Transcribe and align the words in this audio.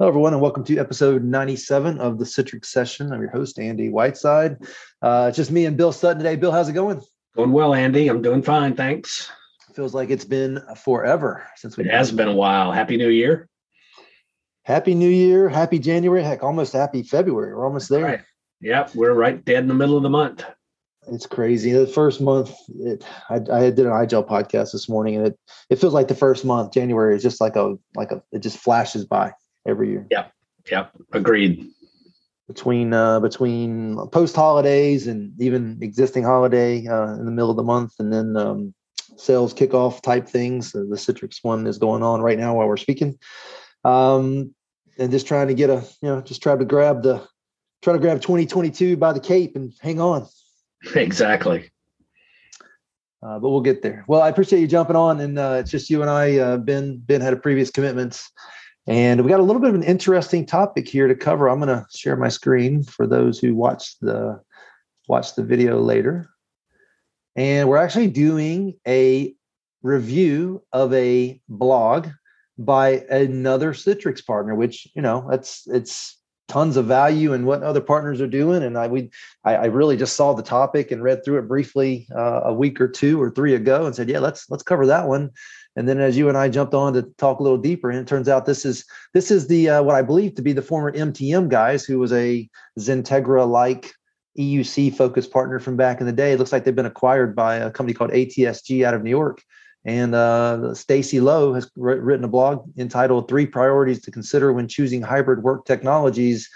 Hello, 0.00 0.08
everyone, 0.08 0.32
and 0.32 0.40
welcome 0.40 0.64
to 0.64 0.78
episode 0.78 1.22
97 1.22 1.98
of 1.98 2.18
the 2.18 2.24
Citrix 2.24 2.64
Session. 2.64 3.12
I'm 3.12 3.20
your 3.20 3.28
host, 3.28 3.58
Andy 3.58 3.90
Whiteside. 3.90 4.56
Uh, 5.02 5.26
it's 5.28 5.36
just 5.36 5.50
me 5.50 5.66
and 5.66 5.76
Bill 5.76 5.92
Sutton 5.92 6.16
today. 6.16 6.36
Bill, 6.36 6.50
how's 6.50 6.70
it 6.70 6.72
going? 6.72 7.02
Going 7.36 7.52
well, 7.52 7.74
Andy. 7.74 8.08
I'm 8.08 8.22
doing 8.22 8.40
fine, 8.40 8.74
thanks. 8.74 9.30
Feels 9.74 9.92
like 9.92 10.08
it's 10.08 10.24
been 10.24 10.58
forever 10.82 11.46
since 11.56 11.76
we. 11.76 11.84
It 11.84 11.90
has 11.90 12.12
been 12.12 12.28
a 12.28 12.32
while. 12.32 12.72
Happy 12.72 12.96
New 12.96 13.10
Year. 13.10 13.46
Happy 14.64 14.94
New 14.94 15.10
Year. 15.10 15.50
Happy 15.50 15.78
January. 15.78 16.22
Heck, 16.22 16.42
almost 16.42 16.72
happy 16.72 17.02
February. 17.02 17.54
We're 17.54 17.66
almost 17.66 17.90
there. 17.90 18.04
Right. 18.04 18.20
Yep, 18.62 18.94
we're 18.94 19.12
right 19.12 19.44
dead 19.44 19.64
in 19.64 19.68
the 19.68 19.74
middle 19.74 19.98
of 19.98 20.02
the 20.02 20.08
month. 20.08 20.46
It's 21.08 21.26
crazy. 21.26 21.72
The 21.72 21.86
first 21.86 22.22
month, 22.22 22.54
it, 22.70 23.04
I, 23.28 23.34
I 23.34 23.60
did 23.68 23.80
an 23.80 23.92
iGel 23.92 24.26
podcast 24.26 24.72
this 24.72 24.88
morning, 24.88 25.16
and 25.16 25.26
it 25.26 25.38
it 25.68 25.76
feels 25.76 25.92
like 25.92 26.08
the 26.08 26.14
first 26.14 26.46
month, 26.46 26.72
January, 26.72 27.14
is 27.16 27.22
just 27.22 27.38
like 27.38 27.56
a 27.56 27.74
like 27.94 28.12
a 28.12 28.22
it 28.32 28.38
just 28.38 28.56
flashes 28.56 29.04
by 29.04 29.34
every 29.70 29.90
year. 29.90 30.06
Yep. 30.10 30.32
Yep. 30.70 30.92
Agreed. 31.12 31.70
Between 32.48 32.92
uh, 32.92 33.20
between 33.20 33.96
post 34.08 34.34
holidays 34.34 35.06
and 35.06 35.40
even 35.40 35.78
existing 35.80 36.24
holiday 36.24 36.86
uh, 36.86 37.14
in 37.14 37.24
the 37.24 37.30
middle 37.30 37.50
of 37.50 37.56
the 37.56 37.62
month, 37.62 37.94
and 38.00 38.12
then 38.12 38.36
um, 38.36 38.74
sales 39.16 39.54
kickoff 39.54 40.02
type 40.02 40.28
things. 40.28 40.74
Uh, 40.74 40.80
the 40.90 40.96
Citrix 40.96 41.38
one 41.42 41.66
is 41.68 41.78
going 41.78 42.02
on 42.02 42.20
right 42.20 42.38
now 42.38 42.56
while 42.56 42.66
we're 42.66 42.76
speaking, 42.76 43.16
um, 43.84 44.52
and 44.98 45.12
just 45.12 45.28
trying 45.28 45.46
to 45.46 45.54
get 45.54 45.70
a 45.70 45.84
you 46.02 46.08
know 46.08 46.20
just 46.22 46.42
try 46.42 46.56
to 46.56 46.64
grab 46.64 47.04
the 47.04 47.24
try 47.82 47.92
to 47.92 48.00
grab 48.00 48.20
2022 48.20 48.96
by 48.96 49.12
the 49.12 49.20
cape 49.20 49.56
and 49.56 49.72
hang 49.80 50.00
on. 50.00 50.26
Exactly. 50.94 51.70
Uh, 53.22 53.38
but 53.38 53.50
we'll 53.50 53.60
get 53.60 53.82
there. 53.82 54.02
Well, 54.08 54.22
I 54.22 54.30
appreciate 54.30 54.60
you 54.60 54.66
jumping 54.66 54.96
on, 54.96 55.20
and 55.20 55.38
uh, 55.38 55.58
it's 55.60 55.70
just 55.70 55.90
you 55.90 56.00
and 56.00 56.10
I. 56.10 56.38
Uh, 56.38 56.56
ben 56.56 56.96
Ben 56.96 57.20
had 57.20 57.34
a 57.34 57.36
previous 57.36 57.70
commitments 57.70 58.30
and 58.86 59.22
we 59.22 59.30
got 59.30 59.40
a 59.40 59.44
little 59.44 59.60
bit 59.60 59.70
of 59.70 59.74
an 59.74 59.82
interesting 59.82 60.46
topic 60.46 60.88
here 60.88 61.06
to 61.06 61.14
cover. 61.14 61.48
I'm 61.48 61.60
going 61.60 61.68
to 61.68 61.86
share 61.94 62.16
my 62.16 62.28
screen 62.28 62.82
for 62.82 63.06
those 63.06 63.38
who 63.38 63.54
watch 63.54 63.98
the 64.00 64.40
watch 65.08 65.34
the 65.34 65.44
video 65.44 65.80
later. 65.80 66.28
And 67.36 67.68
we're 67.68 67.76
actually 67.76 68.08
doing 68.08 68.74
a 68.86 69.34
review 69.82 70.62
of 70.72 70.92
a 70.92 71.40
blog 71.48 72.08
by 72.58 73.04
another 73.10 73.72
Citrix 73.72 74.24
partner, 74.24 74.54
which 74.54 74.86
you 74.94 75.02
know 75.02 75.26
that's 75.30 75.66
it's 75.66 76.18
tons 76.48 76.76
of 76.76 76.84
value 76.84 77.32
in 77.32 77.46
what 77.46 77.62
other 77.62 77.80
partners 77.80 78.20
are 78.20 78.26
doing. 78.26 78.62
And 78.62 78.76
I 78.76 78.88
we 78.88 79.10
I, 79.44 79.56
I 79.56 79.64
really 79.66 79.96
just 79.96 80.16
saw 80.16 80.32
the 80.32 80.42
topic 80.42 80.90
and 80.90 81.02
read 81.02 81.24
through 81.24 81.38
it 81.38 81.48
briefly 81.48 82.08
uh, 82.14 82.40
a 82.44 82.52
week 82.52 82.80
or 82.80 82.88
two 82.88 83.20
or 83.22 83.30
three 83.30 83.54
ago 83.54 83.86
and 83.86 83.94
said, 83.94 84.08
yeah, 84.08 84.18
let's 84.18 84.50
let's 84.50 84.62
cover 84.62 84.86
that 84.86 85.06
one. 85.06 85.30
And 85.80 85.88
then 85.88 85.98
as 85.98 86.14
you 86.14 86.28
and 86.28 86.36
I 86.36 86.50
jumped 86.50 86.74
on 86.74 86.92
to 86.92 87.04
talk 87.16 87.40
a 87.40 87.42
little 87.42 87.56
deeper, 87.56 87.88
and 87.88 87.98
it 87.98 88.06
turns 88.06 88.28
out 88.28 88.44
this 88.44 88.66
is 88.66 88.84
this 89.14 89.30
is 89.30 89.46
the 89.46 89.70
uh, 89.70 89.82
what 89.82 89.94
I 89.94 90.02
believe 90.02 90.34
to 90.34 90.42
be 90.42 90.52
the 90.52 90.60
former 90.60 90.92
MTM 90.92 91.48
guys, 91.48 91.86
who 91.86 91.98
was 91.98 92.12
a 92.12 92.46
XenTegra 92.78 93.48
like 93.48 93.90
EUC 94.38 94.94
focused 94.94 95.32
partner 95.32 95.58
from 95.58 95.78
back 95.78 95.98
in 95.98 96.06
the 96.06 96.12
day. 96.12 96.32
It 96.32 96.38
looks 96.38 96.52
like 96.52 96.64
they've 96.64 96.76
been 96.76 96.84
acquired 96.84 97.34
by 97.34 97.54
a 97.54 97.70
company 97.70 97.94
called 97.94 98.10
ATSG 98.10 98.84
out 98.84 98.92
of 98.92 99.02
New 99.02 99.08
York. 99.08 99.40
And 99.86 100.14
uh, 100.14 100.74
Stacy 100.74 101.18
Lowe 101.18 101.54
has 101.54 101.70
written 101.76 102.24
a 102.24 102.28
blog 102.28 102.68
entitled 102.76 103.26
Three 103.26 103.46
Priorities 103.46 104.02
to 104.02 104.10
Consider 104.10 104.52
When 104.52 104.68
Choosing 104.68 105.00
Hybrid 105.00 105.42
Work 105.42 105.64
Technologies. 105.64 106.50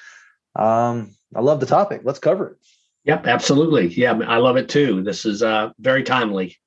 Um, 0.55 1.14
I 1.34 1.41
love 1.41 1.61
the 1.61 1.67
topic. 1.67 2.02
Let's 2.05 2.19
cover 2.19 2.48
it. 2.48 2.56
Yep, 3.05 3.27
absolutely. 3.27 3.86
Yeah, 3.86 4.19
I 4.27 4.36
love 4.36 4.58
it 4.58 4.69
too. 4.69 5.02
This 5.02 5.25
is 5.25 5.42
uh, 5.42 5.70
very 5.78 6.02
timely. 6.02 6.58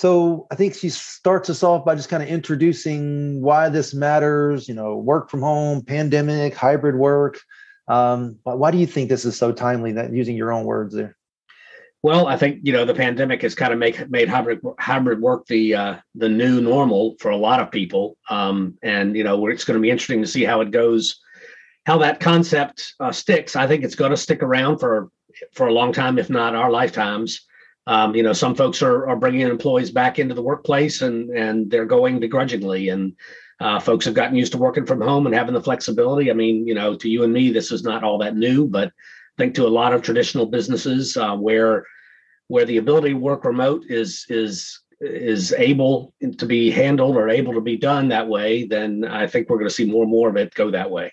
So 0.00 0.46
I 0.50 0.54
think 0.54 0.74
she 0.74 0.88
starts 0.88 1.50
us 1.50 1.62
off 1.62 1.84
by 1.84 1.94
just 1.94 2.08
kind 2.08 2.22
of 2.22 2.28
introducing 2.30 3.42
why 3.42 3.68
this 3.68 3.92
matters, 3.92 4.66
you 4.66 4.72
know, 4.72 4.96
work 4.96 5.28
from 5.28 5.42
home, 5.42 5.82
pandemic, 5.82 6.54
hybrid 6.54 6.96
work. 6.96 7.38
Um, 7.86 8.38
why 8.44 8.70
do 8.70 8.78
you 8.78 8.86
think 8.86 9.10
this 9.10 9.26
is 9.26 9.36
so 9.36 9.52
timely 9.52 9.92
that 9.92 10.10
using 10.10 10.36
your 10.36 10.52
own 10.52 10.64
words 10.64 10.94
there? 10.94 11.18
Well, 12.02 12.28
I 12.28 12.38
think 12.38 12.60
you 12.62 12.72
know 12.72 12.86
the 12.86 12.94
pandemic 12.94 13.42
has 13.42 13.54
kind 13.54 13.74
of 13.74 13.78
make 13.78 14.08
made 14.08 14.30
hybrid 14.30 14.60
hybrid 14.78 15.20
work 15.20 15.44
the 15.48 15.74
uh, 15.74 15.96
the 16.14 16.30
new 16.30 16.62
normal 16.62 17.16
for 17.20 17.30
a 17.30 17.36
lot 17.36 17.60
of 17.60 17.70
people, 17.70 18.16
um, 18.30 18.78
and 18.82 19.14
you 19.14 19.22
know 19.22 19.48
it's 19.48 19.64
going 19.64 19.78
to 19.78 19.82
be 19.82 19.90
interesting 19.90 20.22
to 20.22 20.26
see 20.26 20.44
how 20.44 20.62
it 20.62 20.70
goes, 20.70 21.20
how 21.84 21.98
that 21.98 22.20
concept 22.20 22.94
uh, 23.00 23.12
sticks. 23.12 23.54
I 23.54 23.66
think 23.66 23.84
it's 23.84 23.96
going 23.96 24.12
to 24.12 24.16
stick 24.16 24.42
around 24.42 24.78
for 24.78 25.10
for 25.52 25.66
a 25.66 25.74
long 25.74 25.92
time, 25.92 26.18
if 26.18 26.30
not 26.30 26.54
our 26.54 26.70
lifetimes. 26.70 27.46
Um, 27.90 28.14
you 28.14 28.22
know, 28.22 28.32
some 28.32 28.54
folks 28.54 28.82
are, 28.82 29.08
are 29.08 29.16
bringing 29.16 29.40
employees 29.40 29.90
back 29.90 30.20
into 30.20 30.32
the 30.32 30.40
workplace 30.42 31.02
and 31.02 31.28
and 31.30 31.68
they're 31.68 31.84
going 31.84 32.20
begrudgingly, 32.20 32.88
and 32.88 33.16
uh, 33.58 33.80
folks 33.80 34.04
have 34.04 34.14
gotten 34.14 34.36
used 34.36 34.52
to 34.52 34.58
working 34.58 34.86
from 34.86 35.00
home 35.00 35.26
and 35.26 35.34
having 35.34 35.54
the 35.54 35.60
flexibility. 35.60 36.30
I 36.30 36.34
mean, 36.34 36.68
you 36.68 36.74
know, 36.74 36.94
to 36.94 37.08
you 37.08 37.24
and 37.24 37.32
me, 37.32 37.50
this 37.50 37.72
is 37.72 37.82
not 37.82 38.04
all 38.04 38.16
that 38.18 38.36
new, 38.36 38.68
but 38.68 38.88
I 38.88 39.42
think 39.42 39.56
to 39.56 39.66
a 39.66 39.76
lot 39.80 39.92
of 39.92 40.02
traditional 40.02 40.46
businesses 40.46 41.16
uh, 41.16 41.34
where 41.34 41.84
where 42.46 42.64
the 42.64 42.76
ability 42.76 43.10
to 43.10 43.14
work 43.14 43.44
remote 43.44 43.82
is 43.88 44.24
is 44.28 44.80
is 45.00 45.52
able 45.54 46.14
to 46.38 46.46
be 46.46 46.70
handled 46.70 47.16
or 47.16 47.28
able 47.28 47.54
to 47.54 47.60
be 47.60 47.76
done 47.76 48.06
that 48.08 48.28
way, 48.28 48.66
then 48.66 49.04
I 49.04 49.26
think 49.26 49.48
we're 49.48 49.58
going 49.58 49.68
to 49.68 49.74
see 49.74 49.90
more 49.90 50.04
and 50.04 50.12
more 50.12 50.28
of 50.28 50.36
it 50.36 50.54
go 50.54 50.70
that 50.70 50.92
way. 50.92 51.12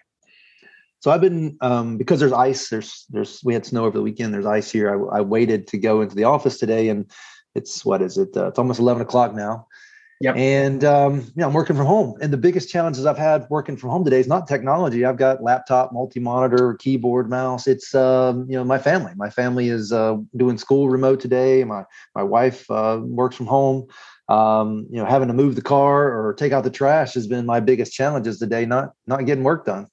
So 1.00 1.12
I've 1.12 1.22
been 1.22 1.58
um, 1.62 1.98
because 1.98 2.20
there's 2.20 2.34
ice. 2.34 2.70
There's 2.70 3.06
there's 3.10 3.42
we 3.44 3.54
had 3.54 3.66
snow 3.66 3.86
over 3.86 3.98
the 3.98 4.04
weekend. 4.04 4.34
There's 4.34 4.46
ice 4.46 4.72
here. 4.72 5.10
I, 5.12 5.18
I 5.18 5.22
waited 5.22 5.68
to 5.68 5.78
go 5.78 6.02
into 6.02 6.16
the 6.16 6.24
office 6.24 6.58
today, 6.58 6.90
and 6.90 7.10
it's 7.56 7.86
what 7.86 8.02
is 8.02 8.18
it? 8.18 8.36
Uh, 8.36 8.48
it's 8.48 8.60
almost 8.60 8.80
eleven 8.80 9.02
o'clock 9.02 9.36
now. 9.36 9.68
Yep. 10.20 10.36
And 10.36 10.84
um, 10.84 11.20
you 11.20 11.34
know, 11.36 11.48
I'm 11.48 11.54
working 11.54 11.76
from 11.76 11.86
home. 11.86 12.18
And 12.22 12.34
the 12.34 12.38
biggest 12.38 12.70
challenges 12.70 13.06
I've 13.06 13.20
had 13.20 13.46
working 13.52 13.78
from 13.78 13.92
home 13.92 14.04
today 14.04 14.20
is 14.20 14.28
not 14.28 14.48
technology. 14.48 15.06
I've 15.06 15.18
got 15.18 15.44
laptop, 15.44 15.94
multi-monitor, 15.94 16.74
keyboard, 16.76 17.30
mouse. 17.30 17.68
It's 17.68 17.94
um, 17.94 18.48
you 18.50 18.58
know 18.58 18.64
my 18.64 18.80
family. 18.80 19.12
My 19.16 19.30
family 19.30 19.70
is 19.70 19.92
uh, 19.92 20.18
doing 20.36 20.58
school 20.58 20.90
remote 20.90 21.20
today. 21.20 21.64
My 21.64 21.84
my 22.16 22.24
wife 22.24 22.70
uh, 22.72 23.00
works 23.04 23.36
from 23.36 23.46
home. 23.46 23.88
Um, 24.30 24.88
you 24.90 24.98
know, 24.98 25.06
having 25.06 25.28
to 25.30 25.34
move 25.34 25.56
the 25.56 25.62
car 25.62 26.12
or 26.12 26.34
take 26.34 26.52
out 26.52 26.64
the 26.64 26.70
trash 26.70 27.14
has 27.14 27.28
been 27.28 27.46
my 27.46 27.60
biggest 27.60 27.94
challenges 27.94 28.40
today. 28.40 28.66
Not 28.66 28.94
not 29.06 29.28
getting 29.28 29.44
work 29.44 29.66
done 29.66 29.88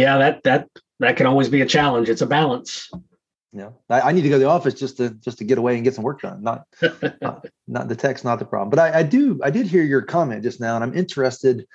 yeah, 0.00 0.16
that 0.18 0.42
that 0.44 0.68
that 0.98 1.16
can 1.16 1.26
always 1.26 1.48
be 1.48 1.60
a 1.60 1.66
challenge. 1.66 2.08
It's 2.08 2.22
a 2.22 2.26
balance. 2.26 2.90
Yeah, 3.52 3.70
I, 3.88 4.00
I, 4.00 4.12
need 4.12 4.22
to 4.22 4.28
go 4.28 4.36
to 4.36 4.38
the 4.38 4.48
office 4.48 4.74
just 4.74 4.96
to 4.98 5.10
just 5.10 5.38
to 5.38 5.44
get 5.44 5.58
away 5.58 5.74
and 5.74 5.84
get 5.84 5.94
some 5.94 6.04
work 6.04 6.22
done. 6.22 6.42
Not 6.42 6.66
not, 7.20 7.46
not, 7.68 7.88
the 7.88 7.96
text, 7.96 8.24
not 8.24 8.38
the 8.38 8.44
problem. 8.44 8.70
But 8.70 8.78
I, 8.78 9.00
I 9.00 9.02
do 9.02 9.40
I 9.42 9.50
did 9.50 9.66
hear 9.66 9.82
your 9.82 10.02
comment 10.02 10.42
just 10.42 10.60
now, 10.60 10.74
and 10.74 10.82
I'm 10.82 10.96
interested 10.96 11.66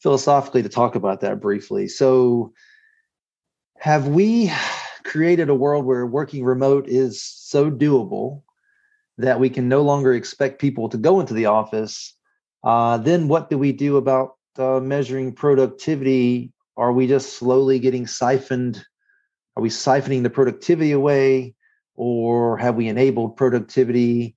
philosophically 0.00 0.62
to 0.62 0.68
talk 0.68 0.96
about 0.96 1.20
that 1.20 1.40
briefly. 1.40 1.86
So, 1.86 2.52
have 3.78 4.08
we 4.08 4.52
created 5.04 5.48
a 5.48 5.54
world 5.54 5.84
where 5.84 6.06
working 6.06 6.44
remote 6.44 6.88
is 6.88 7.22
so 7.22 7.70
doable 7.70 8.42
that 9.18 9.38
we 9.38 9.50
can 9.50 9.68
no 9.68 9.82
longer 9.82 10.14
expect 10.14 10.60
people 10.60 10.88
to 10.88 10.96
go 10.96 11.20
into 11.20 11.34
the 11.34 11.46
office? 11.46 12.16
Uh, 12.64 12.98
then 12.98 13.28
what 13.28 13.48
do 13.48 13.58
we 13.58 13.72
do 13.72 13.96
about 13.96 14.36
uh, 14.58 14.80
measuring 14.80 15.32
productivity 15.32 16.52
are 16.80 16.92
we 16.92 17.06
just 17.06 17.34
slowly 17.34 17.78
getting 17.78 18.06
siphoned? 18.06 18.82
Are 19.54 19.62
we 19.62 19.68
siphoning 19.68 20.22
the 20.22 20.30
productivity 20.30 20.92
away, 20.92 21.54
or 21.94 22.56
have 22.56 22.74
we 22.74 22.88
enabled 22.88 23.36
productivity? 23.36 24.34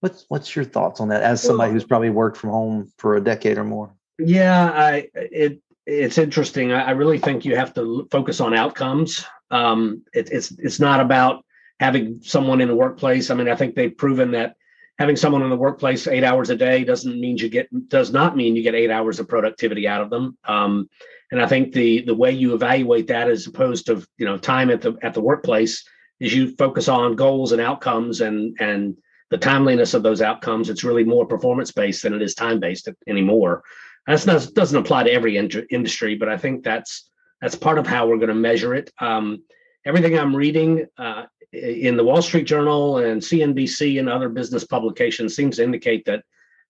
What's 0.00 0.24
what's 0.28 0.54
your 0.56 0.64
thoughts 0.64 1.00
on 1.00 1.08
that? 1.08 1.22
As 1.22 1.40
somebody 1.40 1.72
who's 1.72 1.84
probably 1.84 2.10
worked 2.10 2.36
from 2.36 2.50
home 2.50 2.92
for 2.98 3.14
a 3.14 3.22
decade 3.22 3.58
or 3.58 3.64
more. 3.64 3.94
Yeah, 4.18 4.70
I 4.74 5.08
it 5.14 5.60
it's 5.86 6.18
interesting. 6.18 6.72
I, 6.72 6.88
I 6.88 6.90
really 6.90 7.18
think 7.18 7.44
you 7.44 7.54
have 7.56 7.72
to 7.74 8.08
focus 8.10 8.40
on 8.40 8.54
outcomes. 8.54 9.24
Um, 9.52 10.02
it, 10.12 10.30
it's 10.32 10.50
it's 10.58 10.80
not 10.80 10.98
about 10.98 11.44
having 11.78 12.20
someone 12.22 12.60
in 12.60 12.68
the 12.68 12.74
workplace. 12.74 13.30
I 13.30 13.34
mean, 13.34 13.48
I 13.48 13.54
think 13.54 13.76
they've 13.76 13.96
proven 13.96 14.32
that 14.32 14.56
having 14.98 15.16
someone 15.16 15.42
in 15.42 15.50
the 15.50 15.56
workplace 15.56 16.08
eight 16.08 16.24
hours 16.24 16.50
a 16.50 16.56
day 16.56 16.82
doesn't 16.82 17.20
mean 17.20 17.36
you 17.36 17.48
get 17.48 17.68
does 17.88 18.12
not 18.12 18.36
mean 18.36 18.56
you 18.56 18.64
get 18.64 18.74
eight 18.74 18.90
hours 18.90 19.20
of 19.20 19.28
productivity 19.28 19.86
out 19.86 20.00
of 20.00 20.10
them. 20.10 20.36
Um, 20.44 20.88
and 21.30 21.40
I 21.40 21.46
think 21.46 21.72
the 21.72 22.02
the 22.02 22.14
way 22.14 22.30
you 22.30 22.54
evaluate 22.54 23.08
that, 23.08 23.28
as 23.28 23.46
opposed 23.46 23.86
to 23.86 24.06
you 24.18 24.26
know 24.26 24.38
time 24.38 24.70
at 24.70 24.80
the 24.80 24.96
at 25.02 25.14
the 25.14 25.20
workplace, 25.20 25.84
is 26.20 26.34
you 26.34 26.54
focus 26.56 26.88
on 26.88 27.16
goals 27.16 27.52
and 27.52 27.60
outcomes 27.60 28.20
and 28.20 28.56
and 28.60 28.96
the 29.30 29.38
timeliness 29.38 29.94
of 29.94 30.02
those 30.02 30.22
outcomes. 30.22 30.70
It's 30.70 30.84
really 30.84 31.04
more 31.04 31.26
performance 31.26 31.72
based 31.72 32.02
than 32.02 32.14
it 32.14 32.22
is 32.22 32.34
time 32.34 32.60
based 32.60 32.88
anymore. 33.08 33.62
That's 34.06 34.26
not 34.26 34.52
doesn't 34.54 34.78
apply 34.78 35.04
to 35.04 35.12
every 35.12 35.36
in- 35.36 35.66
industry, 35.70 36.14
but 36.14 36.28
I 36.28 36.36
think 36.36 36.62
that's 36.62 37.10
that's 37.40 37.56
part 37.56 37.78
of 37.78 37.86
how 37.86 38.06
we're 38.06 38.18
going 38.18 38.28
to 38.28 38.34
measure 38.34 38.74
it. 38.74 38.92
Um, 39.00 39.42
everything 39.84 40.18
I'm 40.18 40.36
reading 40.36 40.86
uh, 40.98 41.24
in 41.52 41.96
the 41.96 42.04
Wall 42.04 42.22
Street 42.22 42.46
Journal 42.46 42.98
and 42.98 43.20
CNBC 43.20 43.98
and 43.98 44.08
other 44.08 44.28
business 44.28 44.64
publications 44.64 45.34
seems 45.34 45.56
to 45.56 45.64
indicate 45.64 46.04
that 46.06 46.24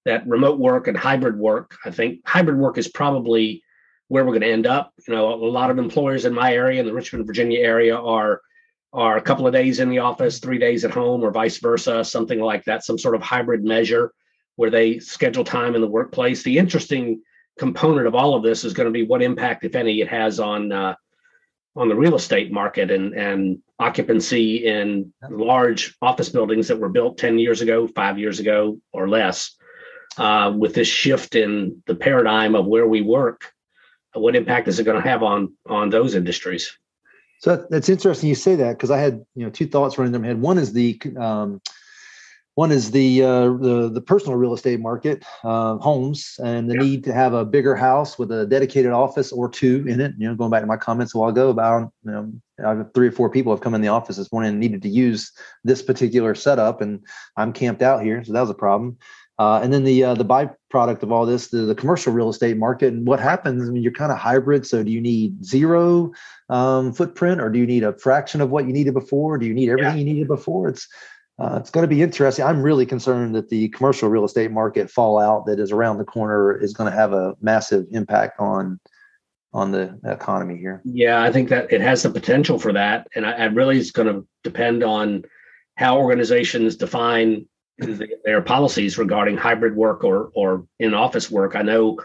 that 0.05 0.27
remote 0.27 0.59
work 0.59 0.87
and 0.87 0.97
hybrid 0.97 1.39
work. 1.39 1.77
I 1.85 1.91
think 1.91 2.21
hybrid 2.27 2.59
work 2.59 2.79
is 2.79 2.89
probably 2.89 3.63
where 4.09 4.25
we're 4.25 4.33
going 4.33 4.43
to 4.43 4.53
end 4.53 4.67
up. 4.67 4.93
You 5.07 5.15
know, 5.15 5.33
a 5.33 5.37
lot 5.37 5.71
of 5.71 5.79
employers 5.79 6.25
in 6.25 6.35
my 6.35 6.53
area, 6.53 6.81
in 6.81 6.87
the 6.87 6.95
Richmond, 6.95 7.27
Virginia 7.27 7.61
area, 7.61 7.97
are 7.97 8.41
are 8.93 9.17
a 9.17 9.23
couple 9.23 9.47
of 9.47 9.53
days 9.53 9.81
in 9.81 9.91
the 9.91 9.99
office, 9.99 10.39
three 10.39 10.59
days 10.59 10.85
at 10.85 10.93
home, 10.93 11.23
or 11.23 11.33
vice 11.33 11.59
versa, 11.59 12.05
something 12.05 12.39
like 12.39 12.65
that, 12.65 12.85
some 12.85 12.97
sort 12.97 13.17
of 13.17 13.23
hybrid 13.23 13.65
measure 13.65 14.13
where 14.57 14.71
they 14.71 15.01
schedule 15.01 15.43
time 15.43 15.75
in 15.75 15.81
the 15.81 15.89
workplace. 15.89 16.45
The 16.45 16.59
interesting 16.59 17.21
component 17.59 18.07
of 18.07 18.15
all 18.15 18.35
of 18.35 18.45
this 18.45 18.65
is 18.65 18.73
going 18.73 18.87
to 18.87 18.93
be 18.93 19.05
what 19.05 19.23
impact, 19.23 19.65
if 19.65 19.75
any, 19.75 20.01
it 20.01 20.09
has 20.09 20.41
on 20.41 20.73
uh, 20.73 20.95
on 21.77 21.89
the 21.89 21.97
real 21.97 22.15
estate 22.15 22.53
market 22.53 22.91
and 22.91 23.15
and 23.15 23.59
occupancy 23.79 24.67
in 24.67 25.13
large 25.29 25.97
office 26.01 26.29
buildings 26.29 26.69
that 26.69 26.79
were 26.79 26.89
built 26.89 27.19
10 27.19 27.39
years 27.39 27.61
ago, 27.61 27.89
five 27.89 28.19
years 28.19 28.39
ago, 28.39 28.79
or 28.93 29.09
less. 29.09 29.57
Uh, 30.17 30.55
with 30.57 30.75
this 30.75 30.87
shift 30.87 31.35
in 31.35 31.83
the 31.87 31.95
paradigm 31.97 32.55
of 32.55 32.67
where 32.67 32.87
we 32.87 33.01
work, 33.01 33.53
what 34.15 34.37
impact 34.37 34.69
is 34.69 34.79
it 34.79 34.85
going 34.85 35.01
to 35.01 35.09
have 35.09 35.23
on 35.23 35.53
on 35.69 35.91
those 35.91 36.15
industries? 36.15 36.77
So 37.41 37.67
that's 37.69 37.89
interesting 37.89 38.29
you 38.29 38.35
say 38.35 38.55
that 38.57 38.73
because 38.73 38.91
I 38.91 38.99
had 38.99 39.25
you 39.35 39.45
know 39.45 39.51
two 39.51 39.67
thoughts 39.67 39.99
running 39.99 40.15
in 40.15 40.23
my 40.23 40.29
head. 40.29 40.41
One 40.41 40.59
is 40.59 40.73
the 40.73 41.01
um, 41.19 41.61
one 42.55 42.71
is 42.71 42.93
the 42.93 43.23
uh, 43.23 43.49
the 43.49 43.91
the 43.93 44.01
personal 44.01 44.37
real 44.37 44.55
estate 44.55 44.79
market, 44.79 45.25
uh, 45.43 45.77
homes, 45.79 46.39
and 46.43 46.71
the 46.71 46.75
yeah. 46.75 46.81
need 46.81 47.05
to 47.05 47.13
have 47.13 47.35
a 47.35 47.45
bigger 47.45 47.75
house 47.75 48.17
with 48.17 48.31
a 48.31 48.47
dedicated 48.47 48.93
office 48.93 49.33
or 49.33 49.49
two 49.49 49.85
in 49.89 50.01
it. 50.01 50.15
You 50.17 50.29
know, 50.29 50.37
going 50.37 50.51
back 50.51 50.61
to 50.61 50.67
my 50.67 50.77
comments 50.77 51.15
a 51.15 51.19
while 51.19 51.31
ago 51.31 51.51
about 51.51 51.93
you 52.05 52.13
know, 52.13 52.33
I 52.65 52.77
have 52.77 52.95
three 52.95 53.09
or 53.09 53.13
four 53.13 53.29
people 53.29 53.53
have 53.53 53.61
come 53.61 53.75
in 53.75 53.81
the 53.81 53.89
office 53.89 54.17
this 54.17 54.33
morning 54.33 54.51
and 54.51 54.61
needed 54.61 54.83
to 54.83 54.89
use 54.89 55.33
this 55.65 55.83
particular 55.83 56.35
setup, 56.37 56.81
and 56.81 57.05
I'm 57.37 57.53
camped 57.53 57.83
out 57.83 58.05
here, 58.05 58.23
so 58.23 58.33
that 58.33 58.41
was 58.41 58.51
a 58.51 58.55
problem. 58.55 58.99
Uh, 59.39 59.61
and 59.63 59.73
then 59.73 59.83
the 59.83 60.05
uh, 60.05 60.15
the 60.15 60.25
byproduct 60.25 61.03
of 61.03 61.11
all 61.11 61.27
this, 61.27 61.49
the, 61.49 61.59
the 61.59 61.75
commercial 61.75 62.13
real 62.13 62.29
estate 62.29 62.57
market, 62.57 62.93
and 62.93 63.05
what 63.05 63.19
happens? 63.19 63.69
I 63.69 63.73
mean, 63.73 63.83
you're 63.83 63.93
kind 63.93 64.13
of 64.13 64.19
hybrid. 64.19 64.65
So, 64.65 64.85
do 64.85 64.93
you 64.93 65.01
need 65.01 65.45
zero 65.45 66.13
um, 66.51 66.93
footprint, 66.93 67.41
or 67.41 67.51
do 67.51 67.59
you 67.59 67.67
need 67.67 67.83
a 67.83 67.99
fraction 67.99 68.41
of 68.41 68.51
what 68.51 68.67
you 68.67 68.73
needed 68.73 68.95
before? 68.95 69.39
Do 69.39 69.47
you 69.47 69.55
need 69.55 69.71
everything 69.71 69.93
yeah. 69.93 70.05
you 70.05 70.05
needed 70.05 70.29
before? 70.29 70.69
It's 70.69 70.87
uh, 71.41 71.59
it's 71.61 71.71
going 71.71 71.83
to 71.83 71.89
be 71.89 72.01
interesting. 72.01 72.45
I'm 72.45 72.63
really 72.63 72.87
concerned 72.87 73.35
that 73.35 73.49
the 73.49 73.69
commercial 73.71 74.09
real 74.09 74.25
estate 74.25 74.53
market 74.53 74.89
fallout 74.89 75.47
that 75.47 75.59
is 75.59 75.73
around 75.73 75.99
the 75.99 76.05
corner 76.05 76.57
is 76.57 76.73
going 76.73 76.91
to 76.91 76.97
have 76.97 77.13
a 77.13 77.35
massive 77.41 77.87
impact 77.91 78.39
on 78.39 78.79
on 79.53 79.73
the 79.73 79.99
economy 80.05 80.59
here. 80.59 80.81
Yeah, 80.85 81.23
I 81.23 81.33
think 81.33 81.49
that 81.49 81.73
it 81.73 81.81
has 81.81 82.05
the 82.05 82.11
potential 82.11 82.61
for 82.61 82.73
that, 82.73 83.09
and 83.17 83.27
I, 83.27 83.33
I 83.33 83.45
really 83.47 83.79
is 83.79 83.91
going 83.91 84.09
to 84.09 84.25
depend 84.45 84.85
on 84.85 85.25
how 85.77 85.99
organizations 85.99 86.77
define 86.77 87.47
their 87.79 88.41
policies 88.43 88.99
regarding 88.99 89.37
hybrid 89.37 89.75
work 89.77 90.05
or 90.05 90.31
or 90.35 90.67
in 90.79 90.95
office 90.95 91.31
work. 91.31 91.57
I 91.57 91.63
know 91.63 91.99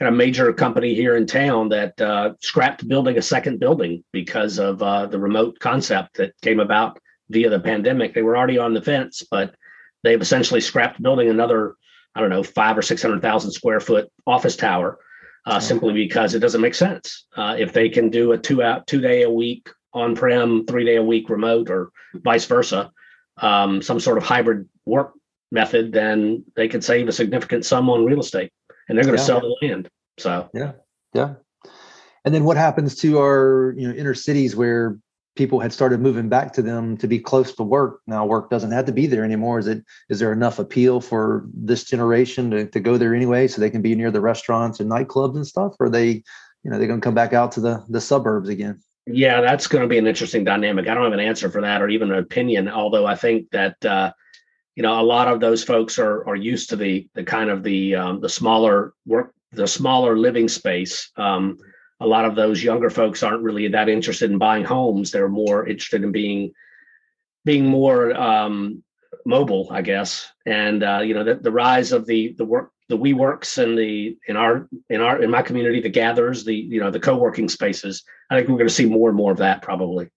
at 0.00 0.08
a 0.08 0.10
major 0.10 0.52
company 0.52 0.94
here 0.94 1.16
in 1.16 1.26
town 1.26 1.68
that 1.68 2.00
uh, 2.00 2.34
scrapped 2.40 2.86
building 2.86 3.16
a 3.16 3.22
second 3.22 3.60
building 3.60 4.04
because 4.12 4.58
of 4.58 4.82
uh, 4.82 5.06
the 5.06 5.18
remote 5.18 5.58
concept 5.60 6.16
that 6.16 6.34
came 6.42 6.60
about 6.60 6.98
via 7.30 7.48
the 7.48 7.60
pandemic. 7.60 8.12
They 8.12 8.22
were 8.22 8.36
already 8.36 8.58
on 8.58 8.74
the 8.74 8.82
fence, 8.82 9.22
but 9.30 9.54
they've 10.02 10.20
essentially 10.20 10.60
scrapped 10.60 11.00
building 11.02 11.30
another, 11.30 11.76
I 12.14 12.20
don't 12.20 12.30
know, 12.30 12.42
five 12.42 12.76
or 12.76 12.82
six 12.82 13.02
hundred 13.02 13.22
thousand 13.22 13.52
square 13.52 13.80
foot 13.80 14.10
office 14.26 14.56
tower, 14.56 14.98
uh, 15.46 15.60
simply 15.60 15.94
because 15.94 16.34
it 16.34 16.40
doesn't 16.40 16.60
make 16.60 16.74
sense. 16.74 17.26
Uh, 17.36 17.56
if 17.58 17.72
they 17.72 17.88
can 17.88 18.10
do 18.10 18.32
a 18.32 18.38
two 18.38 18.62
out 18.62 18.86
two 18.86 19.00
day 19.00 19.22
a 19.22 19.30
week 19.30 19.70
on 19.92 20.16
prem, 20.16 20.66
three 20.66 20.84
day 20.84 20.96
a 20.96 21.02
week 21.02 21.30
remote, 21.30 21.70
or 21.70 21.90
vice 22.14 22.46
versa, 22.46 22.90
um, 23.38 23.82
some 23.82 24.00
sort 24.00 24.18
of 24.18 24.24
hybrid 24.24 24.68
work 24.86 25.12
method, 25.50 25.92
then 25.92 26.44
they 26.56 26.68
could 26.68 26.84
save 26.84 27.08
a 27.08 27.12
significant 27.12 27.64
sum 27.64 27.88
on 27.90 28.04
real 28.04 28.20
estate, 28.20 28.52
and 28.88 28.96
they're 28.96 29.04
going 29.04 29.16
to 29.16 29.22
yeah. 29.22 29.26
sell 29.26 29.40
the 29.40 29.56
land. 29.62 29.88
So 30.18 30.48
yeah, 30.54 30.72
yeah. 31.12 31.34
And 32.24 32.34
then 32.34 32.44
what 32.44 32.56
happens 32.56 32.96
to 32.96 33.18
our 33.18 33.74
you 33.76 33.88
know 33.88 33.94
inner 33.94 34.14
cities 34.14 34.56
where 34.56 34.98
people 35.36 35.58
had 35.58 35.72
started 35.72 36.00
moving 36.00 36.28
back 36.28 36.52
to 36.52 36.62
them 36.62 36.96
to 36.96 37.08
be 37.08 37.18
close 37.18 37.54
to 37.54 37.62
work. 37.62 38.00
Now 38.06 38.24
work 38.24 38.50
doesn't 38.50 38.70
have 38.70 38.84
to 38.86 38.92
be 38.92 39.06
there 39.06 39.24
anymore. 39.24 39.58
Is 39.58 39.66
it 39.66 39.84
is 40.08 40.18
there 40.20 40.32
enough 40.32 40.58
appeal 40.58 41.00
for 41.00 41.46
this 41.52 41.84
generation 41.84 42.50
to, 42.50 42.66
to 42.66 42.80
go 42.80 42.96
there 42.96 43.14
anyway 43.14 43.48
so 43.48 43.60
they 43.60 43.70
can 43.70 43.82
be 43.82 43.94
near 43.94 44.10
the 44.10 44.20
restaurants 44.20 44.80
and 44.80 44.90
nightclubs 44.90 45.34
and 45.34 45.46
stuff? 45.46 45.74
Or 45.80 45.88
they, 45.88 46.22
you 46.62 46.70
know, 46.70 46.78
they're 46.78 46.88
gonna 46.88 47.00
come 47.00 47.14
back 47.14 47.32
out 47.32 47.52
to 47.52 47.60
the 47.60 47.84
the 47.88 48.00
suburbs 48.00 48.48
again? 48.48 48.80
Yeah, 49.06 49.42
that's 49.42 49.66
going 49.66 49.82
to 49.82 49.88
be 49.88 49.98
an 49.98 50.06
interesting 50.06 50.44
dynamic. 50.44 50.88
I 50.88 50.94
don't 50.94 51.04
have 51.04 51.12
an 51.12 51.20
answer 51.20 51.50
for 51.50 51.60
that 51.60 51.82
or 51.82 51.88
even 51.88 52.10
an 52.10 52.18
opinion, 52.18 52.68
although 52.68 53.04
I 53.04 53.14
think 53.14 53.50
that 53.50 53.84
uh, 53.84 54.12
you 54.76 54.82
know 54.82 54.98
a 54.98 55.02
lot 55.02 55.28
of 55.28 55.40
those 55.40 55.62
folks 55.62 55.98
are 55.98 56.26
are 56.26 56.36
used 56.36 56.70
to 56.70 56.76
the 56.76 57.06
the 57.14 57.22
kind 57.22 57.50
of 57.50 57.62
the 57.62 57.94
um, 57.94 58.20
the 58.20 58.28
smaller 58.28 58.94
work 59.04 59.34
the 59.52 59.66
smaller 59.66 60.16
living 60.16 60.48
space. 60.48 61.10
Um, 61.16 61.58
a 62.00 62.06
lot 62.06 62.24
of 62.24 62.34
those 62.34 62.62
younger 62.62 62.90
folks 62.90 63.22
aren't 63.22 63.42
really 63.42 63.68
that 63.68 63.88
interested 63.88 64.30
in 64.30 64.38
buying 64.38 64.64
homes. 64.64 65.10
They're 65.10 65.28
more 65.28 65.66
interested 65.66 66.02
in 66.02 66.10
being 66.10 66.52
being 67.44 67.66
more 67.66 68.14
um, 68.18 68.82
mobile, 69.26 69.68
I 69.70 69.82
guess. 69.82 70.30
And 70.46 70.82
uh, 70.82 71.00
you 71.04 71.12
know, 71.14 71.24
the, 71.24 71.34
the 71.34 71.52
rise 71.52 71.92
of 71.92 72.06
the 72.06 72.34
the 72.38 72.44
work 72.44 72.72
the 72.88 72.98
WeWorks 72.98 73.62
and 73.62 73.78
the 73.78 74.16
in 74.28 74.36
our 74.36 74.68
in 74.90 75.00
our 75.00 75.22
in 75.22 75.30
my 75.30 75.42
community, 75.42 75.80
the 75.80 75.88
gatherers, 75.88 76.44
the 76.44 76.54
you 76.54 76.80
know, 76.80 76.90
the 76.90 77.00
co-working 77.00 77.48
spaces. 77.48 78.02
I 78.30 78.36
think 78.36 78.48
we're 78.48 78.56
going 78.56 78.68
to 78.68 78.74
see 78.74 78.86
more 78.86 79.08
and 79.08 79.16
more 79.16 79.32
of 79.32 79.38
that 79.38 79.62
probably. 79.62 80.10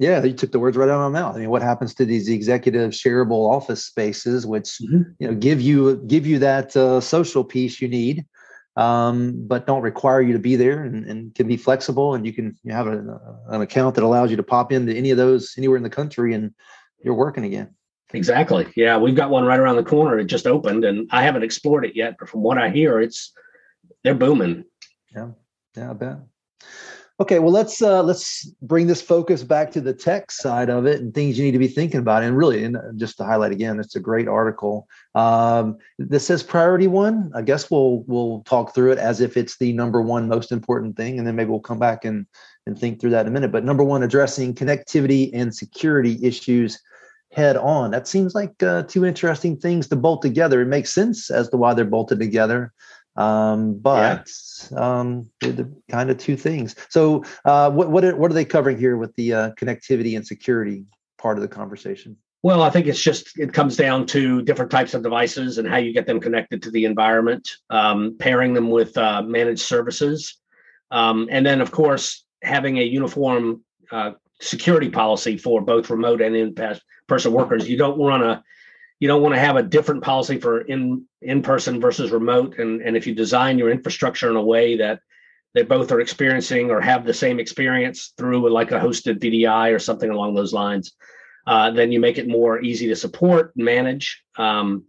Yeah, 0.00 0.22
you 0.22 0.32
took 0.32 0.52
the 0.52 0.60
words 0.60 0.76
right 0.76 0.88
out 0.88 1.00
of 1.00 1.12
my 1.12 1.20
mouth. 1.20 1.34
I 1.34 1.40
mean, 1.40 1.50
what 1.50 1.62
happens 1.62 1.92
to 1.96 2.04
these 2.04 2.28
executive 2.28 2.92
shareable 2.92 3.50
office 3.50 3.84
spaces, 3.84 4.46
which 4.46 4.78
mm-hmm. 4.80 5.02
you 5.18 5.28
know 5.28 5.34
give 5.34 5.60
you 5.60 5.96
give 6.06 6.26
you 6.26 6.38
that 6.38 6.76
uh, 6.76 7.00
social 7.00 7.44
piece 7.44 7.80
you 7.80 7.88
need, 7.88 8.24
um, 8.76 9.34
but 9.48 9.66
don't 9.66 9.82
require 9.82 10.22
you 10.22 10.32
to 10.32 10.38
be 10.38 10.54
there 10.54 10.84
and, 10.84 11.04
and 11.04 11.34
can 11.34 11.48
be 11.48 11.56
flexible. 11.56 12.14
And 12.14 12.24
you 12.24 12.32
can 12.32 12.56
you 12.62 12.72
have 12.72 12.86
a, 12.86 13.20
an 13.48 13.60
account 13.60 13.96
that 13.96 14.04
allows 14.04 14.30
you 14.30 14.36
to 14.36 14.42
pop 14.42 14.72
into 14.72 14.92
any 14.92 15.10
of 15.10 15.16
those 15.16 15.54
anywhere 15.58 15.76
in 15.76 15.82
the 15.82 15.90
country 15.90 16.32
and 16.34 16.54
you're 17.02 17.14
working 17.14 17.44
again. 17.44 17.74
Exactly. 18.14 18.66
Yeah, 18.74 18.96
we've 18.96 19.14
got 19.14 19.30
one 19.30 19.44
right 19.44 19.60
around 19.60 19.76
the 19.76 19.84
corner. 19.84 20.18
It 20.18 20.26
just 20.26 20.46
opened, 20.46 20.84
and 20.84 21.08
I 21.12 21.22
haven't 21.22 21.42
explored 21.42 21.84
it 21.84 21.94
yet. 21.94 22.16
But 22.18 22.28
from 22.28 22.42
what 22.42 22.56
I 22.58 22.70
hear, 22.70 23.00
it's 23.00 23.32
they're 24.02 24.14
booming. 24.14 24.64
Yeah, 25.14 25.30
yeah, 25.76 25.90
I 25.90 25.92
bet. 25.92 26.18
Okay, 27.20 27.40
well 27.40 27.50
let's 27.50 27.82
uh, 27.82 28.02
let's 28.02 28.48
bring 28.62 28.86
this 28.86 29.02
focus 29.02 29.42
back 29.42 29.72
to 29.72 29.80
the 29.80 29.92
tech 29.92 30.30
side 30.30 30.70
of 30.70 30.86
it 30.86 31.00
and 31.00 31.12
things 31.12 31.36
you 31.36 31.44
need 31.44 31.52
to 31.52 31.58
be 31.58 31.66
thinking 31.66 31.98
about. 31.98 32.22
And 32.22 32.36
really, 32.36 32.62
and 32.62 32.78
just 32.96 33.16
to 33.16 33.24
highlight 33.24 33.50
again, 33.50 33.80
it's 33.80 33.96
a 33.96 34.00
great 34.00 34.28
article. 34.28 34.86
Um, 35.16 35.78
this 35.98 36.26
says 36.26 36.44
priority 36.44 36.86
one. 36.86 37.32
I 37.34 37.42
guess 37.42 37.70
we'll 37.70 38.04
we'll 38.06 38.42
talk 38.44 38.72
through 38.72 38.92
it 38.92 38.98
as 38.98 39.20
if 39.20 39.36
it's 39.36 39.58
the 39.58 39.72
number 39.72 40.00
one 40.00 40.28
most 40.28 40.52
important 40.52 40.96
thing, 40.96 41.18
and 41.18 41.26
then 41.26 41.34
maybe 41.34 41.50
we'll 41.50 41.60
come 41.60 41.80
back 41.80 42.04
and 42.04 42.24
and 42.66 42.78
think 42.78 43.00
through 43.00 43.10
that 43.10 43.22
in 43.22 43.28
a 43.28 43.32
minute. 43.32 43.50
But 43.50 43.64
number 43.64 43.82
one, 43.82 44.04
addressing 44.04 44.54
connectivity 44.54 45.30
and 45.34 45.54
security 45.54 46.18
issues 46.22 46.80
head 47.32 47.56
on. 47.56 47.90
That 47.90 48.08
seems 48.08 48.34
like 48.34 48.62
uh, 48.62 48.82
two 48.84 49.04
interesting 49.04 49.56
things 49.56 49.88
to 49.88 49.96
bolt 49.96 50.22
together. 50.22 50.60
It 50.60 50.66
makes 50.66 50.92
sense 50.92 51.30
as 51.30 51.48
to 51.50 51.56
why 51.56 51.74
they're 51.74 51.84
bolted 51.84 52.18
together. 52.18 52.72
Um, 53.16 53.74
but 53.78 54.30
yeah. 54.70 54.78
um, 54.78 55.28
the 55.40 55.68
kind 55.90 56.08
of 56.08 56.18
two 56.18 56.36
things. 56.36 56.76
So, 56.88 57.24
uh, 57.44 57.70
what 57.70 57.90
what 57.90 58.04
are, 58.04 58.16
what 58.16 58.30
are 58.30 58.34
they 58.34 58.44
covering 58.44 58.78
here 58.78 58.96
with 58.96 59.14
the 59.16 59.32
uh, 59.32 59.50
connectivity 59.52 60.16
and 60.16 60.24
security 60.24 60.84
part 61.18 61.36
of 61.36 61.42
the 61.42 61.48
conversation? 61.48 62.16
Well, 62.44 62.62
I 62.62 62.70
think 62.70 62.86
it's 62.86 63.02
just 63.02 63.36
it 63.36 63.52
comes 63.52 63.76
down 63.76 64.06
to 64.06 64.42
different 64.42 64.70
types 64.70 64.94
of 64.94 65.02
devices 65.02 65.58
and 65.58 65.66
how 65.66 65.78
you 65.78 65.92
get 65.92 66.06
them 66.06 66.20
connected 66.20 66.62
to 66.62 66.70
the 66.70 66.84
environment, 66.84 67.50
um, 67.70 68.16
pairing 68.20 68.54
them 68.54 68.70
with 68.70 68.96
uh, 68.96 69.22
managed 69.22 69.62
services, 69.62 70.38
um, 70.92 71.28
and 71.32 71.44
then 71.44 71.60
of 71.60 71.72
course 71.72 72.24
having 72.42 72.78
a 72.78 72.84
uniform 72.84 73.64
uh, 73.90 74.12
security 74.40 74.90
policy 74.90 75.36
for 75.36 75.60
both 75.60 75.90
remote 75.90 76.20
and 76.20 76.36
in-person 76.36 77.32
workers. 77.32 77.68
You 77.68 77.76
don't 77.76 77.98
want 77.98 78.22
to 78.22 78.42
you 79.00 79.06
don't 79.06 79.22
want 79.22 79.34
to 79.34 79.40
have 79.40 79.56
a 79.56 79.62
different 79.62 80.02
policy 80.02 80.38
for 80.38 80.62
in 80.62 81.04
in 81.22 81.42
person 81.42 81.80
versus 81.80 82.10
remote 82.10 82.58
and 82.58 82.82
and 82.82 82.96
if 82.96 83.06
you 83.06 83.14
design 83.14 83.58
your 83.58 83.70
infrastructure 83.70 84.30
in 84.30 84.36
a 84.36 84.42
way 84.42 84.76
that 84.76 85.00
they 85.54 85.62
both 85.62 85.90
are 85.92 86.00
experiencing 86.00 86.70
or 86.70 86.80
have 86.80 87.04
the 87.04 87.14
same 87.14 87.40
experience 87.40 88.12
through 88.18 88.48
like 88.50 88.70
a 88.70 88.78
hosted 88.78 89.18
VDI 89.18 89.74
or 89.74 89.78
something 89.78 90.10
along 90.10 90.34
those 90.34 90.52
lines, 90.52 90.92
uh, 91.46 91.70
then 91.70 91.90
you 91.90 91.98
make 91.98 92.18
it 92.18 92.28
more 92.28 92.60
easy 92.60 92.86
to 92.88 92.96
support 92.96 93.52
and 93.56 93.64
manage. 93.64 94.22
Um, 94.36 94.84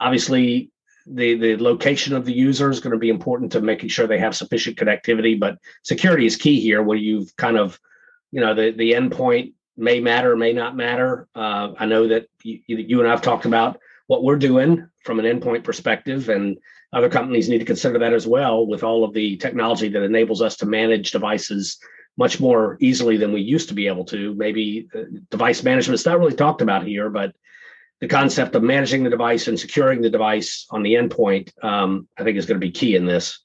obviously, 0.00 0.72
the 1.06 1.34
the 1.34 1.56
location 1.56 2.14
of 2.14 2.24
the 2.24 2.32
user 2.32 2.70
is 2.70 2.80
going 2.80 2.92
to 2.92 2.98
be 2.98 3.08
important 3.08 3.52
to 3.52 3.60
making 3.60 3.88
sure 3.88 4.06
they 4.06 4.18
have 4.18 4.36
sufficient 4.36 4.76
connectivity, 4.76 5.38
but 5.38 5.58
security 5.84 6.26
is 6.26 6.36
key 6.36 6.60
here, 6.60 6.82
where 6.82 6.98
you've 6.98 7.34
kind 7.36 7.56
of 7.56 7.78
you 8.32 8.40
know 8.40 8.54
the 8.54 8.70
the 8.70 8.92
endpoint 8.92 9.54
may 9.76 10.00
matter, 10.00 10.36
may 10.36 10.52
not 10.52 10.76
matter. 10.76 11.26
Uh, 11.34 11.72
I 11.78 11.86
know 11.86 12.08
that 12.08 12.26
you, 12.42 12.60
you 12.66 13.00
and 13.00 13.08
I 13.08 13.12
have 13.12 13.22
talked 13.22 13.46
about 13.46 13.80
what 14.06 14.22
we're 14.22 14.36
doing 14.36 14.88
from 15.04 15.18
an 15.18 15.24
endpoint 15.24 15.64
perspective, 15.64 16.28
and 16.28 16.58
other 16.92 17.08
companies 17.08 17.48
need 17.48 17.58
to 17.58 17.64
consider 17.64 17.98
that 17.98 18.12
as 18.12 18.26
well 18.26 18.66
with 18.66 18.82
all 18.82 19.04
of 19.04 19.14
the 19.14 19.36
technology 19.36 19.88
that 19.88 20.02
enables 20.02 20.42
us 20.42 20.56
to 20.56 20.66
manage 20.66 21.12
devices 21.12 21.78
much 22.16 22.40
more 22.40 22.76
easily 22.80 23.16
than 23.16 23.32
we 23.32 23.40
used 23.40 23.68
to 23.68 23.74
be 23.74 23.86
able 23.86 24.04
to. 24.04 24.34
Maybe 24.34 24.88
uh, 24.94 25.02
device 25.30 25.62
management 25.62 25.98
is 26.00 26.06
not 26.06 26.18
really 26.18 26.34
talked 26.34 26.60
about 26.60 26.86
here, 26.86 27.08
but 27.08 27.34
the 28.00 28.08
concept 28.08 28.54
of 28.54 28.62
managing 28.62 29.04
the 29.04 29.10
device 29.10 29.46
and 29.46 29.58
securing 29.58 30.02
the 30.02 30.10
device 30.10 30.66
on 30.70 30.82
the 30.82 30.94
endpoint, 30.94 31.52
um, 31.64 32.08
I 32.18 32.24
think, 32.24 32.36
is 32.36 32.46
going 32.46 32.60
to 32.60 32.66
be 32.66 32.72
key 32.72 32.96
in 32.96 33.06
this. 33.06 33.38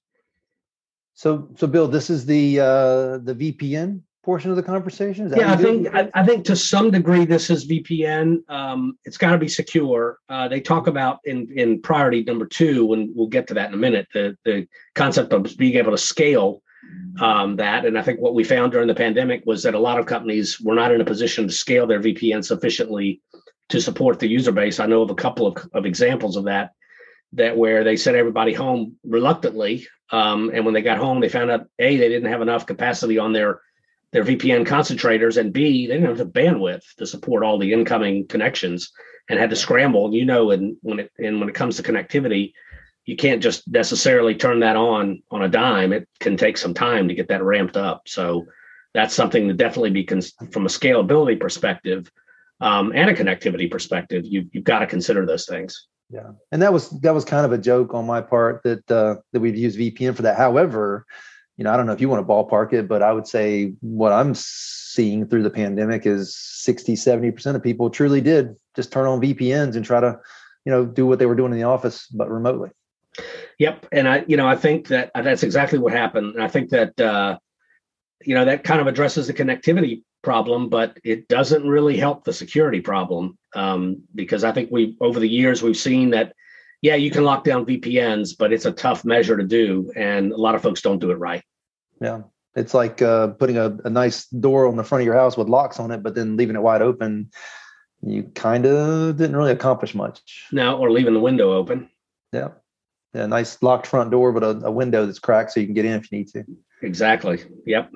So, 1.13 1.49
so 1.57 1.67
Bill, 1.67 1.87
this 1.87 2.09
is 2.09 2.25
the 2.25 2.59
uh, 2.59 3.17
the 3.19 3.35
VPN 3.35 4.01
portion 4.25 4.49
of 4.49 4.57
the 4.57 4.63
conversation? 4.63 5.31
yeah, 5.35 5.53
I 5.53 5.55
think 5.55 5.93
I, 5.93 6.09
I, 6.15 6.25
think 6.25 6.45
to 6.45 6.55
some 6.55 6.89
degree 6.89 7.25
this 7.25 7.51
is 7.51 7.67
VPN. 7.67 8.39
Um, 8.49 8.97
it's 9.05 9.17
got 9.17 9.31
to 9.31 9.37
be 9.37 9.47
secure. 9.47 10.17
Uh, 10.27 10.47
they 10.47 10.59
talk 10.59 10.87
about 10.87 11.19
in 11.23 11.47
in 11.55 11.81
priority 11.81 12.23
number 12.23 12.47
two, 12.47 12.91
and 12.93 13.11
we'll 13.15 13.27
get 13.27 13.47
to 13.47 13.53
that 13.53 13.69
in 13.69 13.75
a 13.75 13.77
minute. 13.77 14.07
The 14.13 14.35
the 14.43 14.67
concept 14.95 15.31
of 15.31 15.55
being 15.57 15.75
able 15.75 15.91
to 15.91 15.97
scale 15.97 16.63
um, 17.21 17.55
that, 17.57 17.85
and 17.85 17.97
I 17.97 18.01
think 18.01 18.19
what 18.19 18.33
we 18.33 18.43
found 18.43 18.71
during 18.71 18.87
the 18.87 18.95
pandemic 18.95 19.43
was 19.45 19.61
that 19.63 19.75
a 19.75 19.79
lot 19.79 19.99
of 19.99 20.07
companies 20.07 20.59
were 20.59 20.75
not 20.75 20.91
in 20.91 21.01
a 21.01 21.05
position 21.05 21.47
to 21.47 21.53
scale 21.53 21.85
their 21.85 22.01
VPN 22.01 22.43
sufficiently 22.43 23.21
to 23.69 23.79
support 23.79 24.19
the 24.19 24.27
user 24.27 24.51
base. 24.51 24.79
I 24.79 24.87
know 24.87 25.03
of 25.03 25.11
a 25.11 25.15
couple 25.15 25.47
of, 25.47 25.57
of 25.73 25.85
examples 25.85 26.35
of 26.35 26.45
that 26.45 26.71
that 27.33 27.57
where 27.57 27.83
they 27.83 27.95
sent 27.95 28.17
everybody 28.17 28.53
home 28.53 28.95
reluctantly 29.03 29.87
um, 30.11 30.51
and 30.53 30.63
when 30.63 30.73
they 30.73 30.81
got 30.81 30.97
home 30.97 31.19
they 31.19 31.29
found 31.29 31.51
out 31.51 31.67
a 31.79 31.97
they 31.97 32.09
didn't 32.09 32.31
have 32.31 32.41
enough 32.41 32.65
capacity 32.65 33.17
on 33.17 33.33
their 33.33 33.61
their 34.11 34.23
VPN 34.23 34.65
concentrators, 34.65 35.37
and 35.37 35.51
B, 35.51 35.87
they 35.87 35.93
didn't 35.93 36.07
have 36.07 36.17
the 36.17 36.25
bandwidth 36.25 36.95
to 36.97 37.05
support 37.05 37.43
all 37.43 37.57
the 37.57 37.73
incoming 37.73 38.27
connections 38.27 38.91
and 39.29 39.39
had 39.39 39.49
to 39.49 39.55
scramble. 39.55 40.05
And 40.05 40.13
you 40.13 40.25
know, 40.25 40.51
and 40.51 40.77
when 40.81 40.99
it 40.99 41.11
and 41.17 41.39
when 41.39 41.49
it 41.49 41.55
comes 41.55 41.77
to 41.77 41.83
connectivity, 41.83 42.53
you 43.05 43.15
can't 43.15 43.41
just 43.41 43.67
necessarily 43.67 44.35
turn 44.35 44.61
that 44.61 44.75
on 44.75 45.21
on 45.31 45.43
a 45.43 45.49
dime. 45.49 45.93
It 45.93 46.07
can 46.19 46.37
take 46.37 46.57
some 46.57 46.73
time 46.73 47.07
to 47.07 47.15
get 47.15 47.27
that 47.29 47.43
ramped 47.43 47.77
up. 47.77 48.03
So 48.07 48.45
that's 48.93 49.13
something 49.13 49.47
to 49.47 49.53
definitely 49.53 49.91
be 49.91 50.05
cons- 50.05 50.33
from 50.51 50.65
a 50.65 50.69
scalability 50.69 51.39
perspective 51.39 52.09
um, 52.61 52.93
and 52.95 53.09
a 53.09 53.13
connectivity 53.13 53.69
perspective. 53.69 54.23
You, 54.25 54.47
you've 54.51 54.63
got 54.63 54.79
to 54.79 54.87
consider 54.87 55.25
those 55.25 55.45
things. 55.45 55.87
Yeah, 56.09 56.31
and 56.51 56.61
that 56.61 56.71
was 56.71 56.89
that 57.01 57.13
was 57.13 57.25
kind 57.25 57.45
of 57.45 57.51
a 57.51 57.57
joke 57.57 57.93
on 57.93 58.05
my 58.05 58.21
part 58.21 58.61
that 58.63 58.89
uh, 58.91 59.15
that 59.33 59.39
we'd 59.39 59.57
use 59.57 59.75
VPN 59.75 60.15
for 60.15 60.21
that. 60.21 60.37
However, 60.37 61.05
you 61.57 61.63
know, 61.63 61.71
I 61.71 61.77
don't 61.77 61.85
know 61.85 61.93
if 61.93 62.01
you 62.01 62.09
want 62.09 62.25
to 62.25 62.31
ballpark 62.31 62.73
it, 62.73 62.87
but 62.87 63.01
I 63.01 63.13
would 63.13 63.27
say 63.27 63.73
what 63.81 64.11
I'm 64.11 64.33
seeing 64.35 65.27
through 65.27 65.43
the 65.43 65.49
pandemic 65.49 66.05
is 66.05 66.35
60, 66.35 66.95
70% 66.95 67.55
of 67.55 67.63
people 67.63 67.89
truly 67.89 68.21
did 68.21 68.55
just 68.75 68.91
turn 68.91 69.07
on 69.07 69.21
VPNs 69.21 69.75
and 69.75 69.85
try 69.85 70.01
to, 70.01 70.19
you 70.65 70.71
know, 70.71 70.85
do 70.85 71.05
what 71.05 71.19
they 71.19 71.25
were 71.25 71.35
doing 71.35 71.51
in 71.51 71.57
the 71.57 71.63
office, 71.63 72.07
but 72.07 72.29
remotely. 72.29 72.71
Yep. 73.59 73.87
And 73.93 74.07
I, 74.07 74.25
you 74.27 74.35
know, 74.35 74.47
I 74.47 74.57
think 74.57 74.87
that 74.89 75.11
uh, 75.15 75.21
that's 75.21 75.43
exactly 75.43 75.79
what 75.79 75.93
happened. 75.93 76.35
And 76.35 76.43
I 76.43 76.49
think 76.49 76.69
that, 76.71 76.99
uh, 76.99 77.37
you 78.25 78.35
know, 78.35 78.45
that 78.45 78.63
kind 78.63 78.81
of 78.81 78.87
addresses 78.87 79.27
the 79.27 79.33
connectivity 79.33 80.03
problem, 80.23 80.67
but 80.67 80.97
it 81.03 81.27
doesn't 81.29 81.65
really 81.65 81.95
help 81.95 82.25
the 82.25 82.33
security 82.33 82.81
problem 82.81 83.37
um, 83.55 84.03
because 84.13 84.43
I 84.43 84.51
think 84.51 84.71
we, 84.71 84.97
over 84.99 85.19
the 85.19 85.29
years, 85.29 85.63
we've 85.63 85.77
seen 85.77 86.09
that 86.09 86.33
yeah, 86.85 86.93
you 86.93 87.09
can 87.09 87.23
lock 87.23 87.43
down 87.43 87.65
VPNs, 87.65 88.37
but 88.37 88.53
it's 88.53 88.65
a 88.65 88.71
tough 88.71 89.03
measure 89.03 89.35
to 89.35 89.43
do, 89.43 89.91
and 89.95 90.31
a 90.31 90.37
lot 90.37 90.53
of 90.53 90.61
folks 90.61 90.83
don't 90.83 90.99
do 90.99 91.09
it 91.09 91.15
right. 91.15 91.43
Yeah, 91.99 92.21
it's 92.55 92.75
like 92.75 93.01
uh, 93.01 93.29
putting 93.29 93.57
a, 93.57 93.75
a 93.85 93.89
nice 93.89 94.27
door 94.27 94.67
on 94.67 94.75
the 94.75 94.83
front 94.83 95.01
of 95.01 95.05
your 95.07 95.15
house 95.15 95.35
with 95.35 95.49
locks 95.49 95.79
on 95.79 95.89
it, 95.89 96.03
but 96.03 96.13
then 96.13 96.37
leaving 96.37 96.55
it 96.55 96.61
wide 96.61 96.83
open. 96.83 97.31
You 98.03 98.29
kind 98.35 98.67
of 98.67 99.17
didn't 99.17 99.35
really 99.35 99.51
accomplish 99.51 99.95
much. 99.95 100.45
No, 100.51 100.77
or 100.77 100.91
leaving 100.91 101.15
the 101.15 101.19
window 101.19 101.53
open. 101.53 101.89
Yeah, 102.31 102.49
yeah, 103.15 103.25
nice 103.25 103.59
locked 103.63 103.87
front 103.87 104.11
door, 104.11 104.31
but 104.31 104.43
a, 104.43 104.67
a 104.67 104.71
window 104.71 105.07
that's 105.07 105.17
cracked 105.17 105.53
so 105.53 105.61
you 105.61 105.65
can 105.65 105.73
get 105.73 105.85
in 105.85 105.93
if 105.93 106.11
you 106.11 106.19
need 106.19 106.27
to. 106.33 106.43
Exactly. 106.83 107.41
Yep. 107.65 107.91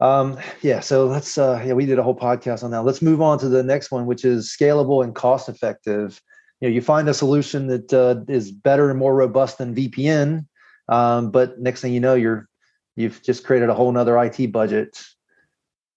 Um, 0.00 0.38
yeah, 0.62 0.80
so 0.80 1.06
let's 1.06 1.36
uh 1.36 1.62
yeah, 1.66 1.74
we 1.74 1.84
did 1.84 1.98
a 1.98 2.02
whole 2.02 2.16
podcast 2.18 2.64
on 2.64 2.70
that. 2.70 2.82
Let's 2.82 3.02
move 3.02 3.20
on 3.20 3.38
to 3.40 3.50
the 3.50 3.62
next 3.62 3.90
one, 3.90 4.06
which 4.06 4.24
is 4.24 4.56
scalable 4.58 5.04
and 5.04 5.14
cost 5.14 5.50
effective 5.50 6.18
you 6.62 6.68
know 6.68 6.74
you 6.74 6.80
find 6.80 7.08
a 7.08 7.14
solution 7.14 7.66
that 7.66 7.92
uh, 7.92 8.20
is 8.32 8.52
better 8.52 8.88
and 8.88 8.98
more 8.98 9.14
robust 9.16 9.58
than 9.58 9.74
VPN, 9.74 10.46
um, 10.88 11.32
but 11.32 11.58
next 11.58 11.80
thing 11.80 11.92
you 11.92 11.98
know, 11.98 12.14
you're 12.14 12.48
you've 12.94 13.20
just 13.20 13.44
created 13.44 13.68
a 13.68 13.74
whole 13.74 13.90
nother 13.90 14.16
IT 14.22 14.52
budget. 14.52 14.96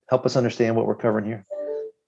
Help 0.09 0.25
us 0.25 0.35
understand 0.35 0.75
what 0.75 0.87
we're 0.87 0.95
covering 0.95 1.25
here. 1.25 1.45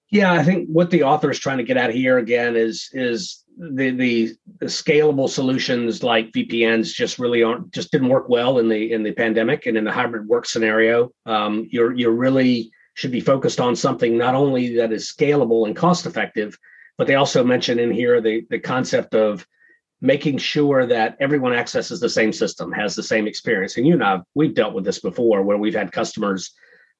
Yeah, 0.09 0.33
I 0.33 0.41
think 0.43 0.69
what 0.69 0.89
the 0.89 1.03
author 1.03 1.29
is 1.29 1.37
trying 1.37 1.59
to 1.59 1.63
get 1.63 1.77
at 1.77 1.93
here 1.93 2.17
again 2.17 2.55
is 2.55 2.89
is 2.93 3.43
the, 3.59 3.91
the 3.91 4.35
the, 4.59 4.65
scalable 4.65 5.29
solutions 5.29 6.01
like 6.01 6.31
VPNs 6.31 6.93
just 6.93 7.19
really 7.19 7.43
aren't 7.43 7.71
just 7.71 7.91
didn't 7.91 8.09
work 8.09 8.27
well 8.27 8.57
in 8.57 8.69
the 8.69 8.91
in 8.91 9.03
the 9.03 9.11
pandemic 9.11 9.67
and 9.67 9.77
in 9.77 9.83
the 9.83 9.91
hybrid 9.91 10.27
work 10.27 10.47
scenario. 10.47 11.11
Um, 11.27 11.67
you're 11.69 11.93
you're 11.93 12.09
really 12.09 12.71
should 12.95 13.11
be 13.11 13.21
focused 13.21 13.59
on 13.59 13.75
something 13.75 14.17
not 14.17 14.33
only 14.33 14.75
that 14.77 14.91
is 14.91 15.13
scalable 15.13 15.67
and 15.67 15.75
cost 15.75 16.07
effective, 16.07 16.57
but 16.97 17.07
they 17.07 17.15
also 17.15 17.43
mention 17.43 17.79
in 17.79 17.91
here 17.91 18.21
the, 18.21 18.45
the 18.49 18.59
concept 18.59 19.15
of 19.15 19.45
making 20.01 20.37
sure 20.37 20.85
that 20.85 21.17
everyone 21.19 21.53
accesses 21.53 21.99
the 21.99 22.09
same 22.09 22.31
system, 22.31 22.71
has 22.71 22.95
the 22.95 23.03
same 23.03 23.27
experience. 23.27 23.77
And 23.77 23.87
you 23.87 23.93
and 23.93 24.03
I, 24.03 24.21
we've 24.35 24.53
dealt 24.53 24.73
with 24.73 24.85
this 24.85 24.99
before 24.99 25.41
where 25.41 25.57
we've 25.57 25.73
had 25.73 25.91
customers, 25.91 26.51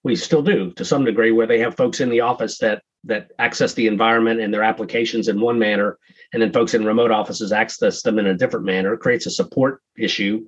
we 0.04 0.16
still 0.16 0.42
do 0.42 0.72
to 0.74 0.86
some 0.86 1.06
degree, 1.06 1.32
where 1.32 1.48
they 1.48 1.60
have 1.60 1.75
folks 1.75 2.00
in 2.00 2.10
the 2.10 2.22
office 2.22 2.58
that 2.60 2.82
that 3.04 3.32
access 3.39 3.74
the 3.74 3.88
environment 3.88 4.42
and 4.42 4.54
their 4.54 4.63
applications 4.63 5.27
in 5.27 5.39
one 5.39 5.58
manner, 5.58 5.98
and 6.34 6.42
then 6.42 6.51
folks 6.51 6.74
in 6.74 6.86
remote 6.86 7.12
offices 7.12 7.51
access 7.51 8.01
them 8.01 8.20
in 8.20 8.27
a 8.27 8.36
different 8.36 8.66
manner. 8.66 8.94
It 8.94 9.00
creates 9.00 9.27
a 9.27 9.32
support 9.32 9.82
issue 9.98 10.46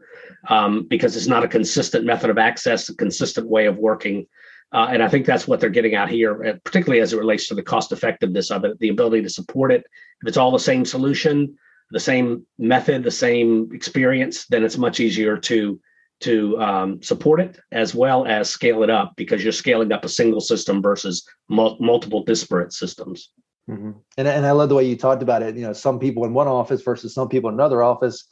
um, 0.49 0.85
because 0.89 1.15
it's 1.15 1.27
not 1.27 1.43
a 1.43 1.47
consistent 1.47 2.05
method 2.05 2.29
of 2.29 2.37
access, 2.37 2.89
a 2.89 2.95
consistent 2.95 3.47
way 3.47 3.67
of 3.67 3.77
working. 3.77 4.27
Uh, 4.71 4.87
and 4.91 5.01
I 5.01 5.07
think 5.07 5.25
that's 5.25 5.47
what 5.47 5.59
they're 5.59 5.69
getting 5.69 5.95
out 5.95 6.09
here, 6.09 6.45
uh, 6.45 6.53
particularly 6.63 7.01
as 7.01 7.13
it 7.13 7.17
relates 7.17 7.47
to 7.47 7.55
the 7.55 7.63
cost 7.63 7.91
effectiveness 7.91 8.51
of 8.51 8.65
it, 8.65 8.77
the 8.79 8.89
ability 8.89 9.23
to 9.23 9.29
support 9.29 9.71
it. 9.71 9.83
If 10.21 10.27
it's 10.27 10.37
all 10.37 10.51
the 10.51 10.59
same 10.59 10.85
solution, 10.85 11.57
the 11.91 11.99
same 11.99 12.45
method, 12.59 13.03
the 13.03 13.11
same 13.11 13.69
experience, 13.73 14.45
then 14.45 14.63
it's 14.63 14.77
much 14.77 14.99
easier 14.99 15.37
to 15.37 15.79
to 16.21 16.59
um, 16.59 17.01
support 17.01 17.39
it 17.39 17.57
as 17.71 17.95
well 17.95 18.25
as 18.25 18.49
scale 18.49 18.83
it 18.83 18.89
up 18.89 19.13
because 19.15 19.41
you're 19.41 19.53
scaling 19.53 19.93
up 19.93 20.03
a 20.03 20.09
single 20.09 20.41
system 20.41 20.81
versus 20.81 21.25
mul- 21.47 21.77
multiple 21.79 22.25
disparate 22.25 22.73
systems. 22.73 23.31
Mm-hmm. 23.69 23.91
And, 24.17 24.27
and 24.27 24.45
I 24.45 24.51
love 24.51 24.67
the 24.67 24.75
way 24.75 24.83
you 24.83 24.97
talked 24.97 25.23
about 25.23 25.43
it. 25.43 25.55
You 25.55 25.61
know, 25.61 25.71
some 25.71 25.97
people 25.97 26.25
in 26.25 26.33
one 26.33 26.49
office 26.49 26.81
versus 26.81 27.13
some 27.13 27.29
people 27.29 27.49
in 27.49 27.53
another 27.53 27.81
office 27.81 28.25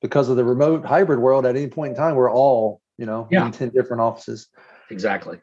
because 0.00 0.30
of 0.30 0.36
the 0.36 0.44
remote 0.44 0.86
hybrid 0.86 1.18
world. 1.18 1.44
At 1.44 1.54
any 1.54 1.66
point 1.66 1.90
in 1.90 1.96
time, 1.96 2.14
we're 2.14 2.32
all 2.32 2.80
you 2.96 3.04
know 3.04 3.28
yeah. 3.30 3.44
in 3.44 3.52
ten 3.52 3.68
different 3.68 4.00
offices. 4.00 4.48
Exactly 4.90 5.38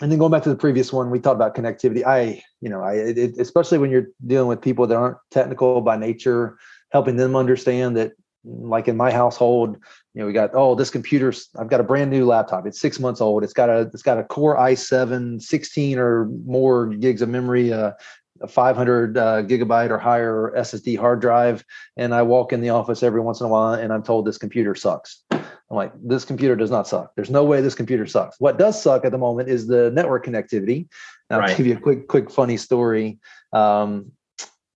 and 0.00 0.12
then 0.12 0.18
going 0.18 0.30
back 0.30 0.42
to 0.42 0.48
the 0.50 0.56
previous 0.56 0.92
one, 0.92 1.10
we 1.10 1.18
talked 1.18 1.36
about 1.36 1.54
connectivity. 1.54 2.04
I, 2.04 2.42
you 2.60 2.68
know, 2.68 2.82
I, 2.82 2.94
it, 2.94 3.38
especially 3.38 3.78
when 3.78 3.90
you're 3.90 4.08
dealing 4.26 4.48
with 4.48 4.60
people 4.60 4.86
that 4.86 4.96
aren't 4.96 5.16
technical 5.30 5.80
by 5.80 5.96
nature, 5.96 6.58
helping 6.90 7.16
them 7.16 7.34
understand 7.34 7.96
that, 7.96 8.12
like 8.44 8.86
in 8.86 8.96
my 8.96 9.10
household, 9.10 9.76
you 10.14 10.20
know, 10.20 10.26
we 10.26 10.32
got 10.32 10.50
oh, 10.54 10.76
this 10.76 10.90
computer's. 10.90 11.48
I've 11.58 11.68
got 11.68 11.80
a 11.80 11.84
brand 11.84 12.10
new 12.10 12.26
laptop. 12.26 12.66
It's 12.66 12.80
six 12.80 13.00
months 13.00 13.20
old. 13.20 13.42
It's 13.42 13.52
got 13.52 13.68
a 13.68 13.90
it's 13.92 14.02
got 14.02 14.18
a 14.18 14.24
Core 14.24 14.56
i7, 14.56 15.42
16 15.42 15.98
or 15.98 16.26
more 16.44 16.86
gigs 16.86 17.22
of 17.22 17.28
memory, 17.28 17.72
uh, 17.72 17.92
a 18.40 18.48
500 18.48 19.16
uh, 19.16 19.42
gigabyte 19.42 19.90
or 19.90 19.98
higher 19.98 20.52
SSD 20.56 20.98
hard 20.98 21.20
drive, 21.20 21.64
and 21.96 22.14
I 22.14 22.22
walk 22.22 22.52
in 22.52 22.60
the 22.60 22.70
office 22.70 23.02
every 23.02 23.20
once 23.20 23.40
in 23.40 23.46
a 23.46 23.48
while, 23.48 23.74
and 23.74 23.92
I'm 23.92 24.02
told 24.02 24.26
this 24.26 24.38
computer 24.38 24.74
sucks. 24.74 25.22
I'm 25.30 25.76
like, 25.76 25.92
this 26.00 26.24
computer 26.24 26.54
does 26.54 26.70
not 26.70 26.86
suck. 26.86 27.12
There's 27.16 27.30
no 27.30 27.44
way 27.44 27.60
this 27.60 27.74
computer 27.74 28.06
sucks. 28.06 28.38
What 28.38 28.58
does 28.58 28.80
suck 28.80 29.04
at 29.04 29.10
the 29.10 29.18
moment 29.18 29.48
is 29.48 29.66
the 29.66 29.90
network 29.90 30.26
connectivity. 30.26 30.88
I'll 31.28 31.40
right. 31.40 31.56
give 31.56 31.66
you 31.66 31.74
a 31.74 31.80
quick, 31.80 32.06
quick 32.06 32.30
funny 32.30 32.56
story. 32.56 33.18
Um, 33.52 34.12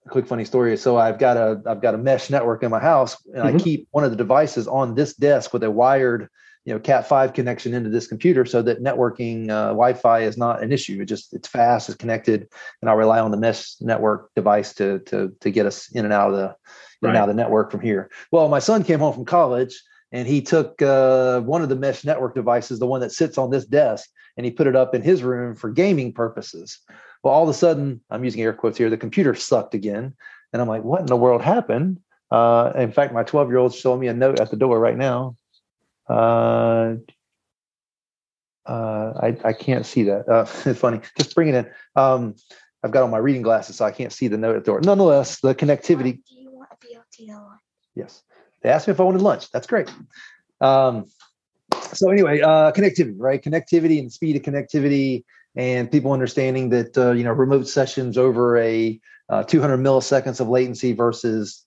quick 0.08 0.26
funny 0.26 0.44
story. 0.44 0.76
So 0.76 0.98
I've 0.98 1.18
got 1.18 1.36
a 1.36 1.62
I've 1.66 1.80
got 1.80 1.94
a 1.94 1.98
mesh 1.98 2.30
network 2.30 2.62
in 2.62 2.70
my 2.70 2.80
house, 2.80 3.16
and 3.26 3.44
mm-hmm. 3.44 3.56
I 3.56 3.60
keep 3.60 3.88
one 3.92 4.04
of 4.04 4.10
the 4.10 4.16
devices 4.16 4.66
on 4.66 4.94
this 4.94 5.14
desk 5.14 5.52
with 5.52 5.62
a 5.62 5.70
wired, 5.70 6.28
you 6.64 6.74
know, 6.74 6.80
Cat 6.80 7.08
five 7.08 7.32
connection 7.32 7.74
into 7.74 7.90
this 7.90 8.06
computer, 8.06 8.44
so 8.44 8.62
that 8.62 8.82
networking 8.82 9.48
uh, 9.48 9.68
Wi-Fi 9.68 10.20
is 10.20 10.36
not 10.36 10.62
an 10.62 10.72
issue. 10.72 11.00
It 11.00 11.06
just 11.06 11.32
it's 11.32 11.48
fast, 11.48 11.88
it's 11.88 11.96
connected, 11.96 12.48
and 12.82 12.90
I 12.90 12.92
rely 12.92 13.20
on 13.20 13.30
the 13.30 13.36
mesh 13.36 13.80
network 13.80 14.30
device 14.34 14.74
to 14.74 14.98
to 15.00 15.34
to 15.40 15.50
get 15.50 15.66
us 15.66 15.90
in 15.92 16.04
and 16.04 16.12
out 16.12 16.30
of 16.30 16.36
the 16.36 16.56
in 17.02 17.06
right. 17.06 17.10
and 17.10 17.16
out 17.16 17.28
of 17.28 17.36
the 17.36 17.42
network 17.42 17.70
from 17.70 17.80
here. 17.80 18.10
Well, 18.30 18.48
my 18.48 18.58
son 18.58 18.84
came 18.84 18.98
home 18.98 19.14
from 19.14 19.24
college 19.24 19.80
and 20.12 20.26
he 20.26 20.42
took 20.42 20.80
uh, 20.82 21.40
one 21.40 21.62
of 21.62 21.68
the 21.68 21.76
mesh 21.76 22.04
network 22.04 22.34
devices, 22.34 22.78
the 22.78 22.86
one 22.86 23.00
that 23.00 23.12
sits 23.12 23.38
on 23.38 23.50
this 23.50 23.64
desk, 23.64 24.10
and 24.36 24.44
he 24.44 24.50
put 24.50 24.66
it 24.66 24.76
up 24.76 24.94
in 24.94 25.02
his 25.02 25.22
room 25.22 25.54
for 25.54 25.70
gaming 25.70 26.12
purposes. 26.12 26.78
Well, 27.22 27.32
all 27.32 27.44
of 27.44 27.48
a 27.48 27.54
sudden, 27.54 28.00
I'm 28.10 28.24
using 28.24 28.42
air 28.42 28.52
quotes 28.52 28.78
here, 28.78 28.90
the 28.90 28.96
computer 28.96 29.34
sucked 29.34 29.74
again. 29.74 30.14
And 30.52 30.60
I'm 30.60 30.68
like, 30.68 30.82
what 30.82 31.00
in 31.00 31.06
the 31.06 31.16
world 31.16 31.42
happened? 31.42 32.00
Uh, 32.30 32.72
in 32.74 32.92
fact, 32.92 33.12
my 33.12 33.22
12 33.22 33.48
year 33.48 33.58
old's 33.58 33.76
showing 33.76 34.00
me 34.00 34.08
a 34.08 34.14
note 34.14 34.40
at 34.40 34.50
the 34.50 34.56
door 34.56 34.78
right 34.78 34.96
now. 34.96 35.36
Uh, 36.10 36.96
uh, 38.66 39.12
I, 39.20 39.36
I 39.44 39.52
can't 39.52 39.86
see 39.86 40.04
that. 40.04 40.28
Uh, 40.28 40.46
it's 40.70 40.80
funny. 40.80 41.00
Just 41.16 41.34
bring 41.34 41.48
it 41.48 41.54
in. 41.54 41.70
Um, 41.96 42.34
I've 42.82 42.90
got 42.90 43.02
on 43.02 43.10
my 43.10 43.18
reading 43.18 43.42
glasses, 43.42 43.76
so 43.76 43.84
I 43.84 43.90
can't 43.90 44.12
see 44.12 44.28
the 44.28 44.38
note 44.38 44.56
at 44.56 44.64
the 44.64 44.70
door. 44.70 44.80
Nonetheless, 44.80 45.40
the 45.40 45.54
connectivity. 45.54 46.20
Do 46.24 46.34
you 46.34 46.50
want 46.50 46.70
VLTL? 46.80 47.58
Yes. 47.94 48.22
They 48.62 48.70
asked 48.70 48.88
me 48.88 48.92
if 48.92 49.00
I 49.00 49.04
wanted 49.04 49.22
lunch. 49.22 49.50
That's 49.50 49.66
great. 49.66 49.90
Um, 50.60 51.06
so 51.92 52.10
anyway, 52.10 52.40
uh, 52.40 52.72
connectivity, 52.72 53.14
right? 53.16 53.42
Connectivity 53.42 53.98
and 53.98 54.12
speed 54.12 54.36
of 54.36 54.42
connectivity, 54.42 55.24
and 55.56 55.90
people 55.90 56.12
understanding 56.12 56.70
that 56.70 56.96
uh, 56.96 57.12
you 57.12 57.24
know 57.24 57.32
remote 57.32 57.68
sessions 57.68 58.18
over 58.18 58.58
a 58.58 59.00
uh, 59.28 59.42
200 59.44 59.78
milliseconds 59.78 60.40
of 60.40 60.48
latency 60.48 60.92
versus 60.92 61.64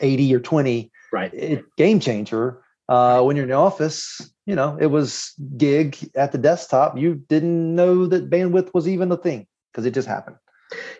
80 0.00 0.34
or 0.34 0.40
20, 0.40 0.90
right? 1.12 1.32
It, 1.34 1.64
game 1.76 2.00
changer. 2.00 2.62
Uh, 2.88 3.20
when 3.22 3.34
you're 3.34 3.44
in 3.44 3.50
the 3.50 3.56
office, 3.56 4.30
you 4.46 4.54
know, 4.54 4.76
it 4.80 4.86
was 4.86 5.32
gig 5.56 5.96
at 6.14 6.30
the 6.32 6.38
desktop. 6.38 6.96
You 6.96 7.16
didn't 7.28 7.74
know 7.74 8.06
that 8.06 8.30
bandwidth 8.30 8.72
was 8.72 8.86
even 8.86 9.10
a 9.10 9.16
thing 9.16 9.46
because 9.72 9.86
it 9.86 9.94
just 9.94 10.06
happened. 10.06 10.36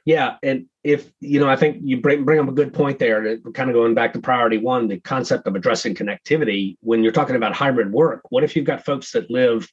Yeah, 0.04 0.36
and 0.42 0.66
if 0.84 1.10
you 1.20 1.40
know, 1.40 1.48
I 1.48 1.56
think 1.56 1.78
you 1.82 2.00
bring 2.00 2.24
bring 2.24 2.38
up 2.38 2.48
a 2.48 2.52
good 2.52 2.72
point 2.72 2.98
there. 2.98 3.38
kind 3.54 3.70
of 3.70 3.74
going 3.74 3.94
back 3.94 4.12
to 4.12 4.20
priority 4.20 4.58
one, 4.58 4.88
the 4.88 5.00
concept 5.00 5.46
of 5.46 5.56
addressing 5.56 5.94
connectivity. 5.94 6.76
When 6.80 7.02
you're 7.02 7.12
talking 7.12 7.36
about 7.36 7.54
hybrid 7.54 7.92
work, 7.92 8.22
what 8.30 8.44
if 8.44 8.54
you've 8.54 8.64
got 8.64 8.84
folks 8.84 9.12
that 9.12 9.30
live 9.30 9.68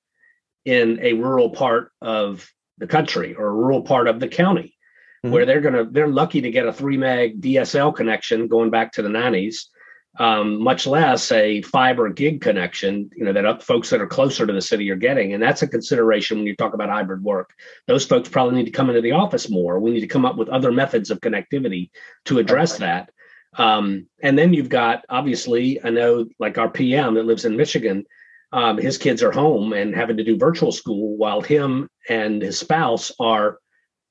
in 0.65 1.00
a 1.01 1.13
rural 1.13 1.50
part 1.50 1.91
of 2.01 2.50
the 2.77 2.88
country 2.88 3.36
or 3.36 3.48
a 3.48 3.53
rural 3.53 3.84
part 3.84 4.08
of 4.08 4.20
the 4.20 4.27
county, 4.27 4.75
mm-hmm. 5.24 5.34
where 5.34 5.46
they're 5.46 5.62
gonna 5.62 5.86
they're 5.86 6.08
lucky 6.08 6.41
to 6.41 6.51
get 6.51 6.67
a 6.67 6.74
three 6.74 6.98
meg 6.98 7.39
DSL 7.39 7.96
connection 7.96 8.48
going 8.48 8.72
back 8.72 8.93
to 8.93 9.01
the 9.01 9.10
90s 9.10 9.65
um, 10.20 10.62
much 10.62 10.86
less 10.86 11.32
a 11.32 11.62
fiber 11.63 12.10
gig 12.10 12.41
connection, 12.41 13.10
you 13.15 13.25
know, 13.25 13.34
that 13.34 13.46
up 13.46 13.63
folks 13.63 13.89
that 13.89 14.01
are 14.01 14.08
closer 14.08 14.46
to 14.46 14.53
the 14.53 14.62
city 14.62 14.89
are 14.91 14.96
getting. 14.96 15.34
And 15.34 15.41
that's 15.41 15.63
a 15.63 15.67
consideration 15.67 16.38
when 16.38 16.48
you 16.48 16.55
talk 16.55 16.74
about 16.74 16.89
hybrid 16.89 17.24
work. 17.24 17.51
Those 17.88 18.05
folks 18.05 18.29
probably 18.29 18.55
need 18.55 18.65
to 18.65 18.72
come 18.72 18.89
into 18.89 19.01
the 19.01 19.13
office 19.13 19.50
more. 19.50 19.79
We 19.79 19.91
need 19.91 20.01
to 20.01 20.08
come 20.08 20.25
up 20.25 20.38
with 20.38 20.50
other 20.50 20.72
methods 20.72 21.10
of 21.10 21.20
connectivity 21.22 21.89
to 22.25 22.38
address 22.38 22.77
that. 22.77 23.10
Um, 23.58 24.08
and 24.22 24.38
then 24.38 24.53
you've 24.53 24.70
got, 24.70 25.03
obviously, 25.10 25.84
I 25.84 25.89
know 25.89 26.25
like 26.39 26.58
our 26.58 26.70
PM 26.70 27.15
that 27.15 27.25
lives 27.25 27.46
in 27.46 27.58
Michigan, 27.58 28.05
um, 28.51 28.77
his 28.77 29.00
kids 29.00 29.24
are 29.24 29.32
home 29.32 29.74
and 29.74 29.96
having 29.96 30.17
to 30.17 30.24
do 30.24 30.38
virtual 30.38 30.72
school 30.72 31.17
while 31.17 31.41
him 31.41 31.89
and 32.08 32.39
his 32.39 32.60
spouse 32.60 33.12
are 33.20 33.58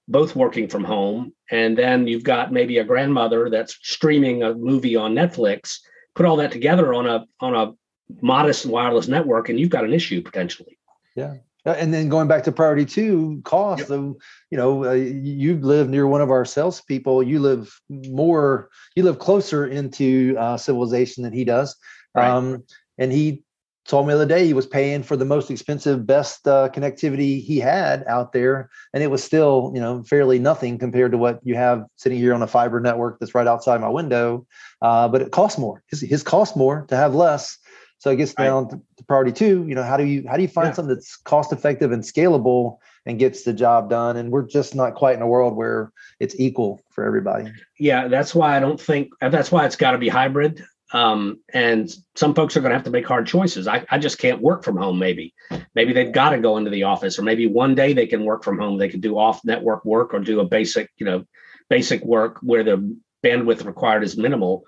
both 0.08 0.34
working 0.34 0.68
from 0.68 0.82
home. 0.82 1.32
And 1.48 1.78
then 1.78 2.08
you've 2.08 2.24
got 2.24 2.52
maybe 2.52 2.78
a 2.78 2.84
grandmother 2.84 3.50
that's 3.50 3.78
streaming 3.82 4.42
a 4.42 4.52
movie 4.52 4.96
on 4.96 5.14
Netflix 5.14 5.78
put 6.14 6.26
all 6.26 6.36
that 6.36 6.52
together 6.52 6.92
on 6.94 7.06
a 7.06 7.26
on 7.40 7.54
a 7.54 7.72
modest 8.20 8.66
wireless 8.66 9.08
network, 9.08 9.48
and 9.48 9.58
you've 9.58 9.70
got 9.70 9.84
an 9.84 9.92
issue 9.92 10.22
potentially. 10.22 10.78
Yeah. 11.16 11.36
And 11.64 11.94
then 11.94 12.08
going 12.08 12.26
back 12.26 12.42
to 12.44 12.52
priority 12.52 12.84
two, 12.84 13.40
cost. 13.44 13.80
Yep. 13.80 13.88
So, 13.88 14.18
you 14.50 14.58
know, 14.58 14.84
uh, 14.84 14.92
you 14.94 15.56
live 15.58 15.88
near 15.88 16.08
one 16.08 16.20
of 16.20 16.28
our 16.30 16.44
salespeople. 16.44 17.22
You 17.22 17.38
live 17.38 17.80
more, 17.88 18.68
you 18.96 19.04
live 19.04 19.20
closer 19.20 19.68
into 19.68 20.34
uh, 20.38 20.56
civilization 20.56 21.22
than 21.22 21.32
he 21.32 21.44
does. 21.44 21.76
Right. 22.16 22.28
Um, 22.28 22.64
and 22.98 23.12
he 23.12 23.44
told 23.86 24.06
me 24.06 24.12
the 24.12 24.16
other 24.16 24.26
day 24.26 24.46
he 24.46 24.52
was 24.52 24.66
paying 24.66 25.02
for 25.02 25.16
the 25.16 25.24
most 25.24 25.50
expensive, 25.50 26.06
best 26.06 26.46
uh, 26.46 26.68
connectivity 26.72 27.42
he 27.42 27.58
had 27.58 28.04
out 28.06 28.32
there, 28.32 28.70
and 28.94 29.02
it 29.02 29.10
was 29.10 29.22
still, 29.22 29.72
you 29.74 29.80
know, 29.80 30.02
fairly 30.04 30.38
nothing 30.38 30.78
compared 30.78 31.12
to 31.12 31.18
what 31.18 31.40
you 31.42 31.54
have 31.56 31.84
sitting 31.96 32.18
here 32.18 32.34
on 32.34 32.42
a 32.42 32.46
fiber 32.46 32.80
network 32.80 33.18
that's 33.18 33.34
right 33.34 33.46
outside 33.46 33.80
my 33.80 33.88
window. 33.88 34.46
Uh, 34.80 35.08
but 35.08 35.22
it 35.22 35.32
costs 35.32 35.58
more. 35.58 35.82
His, 35.88 36.00
his 36.00 36.22
costs 36.22 36.56
more 36.56 36.86
to 36.88 36.96
have 36.96 37.14
less. 37.14 37.58
So 37.98 38.10
it 38.10 38.16
gets 38.16 38.34
down 38.34 38.64
right. 38.64 38.80
to 38.96 39.04
priority 39.04 39.30
two. 39.30 39.64
You 39.68 39.76
know, 39.76 39.84
how 39.84 39.96
do 39.96 40.04
you 40.04 40.24
how 40.28 40.34
do 40.34 40.42
you 40.42 40.48
find 40.48 40.68
yeah. 40.68 40.72
something 40.72 40.94
that's 40.94 41.16
cost 41.16 41.52
effective 41.52 41.92
and 41.92 42.02
scalable 42.02 42.78
and 43.06 43.16
gets 43.16 43.44
the 43.44 43.52
job 43.52 43.90
done? 43.90 44.16
And 44.16 44.32
we're 44.32 44.42
just 44.42 44.74
not 44.74 44.96
quite 44.96 45.14
in 45.14 45.22
a 45.22 45.26
world 45.28 45.54
where 45.54 45.92
it's 46.18 46.34
equal 46.36 46.80
for 46.90 47.04
everybody. 47.04 47.52
Yeah, 47.78 48.08
that's 48.08 48.34
why 48.34 48.56
I 48.56 48.60
don't 48.60 48.80
think 48.80 49.10
that's 49.20 49.52
why 49.52 49.66
it's 49.66 49.76
got 49.76 49.92
to 49.92 49.98
be 49.98 50.08
hybrid. 50.08 50.64
Um, 50.92 51.40
and 51.52 51.90
some 52.14 52.34
folks 52.34 52.56
are 52.56 52.60
going 52.60 52.70
to 52.70 52.76
have 52.76 52.84
to 52.84 52.90
make 52.90 53.06
hard 53.06 53.26
choices. 53.26 53.66
I, 53.66 53.84
I 53.90 53.98
just 53.98 54.18
can't 54.18 54.42
work 54.42 54.62
from 54.62 54.76
home. 54.76 54.98
Maybe, 54.98 55.34
maybe 55.74 55.92
they've 55.92 56.12
got 56.12 56.30
to 56.30 56.38
go 56.38 56.58
into 56.58 56.70
the 56.70 56.82
office, 56.82 57.18
or 57.18 57.22
maybe 57.22 57.46
one 57.46 57.74
day 57.74 57.92
they 57.92 58.06
can 58.06 58.24
work 58.24 58.44
from 58.44 58.58
home. 58.58 58.76
They 58.76 58.90
can 58.90 59.00
do 59.00 59.18
off 59.18 59.44
network 59.44 59.84
work 59.84 60.12
or 60.12 60.20
do 60.20 60.40
a 60.40 60.44
basic, 60.44 60.90
you 60.98 61.06
know, 61.06 61.24
basic 61.70 62.04
work 62.04 62.38
where 62.42 62.62
the 62.62 62.96
bandwidth 63.24 63.64
required 63.64 64.04
is 64.04 64.16
minimal. 64.16 64.64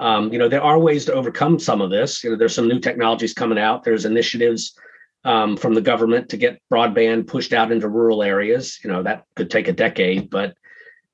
Um, 0.00 0.32
you 0.32 0.38
know, 0.38 0.48
there 0.48 0.62
are 0.62 0.78
ways 0.78 1.04
to 1.06 1.12
overcome 1.12 1.58
some 1.58 1.80
of 1.80 1.90
this. 1.90 2.22
You 2.24 2.30
know, 2.30 2.36
there's 2.36 2.54
some 2.54 2.68
new 2.68 2.80
technologies 2.80 3.34
coming 3.34 3.58
out. 3.58 3.84
There's 3.84 4.04
initiatives 4.04 4.76
um, 5.24 5.56
from 5.56 5.74
the 5.74 5.80
government 5.80 6.30
to 6.30 6.36
get 6.36 6.60
broadband 6.72 7.26
pushed 7.26 7.52
out 7.52 7.72
into 7.72 7.88
rural 7.88 8.22
areas. 8.22 8.78
You 8.82 8.90
know, 8.90 9.02
that 9.02 9.24
could 9.36 9.50
take 9.50 9.68
a 9.68 9.72
decade, 9.72 10.30
but 10.30 10.54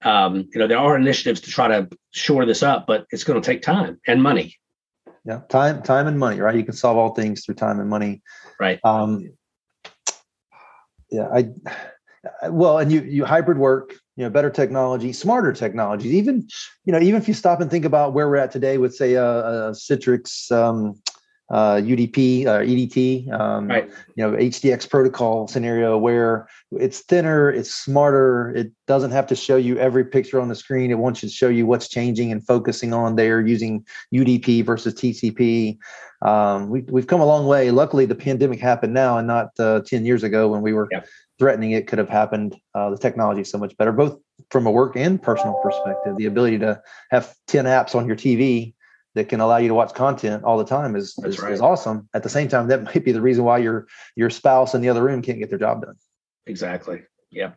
um, 0.02 0.48
you 0.52 0.60
know, 0.60 0.66
there 0.66 0.78
are 0.78 0.96
initiatives 0.96 1.40
to 1.42 1.50
try 1.50 1.68
to 1.68 1.88
shore 2.14 2.46
this 2.46 2.62
up, 2.62 2.86
but 2.86 3.06
it's 3.10 3.24
going 3.24 3.40
to 3.40 3.44
take 3.44 3.60
time 3.60 4.00
and 4.06 4.22
money. 4.22 4.56
Yeah, 5.26 5.40
time, 5.48 5.82
time 5.82 6.06
and 6.06 6.18
money, 6.18 6.40
right? 6.40 6.54
You 6.54 6.64
can 6.64 6.74
solve 6.74 6.96
all 6.96 7.14
things 7.14 7.44
through 7.44 7.56
time 7.56 7.80
and 7.80 7.88
money. 7.88 8.22
Right. 8.60 8.78
Um, 8.84 9.32
yeah, 11.10 11.28
I 11.32 11.50
well, 12.48 12.78
and 12.78 12.90
you 12.90 13.02
you 13.02 13.24
hybrid 13.24 13.58
work, 13.58 13.94
you 14.16 14.24
know, 14.24 14.30
better 14.30 14.50
technology, 14.50 15.12
smarter 15.12 15.52
technologies. 15.52 16.12
Even 16.12 16.46
you 16.84 16.92
know, 16.92 17.00
even 17.00 17.20
if 17.20 17.28
you 17.28 17.34
stop 17.34 17.60
and 17.60 17.70
think 17.70 17.84
about 17.84 18.14
where 18.14 18.28
we're 18.28 18.36
at 18.36 18.50
today 18.50 18.78
with 18.78 18.94
say 18.94 19.14
a, 19.14 19.24
a 19.24 19.70
Citrix 19.72 20.50
um, 20.52 21.00
uh, 21.54 21.76
UDP, 21.76 22.46
uh, 22.46 22.58
EDT, 22.62 23.32
um, 23.32 23.68
right. 23.68 23.88
you 24.16 24.24
know, 24.24 24.36
HDX 24.36 24.90
protocol 24.90 25.46
scenario 25.46 25.96
where 25.96 26.48
it's 26.72 27.02
thinner, 27.02 27.48
it's 27.48 27.72
smarter. 27.72 28.52
It 28.56 28.72
doesn't 28.88 29.12
have 29.12 29.28
to 29.28 29.36
show 29.36 29.54
you 29.54 29.78
every 29.78 30.04
picture 30.04 30.40
on 30.40 30.48
the 30.48 30.56
screen. 30.56 30.90
It 30.90 30.98
wants 30.98 31.20
to 31.20 31.28
show 31.28 31.48
you 31.48 31.64
what's 31.64 31.88
changing 31.88 32.32
and 32.32 32.44
focusing 32.44 32.92
on 32.92 33.14
there 33.14 33.40
using 33.40 33.86
UDP 34.12 34.66
versus 34.66 34.94
TCP. 34.94 35.78
Um, 36.22 36.70
we, 36.70 36.80
we've 36.88 37.06
come 37.06 37.20
a 37.20 37.26
long 37.26 37.46
way. 37.46 37.70
Luckily, 37.70 38.04
the 38.04 38.16
pandemic 38.16 38.58
happened 38.58 38.92
now 38.92 39.18
and 39.18 39.28
not 39.28 39.50
uh, 39.60 39.82
10 39.86 40.04
years 40.04 40.24
ago 40.24 40.48
when 40.48 40.60
we 40.60 40.72
were 40.72 40.88
yeah. 40.90 41.04
threatening 41.38 41.70
it 41.70 41.86
could 41.86 42.00
have 42.00 42.08
happened. 42.08 42.56
Uh, 42.74 42.90
the 42.90 42.98
technology 42.98 43.42
is 43.42 43.50
so 43.50 43.58
much 43.58 43.76
better, 43.76 43.92
both 43.92 44.18
from 44.50 44.66
a 44.66 44.72
work 44.72 44.96
and 44.96 45.22
personal 45.22 45.54
perspective. 45.62 46.16
The 46.16 46.26
ability 46.26 46.58
to 46.58 46.82
have 47.12 47.32
10 47.46 47.66
apps 47.66 47.94
on 47.94 48.08
your 48.08 48.16
TV 48.16 48.73
that 49.14 49.28
can 49.28 49.40
allow 49.40 49.56
you 49.58 49.68
to 49.68 49.74
watch 49.74 49.94
content 49.94 50.44
all 50.44 50.58
the 50.58 50.64
time 50.64 50.96
is 50.96 51.16
is, 51.24 51.38
right. 51.40 51.52
is, 51.52 51.60
awesome. 51.60 52.08
At 52.14 52.22
the 52.22 52.28
same 52.28 52.48
time, 52.48 52.68
that 52.68 52.82
might 52.82 53.04
be 53.04 53.12
the 53.12 53.20
reason 53.20 53.44
why 53.44 53.58
your 53.58 53.86
your 54.16 54.30
spouse 54.30 54.74
in 54.74 54.80
the 54.80 54.88
other 54.88 55.02
room 55.02 55.22
can't 55.22 55.38
get 55.38 55.50
their 55.50 55.58
job 55.58 55.82
done. 55.82 55.96
Exactly. 56.46 57.02
Yeah. 57.30 57.52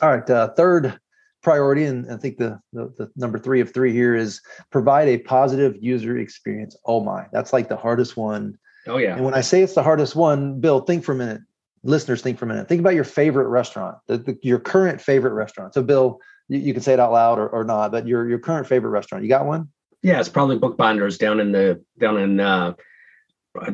All 0.00 0.10
right. 0.10 0.28
Uh, 0.28 0.48
third 0.54 0.98
priority, 1.42 1.84
and 1.84 2.10
I 2.10 2.16
think 2.16 2.38
the, 2.38 2.60
the, 2.72 2.92
the 2.96 3.10
number 3.16 3.38
three 3.38 3.60
of 3.60 3.74
three 3.74 3.92
here 3.92 4.14
is 4.14 4.40
provide 4.70 5.08
a 5.08 5.18
positive 5.18 5.76
user 5.80 6.16
experience. 6.18 6.76
Oh 6.86 7.02
my, 7.02 7.26
that's 7.32 7.52
like 7.52 7.68
the 7.68 7.76
hardest 7.76 8.16
one. 8.16 8.58
Oh 8.86 8.96
yeah. 8.96 9.16
And 9.16 9.24
when 9.24 9.34
I 9.34 9.40
say 9.40 9.62
it's 9.62 9.74
the 9.74 9.82
hardest 9.82 10.16
one, 10.16 10.60
Bill, 10.60 10.80
think 10.80 11.04
for 11.04 11.12
a 11.12 11.16
minute. 11.16 11.42
Listeners, 11.84 12.22
think 12.22 12.38
for 12.38 12.44
a 12.44 12.48
minute. 12.48 12.68
Think 12.68 12.78
about 12.78 12.94
your 12.94 13.04
favorite 13.04 13.48
restaurant, 13.48 13.96
the, 14.06 14.18
the, 14.18 14.38
your 14.42 14.60
current 14.60 15.00
favorite 15.00 15.32
restaurant. 15.32 15.74
So, 15.74 15.82
Bill, 15.82 16.20
you, 16.48 16.60
you, 16.60 16.72
can 16.72 16.82
say 16.82 16.92
it 16.92 17.00
out 17.00 17.10
loud 17.10 17.40
or, 17.40 17.48
or 17.48 17.64
not, 17.64 17.90
but 17.90 18.06
your 18.06 18.28
your 18.28 18.38
current 18.38 18.68
favorite 18.68 18.90
restaurant. 18.90 19.24
You 19.24 19.28
got 19.28 19.46
one? 19.46 19.68
Yeah, 20.02 20.18
it's 20.18 20.28
probably 20.28 20.58
Bookbinders 20.58 21.16
down 21.16 21.38
in 21.38 21.52
the 21.52 21.82
down 21.98 22.18
in 22.18 22.40
uh, 22.40 22.74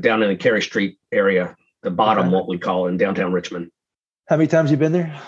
down 0.00 0.22
in 0.22 0.28
the 0.28 0.36
Cary 0.36 0.60
Street 0.60 0.98
area, 1.10 1.56
the 1.82 1.90
bottom, 1.90 2.26
okay. 2.26 2.34
what 2.34 2.48
we 2.48 2.58
call 2.58 2.86
in 2.86 2.98
downtown 2.98 3.32
Richmond. 3.32 3.70
How 4.28 4.36
many 4.36 4.46
times 4.46 4.70
you 4.70 4.76
been 4.76 4.92
there? 4.92 5.18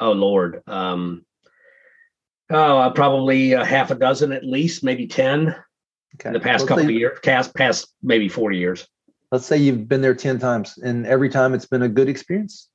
Oh 0.00 0.12
Lord, 0.12 0.62
um, 0.66 1.26
oh 2.50 2.78
uh, 2.78 2.90
probably 2.90 3.52
a 3.52 3.64
half 3.64 3.90
a 3.90 3.94
dozen 3.94 4.32
at 4.32 4.44
least, 4.44 4.82
maybe 4.82 5.06
ten. 5.06 5.54
Okay. 6.14 6.30
In 6.30 6.32
the 6.32 6.40
past 6.40 6.66
couple 6.66 6.84
of 6.84 6.90
years, 6.90 7.18
past 7.22 7.54
past 7.54 7.92
maybe 8.02 8.28
forty 8.28 8.56
years. 8.56 8.88
Let's 9.30 9.44
say 9.44 9.58
you've 9.58 9.86
been 9.86 10.00
there 10.00 10.14
ten 10.14 10.38
times, 10.38 10.78
and 10.78 11.06
every 11.06 11.28
time 11.28 11.52
it's 11.52 11.66
been 11.66 11.82
a 11.82 11.88
good 11.88 12.08
experience. 12.08 12.70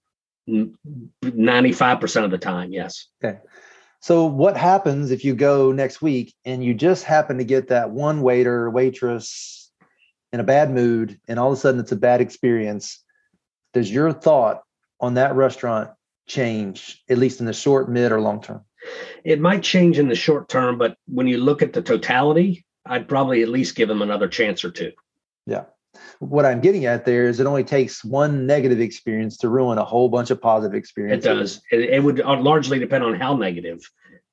Ninety-five 1.23 1.99
percent 1.99 2.25
of 2.25 2.31
the 2.31 2.37
time, 2.37 2.71
yes. 2.71 3.07
Okay. 3.23 3.39
So 4.03 4.25
what 4.25 4.57
happens 4.57 5.11
if 5.11 5.23
you 5.23 5.33
go 5.33 5.71
next 5.71 6.01
week 6.01 6.35
and 6.43 6.61
you 6.61 6.73
just 6.73 7.05
happen 7.05 7.37
to 7.37 7.45
get 7.45 7.69
that 7.69 7.91
one 7.91 8.21
waiter, 8.21 8.69
waitress 8.69 9.71
in 10.33 10.41
a 10.41 10.43
bad 10.43 10.71
mood 10.71 11.21
and 11.29 11.39
all 11.39 11.53
of 11.53 11.57
a 11.57 11.61
sudden 11.61 11.79
it's 11.79 11.93
a 11.93 11.95
bad 11.95 12.19
experience? 12.19 13.01
Does 13.71 13.89
your 13.89 14.11
thought 14.11 14.61
on 14.99 15.13
that 15.13 15.35
restaurant 15.35 15.91
change 16.27 17.01
at 17.09 17.17
least 17.17 17.39
in 17.39 17.45
the 17.45 17.53
short, 17.53 17.89
mid 17.89 18.11
or 18.11 18.19
long 18.19 18.41
term? 18.41 18.65
It 19.23 19.39
might 19.39 19.63
change 19.63 19.97
in 19.97 20.09
the 20.09 20.15
short 20.15 20.49
term, 20.49 20.77
but 20.77 20.97
when 21.07 21.27
you 21.27 21.37
look 21.37 21.61
at 21.61 21.71
the 21.71 21.81
totality, 21.81 22.65
I'd 22.85 23.07
probably 23.07 23.41
at 23.41 23.47
least 23.47 23.77
give 23.77 23.87
them 23.87 24.01
another 24.01 24.27
chance 24.27 24.65
or 24.65 24.71
two. 24.71 24.91
Yeah. 25.45 25.63
What 26.23 26.45
I'm 26.45 26.61
getting 26.61 26.85
at 26.85 27.05
there 27.05 27.27
is 27.27 27.39
it 27.39 27.47
only 27.47 27.63
takes 27.63 28.03
one 28.03 28.45
negative 28.45 28.79
experience 28.79 29.37
to 29.37 29.49
ruin 29.49 29.77
a 29.77 29.85
whole 29.85 30.09
bunch 30.09 30.31
of 30.31 30.41
positive 30.41 30.75
experiences. 30.75 31.25
It 31.25 31.33
does. 31.33 31.61
It, 31.71 31.89
it 31.95 32.03
would 32.03 32.19
largely 32.19 32.79
depend 32.79 33.03
on 33.03 33.15
how 33.15 33.35
negative. 33.35 33.79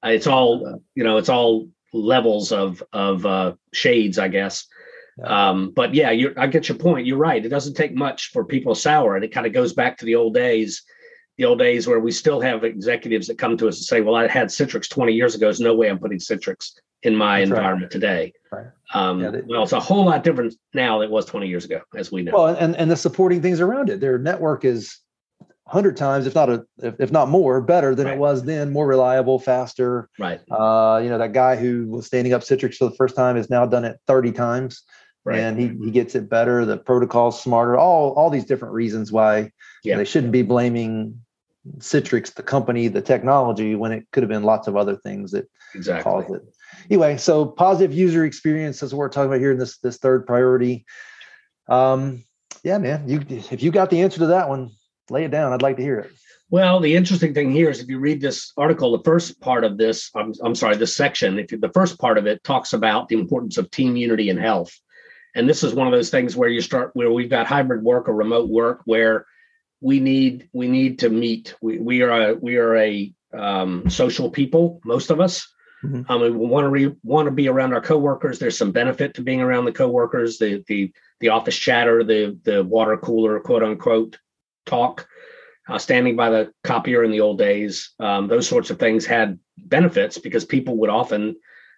Uh, 0.04 0.10
it's 0.10 0.26
all 0.26 0.82
you 0.94 1.04
know. 1.04 1.18
It's 1.18 1.28
all 1.28 1.68
levels 1.92 2.52
of 2.52 2.82
of 2.92 3.26
uh, 3.26 3.54
shades, 3.72 4.18
I 4.18 4.28
guess. 4.28 4.66
Um, 5.22 5.72
but 5.72 5.94
yeah, 5.94 6.10
I 6.36 6.46
get 6.46 6.68
your 6.68 6.78
point. 6.78 7.06
You're 7.06 7.18
right. 7.18 7.44
It 7.44 7.50
doesn't 7.50 7.74
take 7.74 7.94
much 7.94 8.30
for 8.30 8.44
people 8.44 8.74
sour, 8.74 9.16
and 9.16 9.24
it 9.24 9.32
kind 9.32 9.46
of 9.46 9.52
goes 9.52 9.72
back 9.72 9.98
to 9.98 10.04
the 10.04 10.14
old 10.14 10.34
days 10.34 10.82
the 11.40 11.46
old 11.46 11.58
days 11.58 11.88
where 11.88 11.98
we 11.98 12.12
still 12.12 12.38
have 12.42 12.64
executives 12.64 13.26
that 13.26 13.38
come 13.38 13.56
to 13.56 13.66
us 13.66 13.78
and 13.78 13.84
say, 13.86 14.02
"Well, 14.02 14.14
I 14.14 14.28
had 14.28 14.48
Citrix 14.48 14.90
20 14.90 15.14
years 15.14 15.34
ago. 15.34 15.46
There's 15.46 15.58
no 15.58 15.74
way 15.74 15.88
I'm 15.88 15.98
putting 15.98 16.18
Citrix 16.18 16.72
in 17.02 17.16
my 17.16 17.40
That's 17.40 17.50
environment 17.50 17.84
right. 17.84 17.90
today." 17.90 18.32
Right. 18.52 18.66
Um, 18.92 19.22
yeah, 19.22 19.30
they, 19.30 19.40
well, 19.46 19.62
it's 19.62 19.72
a 19.72 19.80
whole 19.80 20.04
lot 20.04 20.22
different 20.22 20.52
now 20.74 20.98
than 20.98 21.08
it 21.08 21.10
was 21.10 21.24
20 21.24 21.48
years 21.48 21.64
ago, 21.64 21.80
as 21.96 22.12
we 22.12 22.22
know. 22.22 22.32
Well, 22.34 22.46
and 22.48 22.76
and 22.76 22.90
the 22.90 22.96
supporting 22.96 23.40
things 23.40 23.58
around 23.58 23.88
it. 23.88 24.00
Their 24.00 24.18
network 24.18 24.66
is 24.66 24.98
hundred 25.66 25.96
times, 25.96 26.26
if 26.26 26.34
not 26.34 26.50
a, 26.50 26.66
if, 26.82 27.00
if, 27.00 27.10
not 27.10 27.30
more, 27.30 27.62
better 27.62 27.94
than 27.94 28.04
right. 28.04 28.16
it 28.16 28.20
was 28.20 28.44
then. 28.44 28.70
More 28.70 28.86
reliable, 28.86 29.38
faster. 29.38 30.10
Right. 30.18 30.40
Uh, 30.50 31.00
you 31.02 31.08
know 31.08 31.16
that 31.16 31.32
guy 31.32 31.56
who 31.56 31.86
was 31.88 32.04
standing 32.04 32.34
up 32.34 32.42
Citrix 32.42 32.74
for 32.74 32.84
the 32.84 32.96
first 32.96 33.16
time 33.16 33.36
has 33.36 33.48
now 33.48 33.64
done 33.64 33.86
it 33.86 33.98
30 34.06 34.32
times. 34.32 34.82
right. 35.24 35.38
and 35.38 35.58
he, 35.58 35.68
he 35.86 35.90
gets 35.90 36.14
it 36.14 36.28
better. 36.28 36.66
The 36.66 36.76
protocol's 36.76 37.42
smarter. 37.42 37.78
All 37.78 38.12
all 38.12 38.28
these 38.28 38.44
different 38.44 38.74
reasons 38.74 39.10
why 39.10 39.52
yeah. 39.82 39.96
they 39.96 40.04
shouldn't 40.04 40.32
be 40.32 40.42
blaming 40.42 41.22
Citrix, 41.78 42.34
the 42.34 42.42
company, 42.42 42.88
the 42.88 43.02
technology, 43.02 43.74
when 43.74 43.92
it 43.92 44.06
could 44.12 44.22
have 44.22 44.30
been 44.30 44.44
lots 44.44 44.66
of 44.66 44.76
other 44.76 44.96
things 44.96 45.32
that 45.32 45.48
exactly. 45.74 46.10
caused 46.10 46.34
it. 46.34 46.42
Anyway, 46.88 47.16
so 47.16 47.44
positive 47.44 47.92
user 47.94 48.24
experience 48.24 48.82
is 48.82 48.94
what 48.94 49.00
we're 49.00 49.08
talking 49.08 49.30
about 49.30 49.40
here 49.40 49.52
in 49.52 49.58
this 49.58 49.78
this 49.78 49.98
third 49.98 50.26
priority. 50.26 50.86
Um, 51.68 52.24
yeah, 52.64 52.78
man, 52.78 53.08
you 53.08 53.22
if 53.28 53.62
you 53.62 53.70
got 53.70 53.90
the 53.90 54.00
answer 54.00 54.18
to 54.20 54.26
that 54.28 54.48
one, 54.48 54.70
lay 55.10 55.24
it 55.24 55.30
down. 55.30 55.52
I'd 55.52 55.62
like 55.62 55.76
to 55.76 55.82
hear 55.82 55.98
it. 55.98 56.12
Well, 56.50 56.80
the 56.80 56.96
interesting 56.96 57.32
thing 57.32 57.52
here 57.52 57.70
is 57.70 57.80
if 57.80 57.88
you 57.88 58.00
read 58.00 58.20
this 58.20 58.52
article, 58.56 58.96
the 58.96 59.04
first 59.04 59.40
part 59.40 59.62
of 59.62 59.78
this, 59.78 60.10
I'm, 60.16 60.34
I'm 60.42 60.56
sorry, 60.56 60.76
this 60.76 60.96
section, 60.96 61.38
if 61.38 61.52
you, 61.52 61.58
the 61.58 61.68
first 61.68 61.96
part 62.00 62.18
of 62.18 62.26
it 62.26 62.42
talks 62.42 62.72
about 62.72 63.08
the 63.08 63.14
importance 63.14 63.56
of 63.56 63.70
team 63.70 63.94
unity 63.94 64.30
and 64.30 64.38
health. 64.38 64.72
And 65.36 65.48
this 65.48 65.62
is 65.62 65.74
one 65.74 65.86
of 65.86 65.92
those 65.92 66.10
things 66.10 66.34
where 66.34 66.48
you 66.48 66.60
start 66.60 66.90
where 66.94 67.12
we've 67.12 67.30
got 67.30 67.46
hybrid 67.46 67.84
work 67.84 68.08
or 68.08 68.14
remote 68.14 68.48
work 68.48 68.80
where 68.84 69.26
we 69.80 70.00
need 70.00 70.48
we 70.52 70.68
need 70.68 71.00
to 71.00 71.08
meet. 71.08 71.54
We 71.60 71.78
we 71.78 72.02
are 72.02 72.30
a 72.30 72.34
we 72.34 72.56
are 72.56 72.76
a 72.76 73.12
um, 73.32 73.88
social 73.88 74.30
people, 74.30 74.80
most 74.84 75.10
of 75.10 75.20
us. 75.20 75.46
Mm-hmm. 75.84 76.12
Um, 76.12 76.20
we 76.20 76.30
want 76.30 76.64
to 76.64 76.68
re, 76.68 76.94
want 77.02 77.26
to 77.26 77.32
be 77.32 77.48
around 77.48 77.72
our 77.72 77.80
coworkers. 77.80 78.38
There's 78.38 78.58
some 78.58 78.72
benefit 78.72 79.14
to 79.14 79.22
being 79.22 79.40
around 79.40 79.64
the 79.64 79.72
coworkers. 79.72 80.38
The 80.38 80.62
the 80.66 80.92
the 81.20 81.30
office 81.30 81.56
chatter, 81.56 82.04
the 82.04 82.38
the 82.44 82.62
water 82.64 82.96
cooler, 82.96 83.40
quote 83.40 83.62
unquote, 83.62 84.18
talk 84.66 85.08
uh, 85.70 85.78
standing 85.78 86.16
by 86.16 86.30
the 86.30 86.52
copier 86.64 87.04
in 87.04 87.12
the 87.12 87.20
old 87.20 87.38
days, 87.38 87.90
um, 88.00 88.26
those 88.26 88.48
sorts 88.48 88.70
of 88.70 88.78
things 88.78 89.06
had 89.06 89.38
benefits 89.56 90.18
because 90.18 90.44
people 90.44 90.76
would 90.78 90.90
often 90.90 91.36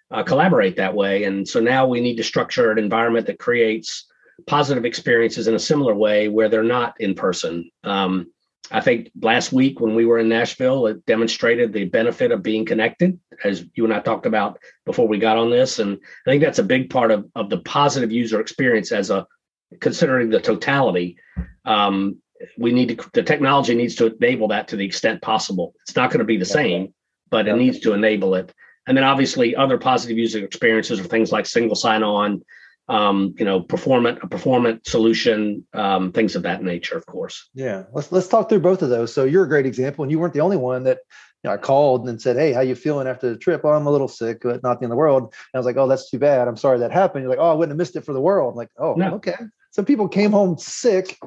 uh, 0.09 0.23
collaborate 0.23 0.77
that 0.77 0.95
way. 0.95 1.25
And 1.25 1.47
so 1.47 1.59
now 1.59 1.85
we 1.85 2.01
need 2.01 2.15
to 2.15 2.23
structure 2.23 2.71
an 2.71 2.79
environment 2.79 3.27
that 3.27 3.39
creates 3.39 4.05
positive 4.47 4.85
experiences 4.85 5.47
in 5.47 5.55
a 5.55 5.59
similar 5.59 5.93
way 5.95 6.27
where 6.27 6.49
they're 6.49 6.63
not 6.63 6.99
in 6.99 7.15
person. 7.15 7.69
Um, 7.83 8.31
I 8.71 8.81
think 8.81 9.11
last 9.21 9.51
week 9.51 9.79
when 9.79 9.93
we 9.93 10.05
were 10.05 10.19
in 10.19 10.29
Nashville, 10.29 10.87
it 10.87 11.05
demonstrated 11.05 11.73
the 11.73 11.85
benefit 11.85 12.31
of 12.31 12.41
being 12.41 12.65
connected, 12.65 13.19
as 13.43 13.65
you 13.75 13.83
and 13.83 13.93
I 13.93 13.99
talked 13.99 14.25
about 14.25 14.57
before 14.85 15.07
we 15.07 15.19
got 15.19 15.37
on 15.37 15.49
this. 15.49 15.79
And 15.79 15.99
I 16.25 16.29
think 16.29 16.41
that's 16.41 16.59
a 16.59 16.63
big 16.63 16.89
part 16.89 17.11
of, 17.11 17.29
of 17.35 17.49
the 17.49 17.59
positive 17.59 18.11
user 18.11 18.39
experience 18.39 18.91
as 18.91 19.09
a 19.09 19.27
considering 19.81 20.29
the 20.29 20.39
totality. 20.39 21.17
Um, 21.65 22.21
we 22.57 22.71
need 22.71 22.97
to 22.97 23.09
the 23.13 23.23
technology 23.23 23.75
needs 23.75 23.95
to 23.95 24.13
enable 24.15 24.47
that 24.49 24.67
to 24.67 24.75
the 24.75 24.85
extent 24.85 25.21
possible 25.21 25.73
it's 25.81 25.95
not 25.95 26.09
going 26.09 26.19
to 26.19 26.25
be 26.25 26.37
the 26.37 26.45
same 26.45 26.93
but 27.29 27.47
it 27.47 27.55
needs 27.55 27.79
to 27.79 27.93
enable 27.93 28.35
it 28.35 28.53
and 28.87 28.97
then 28.97 29.03
obviously 29.03 29.55
other 29.55 29.77
positive 29.77 30.17
user 30.17 30.43
experiences 30.43 30.99
are 30.99 31.05
things 31.05 31.31
like 31.31 31.45
single 31.45 31.75
sign-on 31.75 32.41
um, 32.89 33.33
you 33.37 33.45
know 33.45 33.61
performant 33.61 34.19
a 34.21 34.27
performant 34.27 34.85
solution 34.85 35.65
um, 35.73 36.11
things 36.11 36.35
of 36.35 36.43
that 36.43 36.63
nature 36.63 36.97
of 36.97 37.05
course 37.05 37.49
yeah 37.53 37.83
let's 37.93 38.11
let's 38.11 38.27
talk 38.27 38.49
through 38.49 38.59
both 38.59 38.81
of 38.81 38.89
those 38.89 39.13
so 39.13 39.23
you're 39.23 39.45
a 39.45 39.49
great 39.49 39.65
example 39.65 40.03
and 40.03 40.11
you 40.11 40.19
weren't 40.19 40.33
the 40.33 40.41
only 40.41 40.57
one 40.57 40.83
that 40.83 40.99
you 41.43 41.49
know, 41.49 41.55
I 41.55 41.57
called 41.57 42.07
and 42.07 42.21
said, 42.21 42.37
"Hey, 42.37 42.53
how 42.53 42.61
you 42.61 42.73
feeling 42.73 43.05
after 43.05 43.29
the 43.29 43.35
trip?" 43.35 43.65
Oh, 43.65 43.71
I'm 43.71 43.85
a 43.85 43.91
little 43.91 44.07
sick, 44.07 44.43
but 44.43 44.63
not 44.63 44.79
the 44.79 44.85
end 44.85 44.93
of 44.93 44.95
the 44.95 44.95
world. 44.95 45.23
And 45.23 45.33
I 45.53 45.57
was 45.57 45.65
like, 45.65 45.75
"Oh, 45.75 45.89
that's 45.89 46.09
too 46.09 46.17
bad. 46.17 46.47
I'm 46.47 46.55
sorry 46.55 46.79
that 46.79 46.93
happened." 46.93 47.23
You're 47.23 47.29
like, 47.29 47.39
"Oh, 47.39 47.51
I 47.51 47.53
wouldn't 47.53 47.71
have 47.71 47.77
missed 47.77 47.97
it 47.97 48.05
for 48.05 48.13
the 48.13 48.21
world." 48.21 48.53
I'm 48.53 48.55
like, 48.55 48.69
"Oh, 48.77 48.93
no. 48.93 49.15
okay." 49.15 49.35
Some 49.71 49.83
people 49.83 50.07
came 50.07 50.31
home 50.31 50.57
sick 50.57 51.17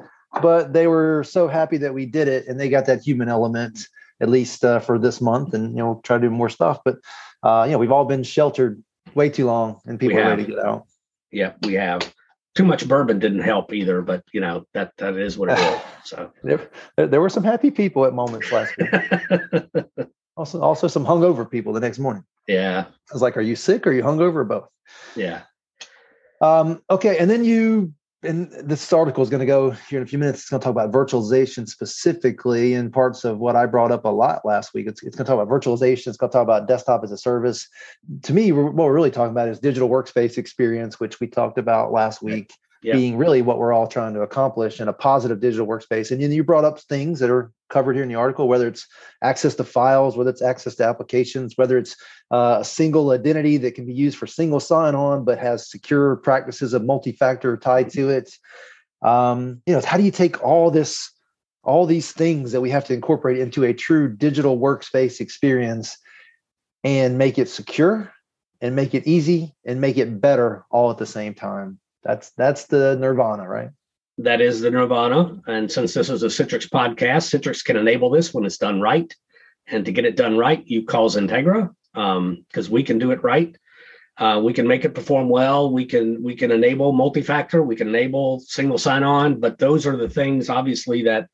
but 0.41 0.73
they 0.73 0.87
were 0.87 1.23
so 1.23 1.47
happy 1.47 1.77
that 1.77 1.93
we 1.93 2.05
did 2.05 2.27
it 2.27 2.47
and 2.47 2.59
they 2.59 2.69
got 2.69 2.85
that 2.85 3.01
human 3.01 3.29
element 3.29 3.87
at 4.21 4.29
least 4.29 4.65
uh, 4.65 4.79
for 4.79 4.97
this 4.97 5.21
month 5.21 5.53
and 5.53 5.71
you 5.71 5.83
know 5.83 6.01
try 6.03 6.17
to 6.17 6.23
do 6.23 6.29
more 6.29 6.49
stuff 6.49 6.79
but 6.83 6.97
uh, 7.43 7.63
you 7.65 7.71
know 7.71 7.77
we've 7.77 7.91
all 7.91 8.05
been 8.05 8.23
sheltered 8.23 8.81
way 9.15 9.29
too 9.29 9.45
long 9.45 9.79
and 9.85 9.99
people 9.99 10.19
are 10.19 10.29
ready 10.29 10.45
to 10.45 10.51
get 10.51 10.59
out 10.59 10.85
yeah 11.31 11.53
we 11.63 11.73
have. 11.73 12.13
Too 12.55 12.65
much 12.65 12.87
bourbon 12.87 13.19
didn't 13.19 13.41
help 13.41 13.71
either 13.71 14.01
but 14.01 14.23
you 14.33 14.41
know 14.41 14.65
that 14.73 14.91
that 14.97 15.15
is 15.15 15.37
what 15.37 15.49
it 15.49 15.59
is 15.59 15.81
so. 16.05 16.31
There, 16.43 16.69
there 16.95 17.21
were 17.21 17.29
some 17.29 17.43
happy 17.43 17.69
people 17.71 18.05
at 18.05 18.13
moments 18.13 18.51
last 18.51 18.73
week 18.77 18.89
also 20.37 20.61
also 20.61 20.87
some 20.87 21.05
hungover 21.05 21.49
people 21.49 21.73
the 21.73 21.79
next 21.79 21.99
morning. 21.99 22.23
Yeah. 22.47 22.85
I 22.87 23.13
was 23.13 23.21
like 23.21 23.37
are 23.37 23.41
you 23.41 23.55
sick 23.55 23.85
or 23.85 23.91
are 23.91 23.93
you 23.93 24.03
hungover 24.03 24.37
or 24.37 24.43
both? 24.43 24.69
Yeah. 25.15 25.41
Um, 26.41 26.81
okay 26.89 27.17
and 27.17 27.29
then 27.29 27.43
you 27.43 27.93
and 28.23 28.51
this 28.63 28.91
article 28.91 29.23
is 29.23 29.29
going 29.29 29.41
to 29.41 29.45
go 29.45 29.71
here 29.71 29.99
in 29.99 30.03
a 30.03 30.07
few 30.07 30.17
minutes. 30.17 30.39
It's 30.39 30.49
going 30.49 30.59
to 30.59 30.63
talk 30.63 30.71
about 30.71 30.91
virtualization 30.91 31.67
specifically 31.67 32.73
in 32.73 32.91
parts 32.91 33.23
of 33.23 33.37
what 33.37 33.55
I 33.55 33.67
brought 33.67 33.91
up 33.91 34.05
a 34.05 34.09
lot 34.09 34.43
last 34.43 34.73
week. 34.73 34.87
It's, 34.87 35.03
it's 35.03 35.15
going 35.15 35.25
to 35.25 35.31
talk 35.31 35.41
about 35.41 35.53
virtualization. 35.53 36.07
It's 36.07 36.17
going 36.17 36.31
to 36.31 36.33
talk 36.33 36.43
about 36.43 36.67
desktop 36.67 37.03
as 37.03 37.11
a 37.11 37.17
service. 37.17 37.67
To 38.23 38.33
me, 38.33 38.51
what 38.51 38.73
we're 38.73 38.93
really 38.93 39.11
talking 39.11 39.31
about 39.31 39.49
is 39.49 39.59
digital 39.59 39.87
workspace 39.87 40.37
experience, 40.37 40.99
which 40.99 41.19
we 41.19 41.27
talked 41.27 41.59
about 41.59 41.91
last 41.91 42.23
week 42.23 42.51
yeah. 42.83 42.93
being 42.93 43.17
really 43.17 43.41
what 43.41 43.57
we're 43.57 43.73
all 43.73 43.87
trying 43.87 44.13
to 44.13 44.21
accomplish 44.21 44.79
in 44.79 44.87
a 44.87 44.93
positive 44.93 45.39
digital 45.39 45.67
workspace. 45.67 46.11
And 46.11 46.21
you 46.21 46.43
brought 46.43 46.65
up 46.65 46.79
things 46.79 47.19
that 47.19 47.29
are 47.29 47.51
covered 47.69 47.93
here 47.93 48.03
in 48.03 48.09
the 48.09 48.15
article, 48.15 48.47
whether 48.47 48.67
it's 48.67 48.87
access 49.21 49.55
to 49.55 49.63
files, 49.63 50.15
whether 50.15 50.29
it's 50.29 50.41
access 50.41 50.75
to 50.75 50.85
applications, 50.85 51.57
whether 51.57 51.77
it's 51.77 51.95
uh, 52.31 52.57
a 52.61 52.65
single 52.65 53.11
identity 53.11 53.57
that 53.57 53.75
can 53.75 53.85
be 53.85 53.93
used 53.93 54.17
for 54.17 54.27
single 54.27 54.59
sign-on, 54.59 55.25
but 55.25 55.39
has 55.39 55.69
secure 55.69 56.15
practices 56.17 56.73
of 56.73 56.85
multi-factor 56.85 57.57
tied 57.57 57.89
to 57.89 58.09
it. 58.09 58.31
Um, 59.01 59.61
you 59.65 59.73
know, 59.73 59.81
how 59.85 59.97
do 59.97 60.03
you 60.03 60.11
take 60.11 60.43
all 60.43 60.71
this, 60.71 61.11
all 61.63 61.85
these 61.85 62.11
things 62.11 62.51
that 62.51 62.61
we 62.61 62.69
have 62.69 62.85
to 62.85 62.93
incorporate 62.93 63.37
into 63.37 63.63
a 63.63 63.73
true 63.73 64.15
digital 64.15 64.57
workspace 64.57 65.19
experience 65.19 65.97
and 66.83 67.17
make 67.17 67.37
it 67.37 67.49
secure 67.49 68.11
and 68.61 68.75
make 68.75 68.93
it 68.95 69.05
easy 69.05 69.55
and 69.65 69.81
make 69.81 69.97
it 69.97 70.21
better 70.21 70.65
all 70.71 70.89
at 70.89 70.97
the 70.97 71.05
same 71.05 71.33
time? 71.33 71.79
That's 72.03 72.31
that's 72.31 72.65
the 72.65 72.95
nirvana, 72.99 73.47
right? 73.47 73.69
That 74.19 74.41
is 74.41 74.61
the 74.61 74.71
nirvana. 74.71 75.41
And 75.47 75.71
since 75.71 75.93
this 75.93 76.09
is 76.09 76.23
a 76.23 76.27
Citrix 76.27 76.69
podcast, 76.69 77.29
Citrix 77.29 77.63
can 77.63 77.77
enable 77.77 78.09
this 78.09 78.33
when 78.33 78.45
it's 78.45 78.57
done 78.57 78.81
right. 78.81 79.13
And 79.67 79.85
to 79.85 79.91
get 79.91 80.05
it 80.05 80.15
done 80.15 80.37
right, 80.37 80.63
you 80.65 80.85
call 80.85 81.09
Xentegra 81.09 81.69
because 81.93 82.67
um, 82.67 82.71
we 82.71 82.83
can 82.83 82.99
do 82.99 83.11
it 83.11 83.23
right. 83.23 83.55
Uh, 84.17 84.41
we 84.43 84.53
can 84.53 84.67
make 84.67 84.85
it 84.85 84.95
perform 84.95 85.29
well. 85.29 85.71
We 85.71 85.85
can 85.85 86.23
we 86.23 86.35
can 86.35 86.51
enable 86.51 86.91
multi-factor. 86.91 87.61
We 87.61 87.75
can 87.75 87.89
enable 87.89 88.39
single 88.39 88.77
sign-on. 88.77 89.39
But 89.39 89.59
those 89.59 89.85
are 89.85 89.95
the 89.95 90.09
things, 90.09 90.49
obviously, 90.49 91.03
that 91.03 91.29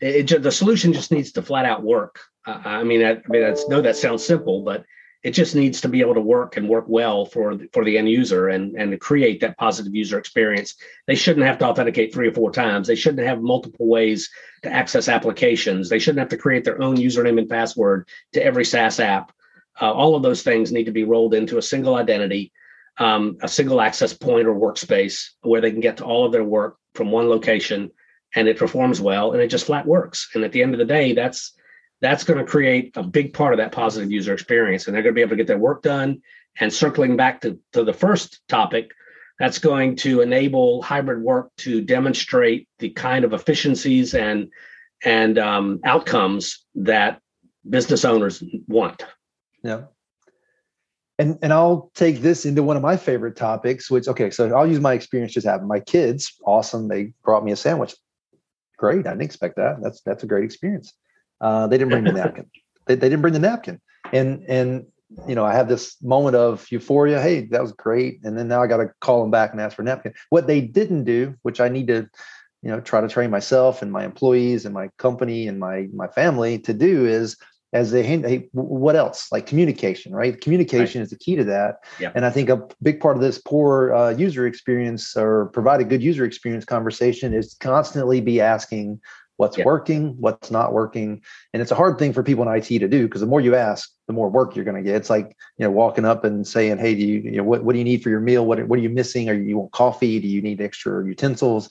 it, 0.00 0.30
it 0.30 0.42
the 0.42 0.52
solution 0.52 0.92
just 0.92 1.10
needs 1.10 1.32
to 1.32 1.42
flat 1.42 1.64
out 1.64 1.82
work. 1.82 2.20
Uh, 2.46 2.60
I 2.64 2.84
mean, 2.84 3.04
I, 3.04 3.12
I 3.12 3.22
mean, 3.28 3.42
that's 3.42 3.68
no, 3.68 3.80
that 3.80 3.96
sounds 3.96 4.24
simple, 4.24 4.62
but 4.62 4.84
it 5.22 5.32
just 5.32 5.54
needs 5.54 5.82
to 5.82 5.88
be 5.88 6.00
able 6.00 6.14
to 6.14 6.20
work 6.20 6.56
and 6.56 6.68
work 6.68 6.86
well 6.88 7.26
for 7.26 7.54
the, 7.54 7.68
for 7.72 7.84
the 7.84 7.98
end 7.98 8.08
user 8.08 8.48
and 8.48 8.74
and 8.76 8.98
create 9.00 9.40
that 9.40 9.58
positive 9.58 9.94
user 9.94 10.18
experience. 10.18 10.76
They 11.06 11.14
shouldn't 11.14 11.46
have 11.46 11.58
to 11.58 11.66
authenticate 11.66 12.12
three 12.12 12.28
or 12.28 12.32
four 12.32 12.50
times. 12.50 12.86
They 12.86 12.94
shouldn't 12.94 13.26
have 13.26 13.42
multiple 13.42 13.86
ways 13.86 14.30
to 14.62 14.72
access 14.72 15.08
applications. 15.08 15.88
They 15.88 15.98
shouldn't 15.98 16.20
have 16.20 16.30
to 16.30 16.36
create 16.36 16.64
their 16.64 16.82
own 16.82 16.96
username 16.96 17.38
and 17.38 17.48
password 17.48 18.08
to 18.32 18.44
every 18.44 18.64
SaaS 18.64 19.00
app. 19.00 19.32
Uh, 19.80 19.92
all 19.92 20.14
of 20.14 20.22
those 20.22 20.42
things 20.42 20.72
need 20.72 20.84
to 20.84 20.92
be 20.92 21.04
rolled 21.04 21.34
into 21.34 21.58
a 21.58 21.62
single 21.62 21.96
identity, 21.96 22.52
um, 22.98 23.36
a 23.42 23.48
single 23.48 23.80
access 23.80 24.12
point 24.12 24.46
or 24.46 24.54
workspace 24.54 25.30
where 25.42 25.60
they 25.60 25.70
can 25.70 25.80
get 25.80 25.98
to 25.98 26.04
all 26.04 26.24
of 26.24 26.32
their 26.32 26.44
work 26.44 26.76
from 26.94 27.10
one 27.10 27.28
location 27.28 27.90
and 28.34 28.48
it 28.48 28.58
performs 28.58 29.00
well 29.00 29.32
and 29.32 29.40
it 29.40 29.48
just 29.48 29.66
flat 29.66 29.86
works. 29.86 30.30
And 30.34 30.44
at 30.44 30.52
the 30.52 30.62
end 30.62 30.74
of 30.74 30.78
the 30.78 30.84
day, 30.84 31.12
that's 31.12 31.52
that's 32.00 32.24
going 32.24 32.38
to 32.38 32.50
create 32.50 32.96
a 32.96 33.02
big 33.02 33.34
part 33.34 33.52
of 33.52 33.58
that 33.58 33.72
positive 33.72 34.10
user 34.10 34.32
experience 34.32 34.86
and 34.86 34.94
they're 34.94 35.02
going 35.02 35.14
to 35.14 35.18
be 35.18 35.20
able 35.20 35.30
to 35.30 35.36
get 35.36 35.46
their 35.46 35.58
work 35.58 35.82
done. 35.82 36.22
And 36.58 36.72
circling 36.72 37.16
back 37.16 37.40
to, 37.42 37.58
to 37.72 37.84
the 37.84 37.92
first 37.92 38.40
topic 38.48 38.90
that's 39.38 39.58
going 39.58 39.96
to 39.96 40.20
enable 40.20 40.82
hybrid 40.82 41.22
work 41.22 41.50
to 41.58 41.80
demonstrate 41.80 42.68
the 42.78 42.90
kind 42.90 43.24
of 43.24 43.32
efficiencies 43.32 44.14
and 44.14 44.50
and 45.02 45.38
um, 45.38 45.80
outcomes 45.84 46.66
that 46.74 47.20
business 47.68 48.04
owners 48.04 48.42
want. 48.68 49.06
Yeah. 49.62 49.84
And 51.18 51.38
and 51.42 51.52
i'll 51.52 51.90
take 51.94 52.20
this 52.20 52.44
into 52.44 52.62
one 52.62 52.76
of 52.76 52.82
my 52.82 52.96
favorite 52.96 53.36
topics 53.36 53.90
which 53.90 54.08
okay 54.08 54.30
so 54.30 54.54
i'll 54.54 54.66
use 54.66 54.80
my 54.80 54.94
experience 54.94 55.32
just 55.32 55.46
having 55.46 55.68
my 55.68 55.80
kids. 55.80 56.34
Awesome. 56.44 56.88
They 56.88 57.12
brought 57.22 57.44
me 57.44 57.52
a 57.52 57.56
sandwich. 57.56 57.94
Great. 58.76 59.06
I 59.06 59.10
didn't 59.10 59.22
expect 59.22 59.56
that. 59.56 59.76
That's 59.82 60.02
that's 60.02 60.24
a 60.24 60.26
great 60.26 60.44
experience 60.44 60.92
uh, 61.40 61.66
they 61.66 61.78
didn't 61.78 61.90
bring 61.90 62.04
the 62.04 62.12
napkin. 62.12 62.46
They, 62.86 62.94
they 62.96 63.08
didn't 63.08 63.20
bring 63.20 63.34
the 63.34 63.38
napkin. 63.38 63.80
And 64.12 64.42
and 64.48 64.86
you 65.28 65.34
know, 65.34 65.44
I 65.44 65.54
have 65.54 65.68
this 65.68 65.96
moment 66.02 66.34
of 66.34 66.66
euphoria. 66.70 67.20
Hey, 67.20 67.46
that 67.46 67.60
was 67.60 67.72
great. 67.72 68.20
And 68.24 68.36
then 68.38 68.48
now 68.48 68.62
I 68.62 68.66
got 68.66 68.78
to 68.78 68.90
call 69.00 69.20
them 69.20 69.30
back 69.30 69.52
and 69.52 69.60
ask 69.60 69.76
for 69.76 69.82
a 69.82 69.84
napkin. 69.84 70.14
What 70.30 70.46
they 70.46 70.60
didn't 70.60 71.04
do, 71.04 71.34
which 71.42 71.60
I 71.60 71.68
need 71.68 71.88
to, 71.88 72.08
you 72.62 72.70
know, 72.70 72.80
try 72.80 73.00
to 73.00 73.08
train 73.08 73.30
myself 73.30 73.82
and 73.82 73.92
my 73.92 74.04
employees 74.04 74.64
and 74.64 74.74
my 74.74 74.88
company 74.96 75.46
and 75.46 75.60
my 75.60 75.88
my 75.94 76.08
family 76.08 76.58
to 76.60 76.72
do 76.72 77.06
is 77.06 77.36
as 77.72 77.92
they 77.92 78.02
hand, 78.02 78.24
hey, 78.24 78.48
what 78.52 78.96
else? 78.96 79.30
Like 79.30 79.46
communication, 79.46 80.12
right? 80.12 80.40
Communication 80.40 81.00
right. 81.00 81.04
is 81.04 81.10
the 81.10 81.18
key 81.18 81.36
to 81.36 81.44
that. 81.44 81.76
Yep. 82.00 82.12
And 82.16 82.26
I 82.26 82.30
think 82.30 82.48
a 82.48 82.66
big 82.82 83.00
part 83.00 83.16
of 83.16 83.22
this 83.22 83.38
poor 83.38 83.94
uh, 83.94 84.10
user 84.10 84.46
experience 84.46 85.16
or 85.16 85.46
provide 85.46 85.80
a 85.80 85.84
good 85.84 86.02
user 86.02 86.24
experience 86.24 86.64
conversation 86.64 87.32
is 87.32 87.54
constantly 87.60 88.20
be 88.20 88.40
asking 88.40 89.00
what's 89.40 89.56
yeah. 89.56 89.64
working, 89.64 90.14
what's 90.20 90.50
not 90.50 90.74
working. 90.74 91.22
And 91.54 91.62
it's 91.62 91.70
a 91.70 91.74
hard 91.74 91.98
thing 91.98 92.12
for 92.12 92.22
people 92.22 92.46
in 92.46 92.54
IT 92.54 92.66
to 92.66 92.86
do 92.86 93.08
because 93.08 93.22
the 93.22 93.26
more 93.26 93.40
you 93.40 93.54
ask, 93.54 93.90
the 94.06 94.12
more 94.12 94.28
work 94.28 94.54
you're 94.54 94.66
going 94.66 94.76
to 94.76 94.82
get. 94.82 94.96
It's 94.96 95.08
like, 95.08 95.34
you 95.56 95.64
know, 95.64 95.70
walking 95.70 96.04
up 96.04 96.24
and 96.24 96.46
saying, 96.46 96.76
Hey, 96.76 96.94
do 96.94 97.00
you, 97.00 97.20
you 97.20 97.36
know, 97.38 97.44
what, 97.44 97.64
what 97.64 97.72
do 97.72 97.78
you 97.78 97.84
need 97.84 98.02
for 98.02 98.10
your 98.10 98.20
meal? 98.20 98.44
What, 98.44 98.68
what 98.68 98.78
are 98.78 98.82
you 98.82 98.90
missing? 98.90 99.30
Are 99.30 99.34
you, 99.34 99.44
you 99.44 99.58
want 99.58 99.72
coffee? 99.72 100.20
Do 100.20 100.28
you 100.28 100.42
need 100.42 100.60
extra 100.60 101.06
utensils? 101.06 101.70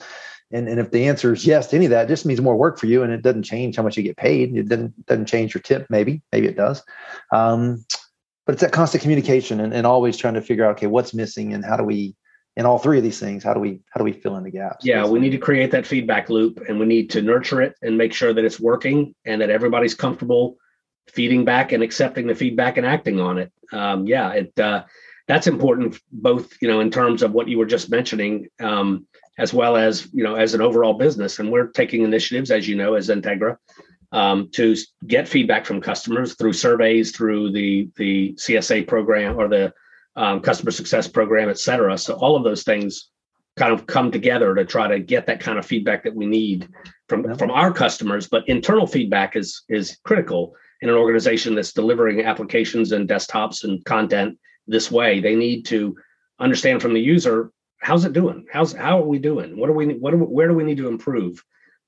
And, 0.50 0.68
and 0.68 0.80
if 0.80 0.90
the 0.90 1.06
answer 1.06 1.32
is 1.32 1.46
yes 1.46 1.68
to 1.68 1.76
any 1.76 1.84
of 1.84 1.92
that, 1.92 2.06
it 2.06 2.08
just 2.08 2.26
means 2.26 2.40
more 2.40 2.56
work 2.56 2.76
for 2.76 2.86
you 2.86 3.04
and 3.04 3.12
it 3.12 3.22
doesn't 3.22 3.44
change 3.44 3.76
how 3.76 3.84
much 3.84 3.96
you 3.96 4.02
get 4.02 4.16
paid. 4.16 4.56
It 4.56 4.68
doesn't, 4.68 5.06
doesn't 5.06 5.26
change 5.26 5.54
your 5.54 5.62
tip. 5.62 5.86
Maybe, 5.90 6.22
maybe 6.32 6.48
it 6.48 6.56
does. 6.56 6.82
Um, 7.32 7.84
but 8.46 8.54
it's 8.54 8.62
that 8.62 8.72
constant 8.72 9.02
communication 9.02 9.60
and, 9.60 9.72
and 9.72 9.86
always 9.86 10.16
trying 10.16 10.34
to 10.34 10.42
figure 10.42 10.64
out, 10.64 10.72
okay, 10.72 10.88
what's 10.88 11.14
missing 11.14 11.54
and 11.54 11.64
how 11.64 11.76
do 11.76 11.84
we, 11.84 12.16
in 12.60 12.66
all 12.66 12.78
three 12.78 12.98
of 12.98 13.02
these 13.02 13.18
things 13.18 13.42
how 13.42 13.54
do 13.54 13.58
we 13.58 13.80
how 13.90 13.98
do 13.98 14.04
we 14.04 14.12
fill 14.12 14.36
in 14.36 14.44
the 14.44 14.50
gaps? 14.50 14.84
Yeah 14.84 15.06
we 15.06 15.18
need 15.18 15.30
to 15.30 15.38
create 15.38 15.70
that 15.70 15.86
feedback 15.86 16.28
loop 16.28 16.60
and 16.68 16.78
we 16.78 16.84
need 16.84 17.08
to 17.10 17.22
nurture 17.22 17.62
it 17.62 17.74
and 17.80 17.96
make 17.96 18.12
sure 18.12 18.34
that 18.34 18.44
it's 18.44 18.60
working 18.60 19.14
and 19.24 19.40
that 19.40 19.48
everybody's 19.48 19.94
comfortable 19.94 20.56
feeding 21.08 21.46
back 21.46 21.72
and 21.72 21.82
accepting 21.82 22.26
the 22.26 22.34
feedback 22.34 22.76
and 22.76 22.86
acting 22.86 23.18
on 23.18 23.38
it. 23.38 23.50
Um, 23.72 24.06
yeah 24.06 24.32
it 24.32 24.60
uh, 24.60 24.84
that's 25.26 25.46
important 25.46 25.98
both 26.12 26.52
you 26.60 26.68
know 26.68 26.80
in 26.80 26.90
terms 26.90 27.22
of 27.22 27.32
what 27.32 27.48
you 27.48 27.56
were 27.56 27.64
just 27.64 27.90
mentioning 27.90 28.48
um, 28.60 29.06
as 29.38 29.54
well 29.54 29.78
as 29.78 30.06
you 30.12 30.22
know 30.22 30.34
as 30.34 30.52
an 30.52 30.60
overall 30.60 30.94
business. 30.94 31.38
And 31.38 31.50
we're 31.50 31.68
taking 31.68 32.02
initiatives 32.02 32.50
as 32.50 32.68
you 32.68 32.76
know 32.76 32.92
XenTegra 32.92 33.56
um, 34.12 34.50
to 34.52 34.76
get 35.06 35.28
feedback 35.28 35.64
from 35.64 35.80
customers 35.80 36.34
through 36.34 36.52
surveys 36.52 37.12
through 37.12 37.52
the 37.52 37.88
the 37.96 38.34
csa 38.34 38.86
program 38.86 39.40
or 39.40 39.48
the 39.48 39.72
um, 40.16 40.40
customer 40.40 40.70
success 40.70 41.08
program, 41.08 41.48
et 41.48 41.58
cetera. 41.58 41.96
So 41.96 42.14
all 42.14 42.36
of 42.36 42.44
those 42.44 42.62
things 42.62 43.10
kind 43.56 43.72
of 43.72 43.86
come 43.86 44.10
together 44.10 44.54
to 44.54 44.64
try 44.64 44.88
to 44.88 44.98
get 44.98 45.26
that 45.26 45.40
kind 45.40 45.58
of 45.58 45.66
feedback 45.66 46.04
that 46.04 46.14
we 46.14 46.26
need 46.26 46.68
from 47.08 47.34
from 47.36 47.50
our 47.50 47.72
customers. 47.72 48.28
But 48.28 48.48
internal 48.48 48.86
feedback 48.86 49.36
is 49.36 49.62
is 49.68 49.98
critical 50.04 50.54
in 50.82 50.88
an 50.88 50.94
organization 50.94 51.54
that's 51.54 51.72
delivering 51.72 52.22
applications 52.22 52.92
and 52.92 53.08
desktops 53.08 53.64
and 53.64 53.84
content 53.84 54.38
this 54.66 54.90
way. 54.90 55.20
They 55.20 55.36
need 55.36 55.66
to 55.66 55.96
understand 56.38 56.80
from 56.80 56.94
the 56.94 57.00
user 57.00 57.52
how's 57.80 58.04
it 58.04 58.12
doing 58.12 58.46
how's 58.52 58.72
how 58.72 58.98
are 58.98 59.06
we 59.06 59.18
doing 59.18 59.56
what 59.58 59.68
are 59.68 59.74
we 59.74 59.94
what 59.94 60.14
are, 60.14 60.18
where 60.18 60.48
do 60.48 60.54
we 60.54 60.64
need 60.64 60.76
to 60.76 60.88
improve 60.88 61.42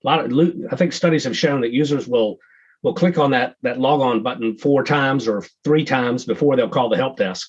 a 0.04 0.06
lot 0.06 0.24
of 0.24 0.32
i 0.70 0.76
think 0.76 0.92
studies 0.92 1.24
have 1.24 1.37
shown 1.37 1.61
that 1.61 1.72
users 1.72 2.08
will 2.08 2.38
will 2.82 2.94
click 2.94 3.18
on 3.18 3.30
that 3.30 3.56
that 3.62 3.78
log 3.78 4.00
on 4.00 4.22
button 4.22 4.56
four 4.56 4.82
times 4.82 5.28
or 5.28 5.44
three 5.64 5.85
times 5.85 6.24
before 6.24 6.56
they'll 6.56 6.68
call 6.68 6.88
the 6.88 6.96
help 6.96 7.16
desk 7.16 7.48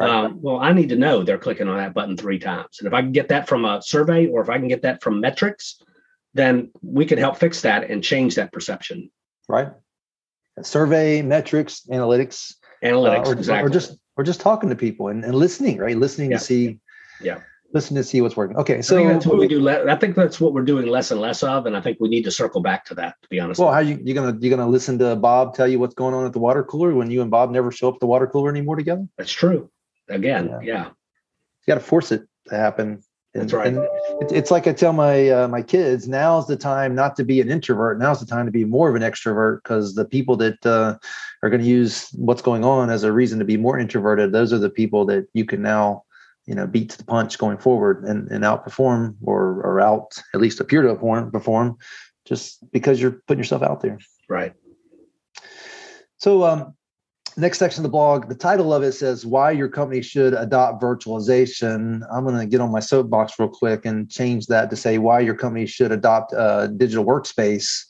Right. 0.00 0.08
Um, 0.08 0.40
well, 0.40 0.58
I 0.58 0.72
need 0.72 0.88
to 0.88 0.96
know 0.96 1.22
they're 1.22 1.36
clicking 1.36 1.68
on 1.68 1.76
that 1.76 1.92
button 1.92 2.16
three 2.16 2.38
times. 2.38 2.78
And 2.78 2.86
if 2.86 2.94
I 2.94 3.02
can 3.02 3.12
get 3.12 3.28
that 3.28 3.46
from 3.46 3.66
a 3.66 3.82
survey 3.82 4.28
or 4.28 4.40
if 4.40 4.48
I 4.48 4.56
can 4.56 4.66
get 4.66 4.80
that 4.80 5.02
from 5.02 5.20
metrics, 5.20 5.82
then 6.32 6.70
we 6.82 7.04
can 7.04 7.18
help 7.18 7.36
fix 7.36 7.60
that 7.62 7.90
and 7.90 8.02
change 8.02 8.34
that 8.36 8.50
perception. 8.50 9.10
Right. 9.46 9.68
Survey, 10.62 11.20
metrics, 11.20 11.82
analytics. 11.90 12.54
Analytics, 12.82 13.26
uh, 13.26 13.28
or, 13.28 13.32
exactly. 13.34 13.66
Or 13.66 13.70
just 13.70 13.98
or 14.16 14.24
just 14.24 14.40
talking 14.40 14.70
to 14.70 14.74
people 14.74 15.08
and, 15.08 15.22
and 15.22 15.34
listening, 15.34 15.76
right? 15.76 15.98
Listening 15.98 16.30
yeah. 16.30 16.38
to 16.38 16.44
see. 16.44 16.78
Yeah. 17.20 17.40
Listen 17.74 17.94
to 17.96 18.02
see 18.02 18.22
what's 18.22 18.36
working. 18.36 18.56
Okay, 18.56 18.82
so 18.82 19.06
that's 19.06 19.26
what 19.26 19.38
we 19.38 19.46
do. 19.46 19.68
I 19.68 19.94
think 19.96 20.16
that's 20.16 20.40
what 20.40 20.54
we're 20.54 20.64
doing 20.64 20.86
less 20.86 21.12
and 21.12 21.20
less 21.20 21.44
of, 21.44 21.66
and 21.66 21.76
I 21.76 21.80
think 21.80 21.98
we 22.00 22.08
need 22.08 22.24
to 22.24 22.30
circle 22.30 22.60
back 22.60 22.84
to 22.86 22.94
that. 22.96 23.14
To 23.22 23.28
be 23.28 23.38
honest. 23.38 23.60
Well, 23.60 23.70
how 23.70 23.78
you 23.78 24.00
you 24.02 24.12
gonna 24.12 24.36
you 24.40 24.50
gonna 24.50 24.66
listen 24.66 24.98
to 24.98 25.14
Bob 25.14 25.54
tell 25.54 25.68
you 25.68 25.78
what's 25.78 25.94
going 25.94 26.12
on 26.12 26.26
at 26.26 26.32
the 26.32 26.40
water 26.40 26.64
cooler 26.64 26.92
when 26.94 27.12
you 27.12 27.22
and 27.22 27.30
Bob 27.30 27.50
never 27.50 27.70
show 27.70 27.88
up 27.88 27.94
at 27.94 28.00
the 28.00 28.06
water 28.06 28.26
cooler 28.26 28.50
anymore 28.50 28.74
together? 28.74 29.06
That's 29.18 29.30
true 29.30 29.70
again. 30.10 30.48
Yeah. 30.48 30.60
yeah. 30.62 30.84
You 30.86 31.66
got 31.66 31.74
to 31.74 31.80
force 31.80 32.12
it 32.12 32.26
to 32.48 32.56
happen. 32.56 33.02
And, 33.32 33.44
That's 33.44 33.52
right. 33.52 33.68
And 33.68 33.86
it's, 34.20 34.32
it's 34.32 34.50
like 34.50 34.66
I 34.66 34.72
tell 34.72 34.92
my 34.92 35.28
uh, 35.28 35.46
my 35.46 35.62
kids, 35.62 36.08
now's 36.08 36.48
the 36.48 36.56
time 36.56 36.96
not 36.96 37.14
to 37.16 37.24
be 37.24 37.40
an 37.40 37.48
introvert. 37.48 37.98
Now's 37.98 38.18
the 38.18 38.26
time 38.26 38.44
to 38.46 38.52
be 38.52 38.64
more 38.64 38.88
of 38.88 38.96
an 38.96 39.02
extrovert 39.02 39.62
because 39.62 39.94
the 39.94 40.04
people 40.04 40.36
that 40.38 40.66
uh, 40.66 40.98
are 41.42 41.48
going 41.48 41.62
to 41.62 41.68
use 41.68 42.08
what's 42.14 42.42
going 42.42 42.64
on 42.64 42.90
as 42.90 43.04
a 43.04 43.12
reason 43.12 43.38
to 43.38 43.44
be 43.44 43.56
more 43.56 43.78
introverted, 43.78 44.32
those 44.32 44.52
are 44.52 44.58
the 44.58 44.68
people 44.68 45.04
that 45.06 45.28
you 45.32 45.44
can 45.44 45.62
now, 45.62 46.02
you 46.46 46.56
know, 46.56 46.66
beat 46.66 46.90
to 46.90 46.98
the 46.98 47.04
punch 47.04 47.38
going 47.38 47.58
forward 47.58 48.02
and, 48.04 48.28
and 48.32 48.42
outperform 48.42 49.14
or 49.22 49.62
or 49.62 49.80
out 49.80 50.20
at 50.34 50.40
least 50.40 50.58
appear 50.58 50.82
to 50.82 50.94
perform 50.94 51.30
perform 51.30 51.78
just 52.24 52.68
because 52.72 53.00
you're 53.00 53.22
putting 53.28 53.38
yourself 53.38 53.62
out 53.62 53.80
there. 53.80 53.98
Right. 54.28 54.54
So 56.16 56.42
um, 56.42 56.74
next 57.36 57.58
section 57.58 57.80
of 57.80 57.82
the 57.84 57.92
blog, 57.92 58.28
the 58.28 58.34
title 58.34 58.72
of 58.72 58.82
it 58.82 58.92
says 58.92 59.26
why 59.26 59.50
your 59.50 59.68
company 59.68 60.02
should 60.02 60.34
adopt 60.34 60.82
virtualization. 60.82 62.02
I'm 62.12 62.24
going 62.24 62.38
to 62.38 62.46
get 62.46 62.60
on 62.60 62.70
my 62.70 62.80
soapbox 62.80 63.38
real 63.38 63.48
quick 63.48 63.84
and 63.84 64.10
change 64.10 64.46
that 64.46 64.70
to 64.70 64.76
say 64.76 64.98
why 64.98 65.20
your 65.20 65.34
company 65.34 65.66
should 65.66 65.92
adopt 65.92 66.32
a 66.32 66.72
digital 66.76 67.04
workspace 67.04 67.84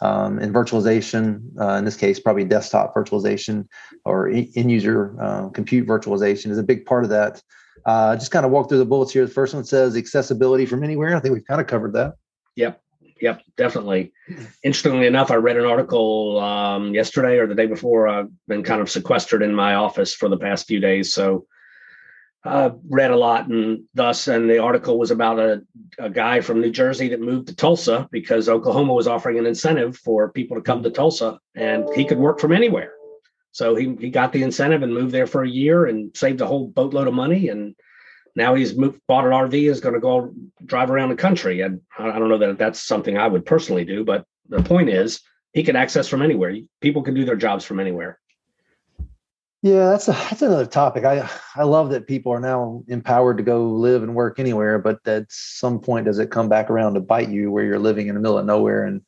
um, 0.00 0.38
and 0.38 0.54
virtualization. 0.54 1.42
Uh, 1.58 1.74
in 1.74 1.84
this 1.84 1.96
case, 1.96 2.20
probably 2.20 2.44
desktop 2.44 2.94
virtualization 2.94 3.66
or 4.04 4.28
in 4.28 4.68
user 4.68 5.16
uh, 5.20 5.48
compute 5.48 5.86
virtualization 5.86 6.50
is 6.50 6.58
a 6.58 6.62
big 6.62 6.84
part 6.84 7.04
of 7.04 7.10
that. 7.10 7.42
Uh, 7.86 8.16
just 8.16 8.30
kind 8.30 8.46
of 8.46 8.52
walk 8.52 8.68
through 8.68 8.78
the 8.78 8.84
bullets 8.84 9.12
here. 9.12 9.26
The 9.26 9.32
first 9.32 9.54
one 9.54 9.64
says 9.64 9.96
accessibility 9.96 10.66
from 10.66 10.82
anywhere. 10.84 11.16
I 11.16 11.20
think 11.20 11.34
we've 11.34 11.46
kind 11.46 11.60
of 11.60 11.66
covered 11.66 11.92
that. 11.94 12.14
Yep. 12.56 12.80
Yep, 13.20 13.42
definitely. 13.56 14.12
Interestingly 14.62 15.06
enough, 15.06 15.30
I 15.30 15.36
read 15.36 15.56
an 15.56 15.64
article 15.64 16.40
um, 16.40 16.94
yesterday 16.94 17.38
or 17.38 17.46
the 17.46 17.54
day 17.54 17.66
before. 17.66 18.08
I've 18.08 18.28
been 18.48 18.62
kind 18.62 18.80
of 18.80 18.90
sequestered 18.90 19.42
in 19.42 19.54
my 19.54 19.74
office 19.74 20.14
for 20.14 20.28
the 20.28 20.36
past 20.36 20.66
few 20.66 20.80
days, 20.80 21.12
so 21.12 21.46
I 22.44 22.72
read 22.90 23.10
a 23.10 23.16
lot, 23.16 23.48
and 23.48 23.84
thus, 23.94 24.28
and 24.28 24.50
the 24.50 24.58
article 24.58 24.98
was 24.98 25.10
about 25.10 25.38
a, 25.38 25.62
a 25.98 26.10
guy 26.10 26.42
from 26.42 26.60
New 26.60 26.70
Jersey 26.70 27.08
that 27.08 27.20
moved 27.20 27.48
to 27.48 27.56
Tulsa 27.56 28.06
because 28.12 28.50
Oklahoma 28.50 28.92
was 28.92 29.06
offering 29.06 29.38
an 29.38 29.46
incentive 29.46 29.96
for 29.96 30.30
people 30.30 30.56
to 30.56 30.62
come 30.62 30.82
to 30.82 30.90
Tulsa, 30.90 31.38
and 31.54 31.88
he 31.94 32.04
could 32.04 32.18
work 32.18 32.40
from 32.40 32.52
anywhere. 32.52 32.92
So 33.52 33.76
he 33.76 33.96
he 34.00 34.10
got 34.10 34.32
the 34.32 34.42
incentive 34.42 34.82
and 34.82 34.92
moved 34.92 35.12
there 35.12 35.28
for 35.28 35.42
a 35.42 35.48
year 35.48 35.86
and 35.86 36.14
saved 36.14 36.40
a 36.40 36.46
whole 36.46 36.66
boatload 36.66 37.06
of 37.06 37.14
money 37.14 37.48
and 37.48 37.76
now 38.36 38.54
he's 38.54 38.76
moved, 38.76 39.00
bought 39.06 39.24
an 39.24 39.30
RV, 39.30 39.70
is 39.70 39.80
going 39.80 39.94
to 39.94 40.00
go 40.00 40.32
drive 40.64 40.90
around 40.90 41.10
the 41.10 41.16
country. 41.16 41.60
And 41.60 41.80
I 41.98 42.18
don't 42.18 42.28
know 42.28 42.38
that 42.38 42.58
that's 42.58 42.82
something 42.82 43.16
I 43.16 43.28
would 43.28 43.46
personally 43.46 43.84
do, 43.84 44.04
but 44.04 44.26
the 44.48 44.62
point 44.62 44.88
is 44.88 45.20
he 45.52 45.62
can 45.62 45.76
access 45.76 46.08
from 46.08 46.22
anywhere. 46.22 46.56
People 46.80 47.02
can 47.02 47.14
do 47.14 47.24
their 47.24 47.36
jobs 47.36 47.64
from 47.64 47.80
anywhere. 47.80 48.18
Yeah, 49.62 49.88
that's 49.88 50.08
a, 50.08 50.12
that's 50.12 50.42
another 50.42 50.66
topic. 50.66 51.04
I 51.04 51.26
I 51.56 51.62
love 51.62 51.88
that 51.90 52.06
people 52.06 52.32
are 52.32 52.40
now 52.40 52.82
empowered 52.86 53.38
to 53.38 53.42
go 53.42 53.70
live 53.70 54.02
and 54.02 54.14
work 54.14 54.38
anywhere, 54.38 54.78
but 54.78 54.98
at 55.06 55.24
some 55.30 55.80
point, 55.80 56.04
does 56.04 56.18
it 56.18 56.30
come 56.30 56.50
back 56.50 56.68
around 56.68 56.94
to 56.94 57.00
bite 57.00 57.30
you 57.30 57.50
where 57.50 57.64
you're 57.64 57.78
living 57.78 58.08
in 58.08 58.14
the 58.14 58.20
middle 58.20 58.36
of 58.36 58.44
nowhere 58.44 58.84
and 58.84 59.00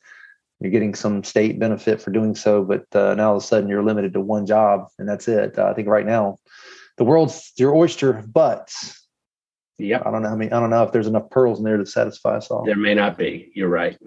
you're 0.59 0.71
getting 0.71 0.95
some 0.95 1.23
state 1.23 1.59
benefit 1.59 2.01
for 2.01 2.09
doing 2.09 2.33
so, 2.33 2.63
but 2.63 2.87
uh, 2.95 3.13
now 3.13 3.29
all 3.29 3.37
of 3.37 3.43
a 3.43 3.45
sudden 3.45 3.69
you're 3.69 3.83
limited 3.83 4.13
to 4.13 4.19
one 4.19 4.47
job 4.47 4.87
and 4.97 5.07
that's 5.07 5.27
it. 5.27 5.59
Uh, 5.59 5.65
I 5.65 5.73
think 5.75 5.87
right 5.87 6.05
now 6.05 6.39
the 6.97 7.03
world's 7.03 7.51
your 7.57 7.75
oyster, 7.75 8.23
but 8.27 8.73
Yep. 9.79 10.03
I 10.05 10.11
don't 10.11 10.23
know 10.23 10.29
how 10.29 10.35
many. 10.35 10.51
I 10.51 10.59
don't 10.59 10.69
know 10.69 10.83
if 10.83 10.91
there's 10.91 11.07
enough 11.07 11.29
pearls 11.29 11.59
in 11.59 11.65
there 11.65 11.77
to 11.77 11.85
satisfy 11.85 12.37
us 12.37 12.49
all. 12.49 12.65
There 12.65 12.75
may 12.75 12.95
not 12.95 13.17
be. 13.17 13.51
You're 13.53 13.69
right. 13.69 13.97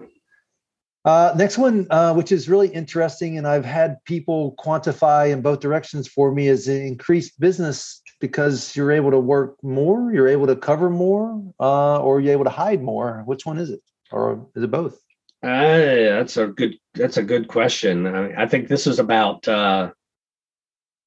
Uh, 1.03 1.33
next 1.35 1.57
one, 1.57 1.87
uh, 1.89 2.13
which 2.13 2.31
is 2.31 2.47
really 2.47 2.67
interesting, 2.67 3.37
and 3.37 3.47
I've 3.47 3.65
had 3.65 4.03
people 4.05 4.53
quantify 4.59 5.31
in 5.31 5.41
both 5.41 5.59
directions 5.59 6.07
for 6.07 6.31
me, 6.31 6.47
is 6.47 6.67
increased 6.67 7.39
business 7.39 8.01
because 8.19 8.75
you're 8.75 8.91
able 8.91 9.09
to 9.09 9.19
work 9.19 9.55
more, 9.63 10.13
you're 10.13 10.27
able 10.27 10.45
to 10.45 10.55
cover 10.55 10.91
more, 10.91 11.41
uh, 11.59 11.99
or 11.99 12.21
you're 12.21 12.33
able 12.33 12.43
to 12.43 12.51
hide 12.51 12.83
more. 12.83 13.23
Which 13.25 13.47
one 13.47 13.57
is 13.57 13.71
it, 13.71 13.81
or 14.11 14.47
is 14.55 14.63
it 14.63 14.69
both? 14.69 14.99
Uh, 15.41 16.19
that's 16.19 16.37
a 16.37 16.47
good. 16.47 16.75
That's 16.93 17.17
a 17.17 17.23
good 17.23 17.47
question. 17.47 18.05
I, 18.05 18.43
I 18.43 18.45
think 18.45 18.67
this 18.67 18.85
is 18.85 18.99
about 18.99 19.47
uh, 19.47 19.91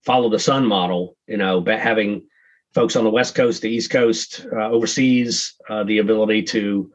follow 0.05 0.29
the 0.29 0.40
sun 0.40 0.66
model. 0.66 1.16
You 1.29 1.37
know, 1.37 1.64
having 1.64 2.27
folks 2.75 2.97
on 2.97 3.05
the 3.05 3.11
West 3.11 3.35
Coast, 3.35 3.63
the 3.63 3.71
East 3.71 3.91
Coast, 3.91 4.47
uh, 4.53 4.69
overseas, 4.69 5.55
uh, 5.69 5.85
the 5.85 5.99
ability 5.99 6.43
to 6.43 6.93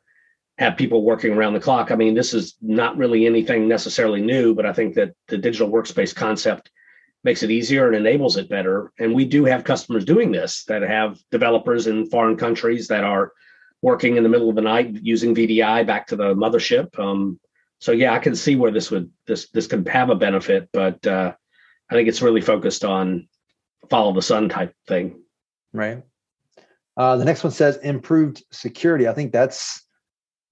have 0.57 0.75
people 0.75 1.03
working 1.03 1.31
around 1.31 1.53
the 1.53 1.59
clock. 1.59 1.89
I 1.89 1.95
mean, 1.95 2.13
this 2.13 2.33
is 2.33 2.55
not 2.61 2.97
really 2.97 3.25
anything 3.25 3.67
necessarily 3.67 4.21
new, 4.21 4.53
but 4.53 4.65
I 4.65 4.73
think 4.73 4.95
that 4.95 5.13
the 5.29 5.37
digital 5.37 5.71
workspace 5.71 6.13
concept 6.13 6.69
makes 7.23 7.43
it 7.43 7.51
easier 7.51 7.87
and 7.87 7.95
enables 7.95 8.35
it 8.35 8.49
better. 8.49 8.91
And 8.99 9.13
we 9.13 9.23
do 9.23 9.45
have 9.45 9.63
customers 9.63 10.03
doing 10.03 10.31
this 10.31 10.65
that 10.65 10.81
have 10.81 11.17
developers 11.31 11.87
in 11.87 12.09
foreign 12.09 12.35
countries 12.35 12.89
that 12.89 13.05
are 13.05 13.31
working 13.81 14.17
in 14.17 14.23
the 14.23 14.29
middle 14.29 14.49
of 14.49 14.55
the 14.55 14.61
night 14.61 14.99
using 15.01 15.33
VDI 15.33 15.87
back 15.87 16.07
to 16.07 16.17
the 16.17 16.35
mothership. 16.35 16.97
Um, 16.99 17.39
so 17.79 17.93
yeah, 17.93 18.13
I 18.13 18.19
can 18.19 18.35
see 18.35 18.57
where 18.57 18.71
this 18.71 18.91
would 18.91 19.09
this 19.25 19.49
this 19.51 19.67
could 19.67 19.87
have 19.87 20.09
a 20.09 20.15
benefit, 20.15 20.67
but 20.73 21.05
uh, 21.07 21.33
I 21.89 21.93
think 21.93 22.09
it's 22.09 22.21
really 22.21 22.41
focused 22.41 22.83
on 22.83 23.29
follow 23.89 24.11
the 24.11 24.21
sun 24.21 24.49
type 24.49 24.73
thing 24.87 25.21
right? 25.73 26.03
Uh, 26.97 27.17
the 27.17 27.25
next 27.25 27.43
one 27.43 27.51
says 27.51 27.77
improved 27.77 28.43
security. 28.51 29.07
I 29.07 29.13
think 29.13 29.31
that's 29.31 29.85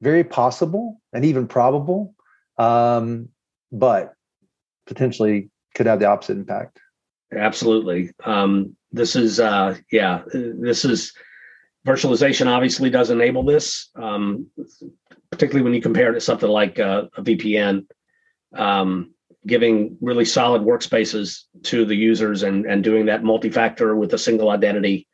very 0.01 0.23
possible 0.23 1.01
and 1.13 1.25
even 1.25 1.47
probable, 1.47 2.13
um, 2.57 3.29
but 3.71 4.13
potentially 4.85 5.49
could 5.75 5.87
have 5.87 5.99
the 5.99 6.05
opposite 6.05 6.37
impact. 6.37 6.79
Absolutely. 7.35 8.11
Um, 8.23 8.75
this 8.91 9.15
is, 9.15 9.39
uh, 9.39 9.75
yeah, 9.91 10.21
this 10.33 10.85
is 10.85 11.13
virtualization 11.85 12.47
obviously 12.47 12.89
does 12.89 13.09
enable 13.09 13.43
this. 13.43 13.89
Um, 13.95 14.47
particularly 15.31 15.63
when 15.63 15.73
you 15.73 15.81
compare 15.81 16.11
it 16.11 16.13
to 16.13 16.21
something 16.21 16.49
like 16.49 16.79
uh, 16.79 17.05
a 17.15 17.21
VPN, 17.21 17.85
um, 18.55 19.13
giving 19.45 19.97
really 20.01 20.25
solid 20.25 20.61
workspaces 20.61 21.43
to 21.63 21.85
the 21.85 21.95
users 21.95 22.43
and, 22.43 22.65
and 22.65 22.83
doing 22.83 23.05
that 23.05 23.23
multi-factor 23.23 23.95
with 23.95 24.13
a 24.13 24.17
single 24.17 24.49
identity 24.49 25.06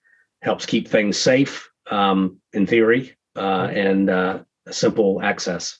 helps 0.44 0.66
keep 0.66 0.88
things 0.88 1.18
safe 1.18 1.70
um, 1.90 2.38
in 2.52 2.68
theory 2.68 3.16
uh, 3.36 3.70
and 3.72 4.10
uh, 4.10 4.40
simple 4.70 5.22
access. 5.22 5.80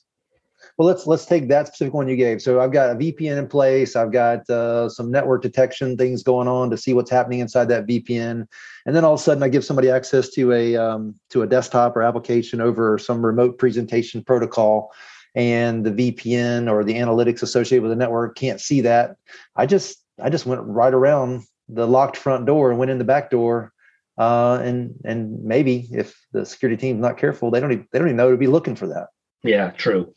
Well, 0.76 0.88
let's 0.88 1.06
let's 1.06 1.24
take 1.24 1.48
that 1.48 1.68
specific 1.68 1.94
one 1.94 2.08
you 2.08 2.16
gave. 2.16 2.42
So 2.42 2.60
I've 2.60 2.72
got 2.72 2.90
a 2.90 2.94
VPN 2.96 3.38
in 3.38 3.46
place. 3.46 3.94
I've 3.94 4.10
got 4.10 4.48
uh, 4.50 4.88
some 4.88 5.08
network 5.08 5.42
detection 5.42 5.96
things 5.96 6.24
going 6.24 6.48
on 6.48 6.68
to 6.70 6.76
see 6.76 6.94
what's 6.94 7.12
happening 7.12 7.38
inside 7.38 7.68
that 7.68 7.86
VPN, 7.86 8.44
and 8.84 8.96
then 8.96 9.04
all 9.04 9.14
of 9.14 9.20
a 9.20 9.22
sudden 9.22 9.42
I 9.44 9.48
give 9.48 9.64
somebody 9.64 9.88
access 9.88 10.30
to 10.30 10.50
a 10.52 10.76
um, 10.76 11.14
to 11.30 11.42
a 11.42 11.46
desktop 11.46 11.96
or 11.96 12.02
application 12.02 12.60
over 12.60 12.98
some 12.98 13.24
remote 13.24 13.56
presentation 13.56 14.24
protocol, 14.24 14.90
and 15.36 15.86
the 15.86 15.92
VPN 15.92 16.68
or 16.68 16.82
the 16.82 16.94
analytics 16.94 17.44
associated 17.44 17.82
with 17.82 17.92
the 17.92 17.96
network 17.96 18.34
can't 18.34 18.60
see 18.60 18.80
that. 18.80 19.16
I 19.54 19.66
just 19.66 20.02
I 20.20 20.28
just 20.28 20.46
went 20.46 20.62
right 20.62 20.94
around 20.94 21.44
the 21.68 21.86
locked 21.86 22.16
front 22.16 22.46
door 22.46 22.70
and 22.70 22.80
went 22.80 22.90
in 22.90 22.98
the 22.98 23.04
back 23.04 23.30
door 23.30 23.73
uh, 24.18 24.58
and 24.62 24.94
and 25.04 25.42
maybe 25.42 25.88
if 25.90 26.18
the 26.32 26.44
security 26.46 26.80
team's 26.80 27.00
not 27.00 27.18
careful, 27.18 27.50
they 27.50 27.60
don't 27.60 27.72
even, 27.72 27.88
they 27.92 27.98
don't 27.98 28.08
even 28.08 28.16
know 28.16 28.30
to 28.30 28.36
be 28.36 28.46
looking 28.46 28.76
for 28.76 28.86
that. 28.88 29.08
Yeah, 29.42 29.70
true. 29.70 30.14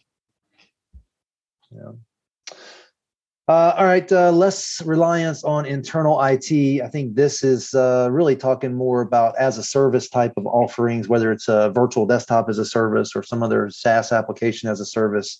Yeah. 1.71 1.91
Uh, 3.49 3.73
all 3.77 3.85
right, 3.85 4.11
uh, 4.11 4.29
less 4.29 4.81
reliance 4.85 5.41
on 5.45 5.65
internal 5.65 6.21
IT. 6.21 6.81
I 6.81 6.87
think 6.89 7.15
this 7.15 7.45
is 7.45 7.73
uh, 7.73 8.09
really 8.11 8.35
talking 8.35 8.73
more 8.73 8.99
about 8.99 9.37
as 9.37 9.57
a 9.57 9.63
service 9.63 10.09
type 10.09 10.33
of 10.35 10.45
offerings, 10.45 11.07
whether 11.07 11.31
it's 11.31 11.47
a 11.47 11.71
virtual 11.73 12.05
desktop 12.05 12.49
as 12.49 12.57
a 12.59 12.65
service 12.65 13.15
or 13.15 13.23
some 13.23 13.41
other 13.41 13.69
SaaS 13.69 14.11
application 14.11 14.69
as 14.69 14.81
a 14.81 14.85
service. 14.85 15.39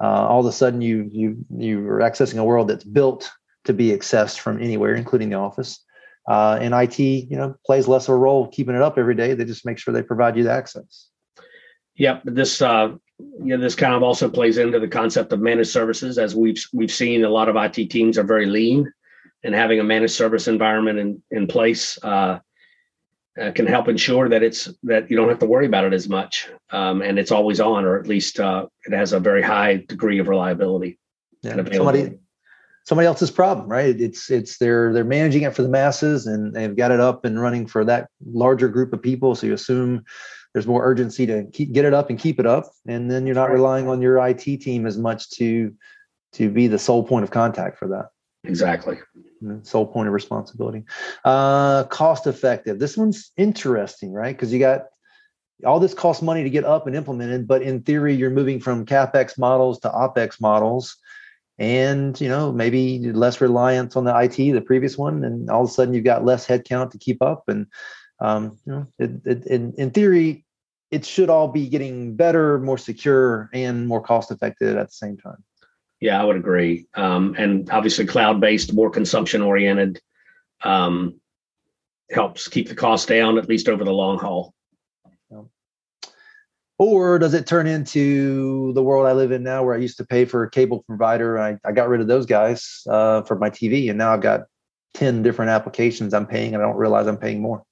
Uh, 0.00 0.28
all 0.28 0.38
of 0.38 0.46
a 0.46 0.52
sudden, 0.52 0.80
you 0.80 1.08
you 1.10 1.36
you 1.50 1.84
are 1.88 1.98
accessing 1.98 2.38
a 2.38 2.44
world 2.44 2.68
that's 2.68 2.84
built 2.84 3.28
to 3.64 3.72
be 3.72 3.88
accessed 3.88 4.38
from 4.38 4.62
anywhere, 4.62 4.94
including 4.94 5.30
the 5.30 5.36
office. 5.36 5.84
Uh, 6.28 6.58
and 6.60 6.74
IT, 6.74 6.98
you 6.98 7.36
know, 7.36 7.56
plays 7.64 7.88
less 7.88 8.06
of 8.06 8.14
a 8.14 8.18
role 8.18 8.46
keeping 8.48 8.74
it 8.74 8.82
up 8.82 8.98
every 8.98 9.14
day. 9.14 9.32
They 9.32 9.46
just 9.46 9.64
make 9.64 9.78
sure 9.78 9.94
they 9.94 10.02
provide 10.02 10.36
you 10.36 10.42
the 10.42 10.52
access. 10.52 11.08
Yep, 11.96 12.22
this 12.26 12.60
uh, 12.60 12.92
you 13.18 13.56
know, 13.56 13.58
this 13.58 13.74
kind 13.74 13.94
of 13.94 14.02
also 14.02 14.28
plays 14.28 14.58
into 14.58 14.78
the 14.78 14.88
concept 14.88 15.32
of 15.32 15.40
managed 15.40 15.70
services, 15.70 16.18
as 16.18 16.36
we've 16.36 16.62
we've 16.72 16.92
seen 16.92 17.24
a 17.24 17.30
lot 17.30 17.48
of 17.48 17.56
IT 17.56 17.90
teams 17.90 18.18
are 18.18 18.24
very 18.24 18.46
lean, 18.46 18.92
and 19.42 19.54
having 19.54 19.80
a 19.80 19.84
managed 19.84 20.14
service 20.14 20.48
environment 20.48 20.98
in 20.98 21.22
in 21.30 21.46
place 21.46 21.98
uh, 22.04 22.38
uh, 23.40 23.50
can 23.52 23.66
help 23.66 23.88
ensure 23.88 24.28
that 24.28 24.42
it's 24.42 24.68
that 24.82 25.10
you 25.10 25.16
don't 25.16 25.28
have 25.28 25.38
to 25.40 25.46
worry 25.46 25.66
about 25.66 25.84
it 25.84 25.92
as 25.92 26.08
much, 26.08 26.48
um, 26.70 27.02
and 27.02 27.18
it's 27.18 27.32
always 27.32 27.58
on, 27.58 27.84
or 27.84 27.98
at 27.98 28.06
least 28.06 28.38
uh, 28.38 28.66
it 28.84 28.92
has 28.92 29.12
a 29.12 29.18
very 29.18 29.42
high 29.42 29.76
degree 29.88 30.18
of 30.18 30.28
reliability. 30.28 30.98
Yeah, 31.42 31.56
somebody 31.72 32.18
somebody 32.88 33.06
else's 33.06 33.30
problem, 33.30 33.68
right? 33.68 34.00
It's 34.00 34.30
it's 34.30 34.56
they're 34.56 34.94
they're 34.94 35.04
managing 35.04 35.42
it 35.42 35.54
for 35.54 35.62
the 35.62 35.68
masses, 35.68 36.26
and 36.26 36.54
they've 36.54 36.74
got 36.74 36.90
it 36.90 37.00
up 37.00 37.26
and 37.26 37.38
running 37.38 37.66
for 37.66 37.84
that 37.84 38.08
larger 38.26 38.68
group 38.68 38.94
of 38.94 39.02
people. 39.02 39.34
So 39.34 39.46
you 39.46 39.52
assume 39.52 40.04
there's 40.54 40.66
more 40.66 40.82
urgency 40.82 41.26
to 41.26 41.44
keep, 41.52 41.72
get 41.72 41.84
it 41.84 41.92
up 41.92 42.08
and 42.08 42.18
keep 42.18 42.40
it 42.40 42.46
up. 42.46 42.70
And 42.86 43.10
then 43.10 43.26
you're 43.26 43.34
not 43.34 43.50
relying 43.50 43.88
on 43.88 44.00
your 44.00 44.26
IT 44.26 44.40
team 44.40 44.86
as 44.86 44.96
much 44.96 45.28
to 45.32 45.74
to 46.32 46.48
be 46.48 46.66
the 46.66 46.78
sole 46.78 47.04
point 47.04 47.24
of 47.24 47.30
contact 47.30 47.78
for 47.78 47.88
that. 47.88 48.06
Exactly. 48.44 48.98
Sole 49.64 49.86
point 49.86 50.08
of 50.08 50.14
responsibility. 50.14 50.84
Uh 51.26 51.84
cost 51.84 52.26
effective. 52.26 52.78
This 52.78 52.96
one's 52.96 53.32
interesting 53.36 54.14
right? 54.14 54.34
Because 54.34 54.50
you 54.50 54.58
got 54.58 54.86
all 55.66 55.78
this 55.78 55.92
costs 55.92 56.22
money 56.22 56.42
to 56.42 56.50
get 56.50 56.64
up 56.64 56.86
and 56.86 56.94
implemented 56.94 57.48
but 57.48 57.62
in 57.62 57.82
theory 57.82 58.14
you're 58.14 58.30
moving 58.30 58.60
from 58.60 58.86
capex 58.86 59.36
models 59.36 59.80
to 59.80 59.88
opex 59.88 60.40
models 60.40 60.96
and 61.58 62.20
you 62.20 62.28
know 62.28 62.52
maybe 62.52 63.12
less 63.12 63.40
reliance 63.40 63.96
on 63.96 64.04
the 64.04 64.16
IT, 64.16 64.36
the 64.36 64.60
previous 64.60 64.96
one, 64.96 65.24
and 65.24 65.50
all 65.50 65.64
of 65.64 65.70
a 65.70 65.72
sudden 65.72 65.94
you've 65.94 66.04
got 66.04 66.24
less 66.24 66.46
headcount 66.46 66.90
to 66.92 66.98
keep 66.98 67.20
up, 67.22 67.44
and 67.48 67.66
um, 68.20 68.58
you 68.66 68.72
know, 68.72 68.86
it, 68.98 69.10
it, 69.24 69.46
in, 69.46 69.72
in 69.74 69.90
theory, 69.90 70.44
it 70.90 71.04
should 71.04 71.30
all 71.30 71.48
be 71.48 71.68
getting 71.68 72.16
better, 72.16 72.58
more 72.58 72.78
secure, 72.78 73.50
and 73.52 73.86
more 73.86 74.00
cost 74.00 74.30
effective 74.30 74.76
at 74.76 74.88
the 74.88 74.92
same 74.92 75.16
time. 75.16 75.44
Yeah, 76.00 76.20
I 76.20 76.24
would 76.24 76.36
agree. 76.36 76.86
Um, 76.94 77.34
and 77.38 77.68
obviously, 77.70 78.06
cloud 78.06 78.40
based, 78.40 78.72
more 78.72 78.90
consumption 78.90 79.42
oriented, 79.42 80.00
um, 80.62 81.20
helps 82.10 82.48
keep 82.48 82.68
the 82.68 82.74
cost 82.74 83.08
down 83.08 83.38
at 83.38 83.48
least 83.48 83.68
over 83.68 83.84
the 83.84 83.92
long 83.92 84.18
haul. 84.18 84.54
Or 86.78 87.18
does 87.18 87.34
it 87.34 87.46
turn 87.46 87.66
into 87.66 88.72
the 88.74 88.82
world 88.82 89.06
I 89.06 89.12
live 89.12 89.32
in 89.32 89.42
now, 89.42 89.64
where 89.64 89.74
I 89.74 89.78
used 89.78 89.96
to 89.98 90.06
pay 90.06 90.24
for 90.24 90.44
a 90.44 90.50
cable 90.50 90.84
provider? 90.86 91.38
I, 91.38 91.58
I 91.64 91.72
got 91.72 91.88
rid 91.88 92.00
of 92.00 92.06
those 92.06 92.24
guys 92.24 92.82
uh, 92.88 93.22
for 93.22 93.36
my 93.36 93.50
TV, 93.50 93.88
and 93.88 93.98
now 93.98 94.12
I've 94.12 94.20
got 94.20 94.42
ten 94.94 95.22
different 95.22 95.50
applications 95.50 96.14
I'm 96.14 96.26
paying, 96.26 96.54
and 96.54 96.62
I 96.62 96.66
don't 96.66 96.76
realize 96.76 97.08
I'm 97.08 97.18
paying 97.18 97.42
more. 97.42 97.64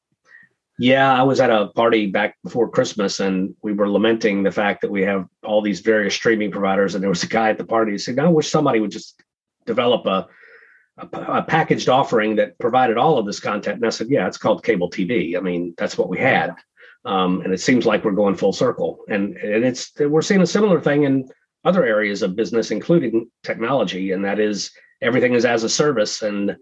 Yeah, 0.79 1.19
I 1.19 1.23
was 1.23 1.41
at 1.41 1.51
a 1.51 1.69
party 1.69 2.07
back 2.07 2.37
before 2.45 2.69
Christmas 2.69 3.19
and 3.19 3.55
we 3.63 3.73
were 3.73 3.89
lamenting 3.89 4.43
the 4.43 4.51
fact 4.51 4.83
that 4.83 4.91
we 4.91 5.03
have 5.03 5.27
all 5.43 5.63
these 5.63 5.81
various 5.81 6.15
streaming 6.15 6.51
providers. 6.51 6.95
And 6.95 7.03
there 7.03 7.09
was 7.09 7.23
a 7.23 7.29
guy 7.29 7.49
at 7.49 7.57
the 7.57 7.65
party 7.65 7.93
who 7.93 7.99
said, 7.99 8.19
I 8.19 8.29
wish 8.29 8.51
somebody 8.51 8.81
would 8.81 8.91
just 8.91 9.23
develop 9.65 10.05
a, 10.05 10.29
a, 10.99 11.07
a, 11.39 11.43
packaged 11.43 11.89
offering 11.89 12.37
that 12.37 12.59
provided 12.59 12.99
all 12.99 13.17
of 13.17 13.25
this 13.25 13.41
content. 13.41 13.77
And 13.77 13.87
I 13.87 13.91
said, 13.91 14.11
Yeah, 14.11 14.27
it's 14.27 14.37
called 14.37 14.65
cable 14.65 14.91
TV. 14.91 15.37
I 15.37 15.41
mean, 15.41 15.73
that's 15.79 15.97
what 15.97 16.11
we 16.11 16.19
had. 16.19 16.55
Um, 17.07 17.41
and 17.43 17.55
it 17.55 17.61
seems 17.61 17.87
like 17.87 18.05
we're 18.05 18.13
going 18.13 18.35
full 18.35 18.53
circle. 18.53 19.01
And, 19.09 19.37
and 19.37 19.65
it's 19.65 19.93
we're 19.99 20.23
seeing 20.23 20.43
a 20.43 20.47
similar 20.47 20.81
thing 20.81 21.05
in 21.05 21.29
other 21.65 21.85
areas 21.85 22.23
of 22.23 22.37
business, 22.37 22.71
including 22.71 23.31
technology, 23.43 24.13
and 24.13 24.25
that 24.25 24.39
is 24.39 24.73
everything 25.01 25.35
is 25.35 25.45
as 25.45 25.63
a 25.63 25.69
service. 25.69 26.23
And 26.23 26.57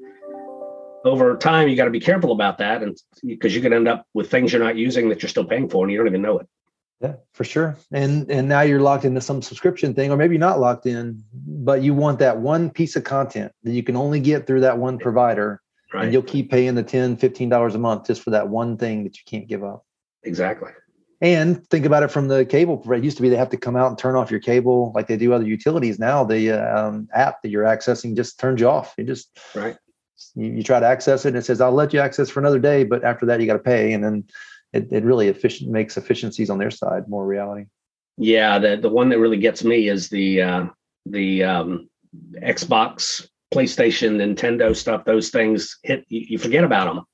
over 1.05 1.37
time 1.37 1.69
you 1.69 1.77
got 1.77 1.85
to 1.85 1.91
be 1.91 2.01
careful 2.01 2.33
about 2.33 2.59
that 2.59 2.83
and 2.83 2.97
because 3.27 3.55
you 3.55 3.61
can 3.61 3.73
end 3.73 3.87
up 3.87 4.07
with 4.15 4.31
things 4.31 4.53
you're 4.53 4.63
not 4.63 4.77
using 4.77 5.09
that 5.09 5.23
you're 5.23 5.29
still 5.29 5.45
paying 5.45 5.69
for 5.69 5.85
and 5.85 5.93
you 5.93 5.99
don't 5.99 6.07
even 6.07 6.23
know 6.23 6.39
it 6.39 6.49
yeah 7.01 7.15
for 7.33 7.45
sure 7.45 7.77
and 7.93 8.31
and 8.31 8.49
now 8.49 8.63
you're 8.63 8.81
locked 8.81 9.05
into 9.05 9.21
some 9.21 9.43
subscription 9.43 9.95
thing 9.95 10.11
or 10.11 10.17
maybe 10.17 10.39
not 10.39 10.61
locked 10.61 10.87
in 10.87 11.23
but 11.33 11.83
you 11.83 11.93
want 11.95 12.19
that 12.19 12.39
one 12.39 12.71
piece 12.71 12.97
of 12.97 13.05
content 13.05 13.53
that 13.63 13.73
you 13.73 13.83
can 13.83 13.97
only 13.97 14.19
get 14.19 14.47
through 14.47 14.61
that 14.61 14.79
one 14.79 14.99
provider 14.99 15.61
right. 15.93 16.05
and 16.05 16.13
you'll 16.13 16.23
keep 16.23 16.51
paying 16.51 16.75
the 16.75 16.83
10 16.83 17.17
15 17.17 17.49
dollars 17.49 17.75
a 17.75 17.79
month 17.79 18.07
just 18.07 18.23
for 18.23 18.31
that 18.31 18.49
one 18.49 18.77
thing 18.77 19.05
that 19.05 19.17
you 19.17 19.23
can't 19.27 19.47
give 19.47 19.63
up 19.63 19.85
exactly 20.25 20.71
and 21.21 21.67
think 21.69 21.87
about 21.87 22.03
it 22.03 22.11
from 22.11 22.29
the 22.29 22.45
cable. 22.45 22.83
It 22.93 23.05
used 23.05 23.17
to 23.17 23.23
be 23.23 23.31
they 23.31 23.37
have 23.37 23.49
to 23.51 23.57
come 23.57 23.77
out 23.77 23.89
and 23.89 23.97
turn 23.97 24.15
off 24.15 24.31
your 24.31 24.41
cable 24.41 24.93
like 24.95 25.07
they 25.07 25.17
do 25.17 25.33
other 25.33 25.47
utilities. 25.47 25.99
Now 25.99 26.23
the 26.25 26.51
um, 26.51 27.09
app 27.15 27.41
that 27.41 27.49
you're 27.49 27.65
accessing 27.65 28.15
just 28.15 28.39
turns 28.39 28.61
you 28.61 28.69
off. 28.69 28.95
You 28.99 29.05
just 29.05 29.39
right 29.55 29.77
you, 30.35 30.47
you, 30.53 30.63
try 30.63 30.81
to 30.81 30.87
access 30.87 31.25
it 31.25 31.29
and 31.29 31.37
it 31.37 31.45
says 31.45 31.61
i'll 31.61 31.73
let 31.73 31.93
you 31.93 32.01
access 32.01 32.31
for 32.31 32.41
another 32.41 32.59
day 32.59 32.85
but 32.85 33.05
after 33.05 33.27
that 33.27 33.41
you 33.41 33.47
got 33.47 33.55
to 33.55 33.59
pay 33.59 33.93
and 33.93 34.05
then 34.05 34.25
it, 34.73 34.93
it 34.93 35.05
really 35.05 35.29
efficient 35.29 35.71
makes 35.71 35.97
efficiencies 35.97 36.51
on 36.51 36.59
their 36.59 36.71
side 36.71 37.09
more 37.09 37.27
reality 37.27 37.65
yeah 38.17 38.59
the, 38.59 38.77
the 38.77 38.89
one 38.89 39.09
that 39.09 39.19
really 39.19 39.37
gets 39.37 39.65
me 39.65 39.89
is 39.89 40.09
the 40.09 40.43
uh, 40.43 40.67
the 41.07 41.43
um, 41.45 41.89
xbox 42.43 43.29
playstation 43.53 44.17
nintendo 44.17 44.75
stuff 44.75 45.05
those 45.05 45.31
things 45.31 45.79
hit 45.83 46.05
you, 46.09 46.27
you, 46.31 46.39
forget 46.39 46.65
about 46.65 46.93
them 46.93 47.05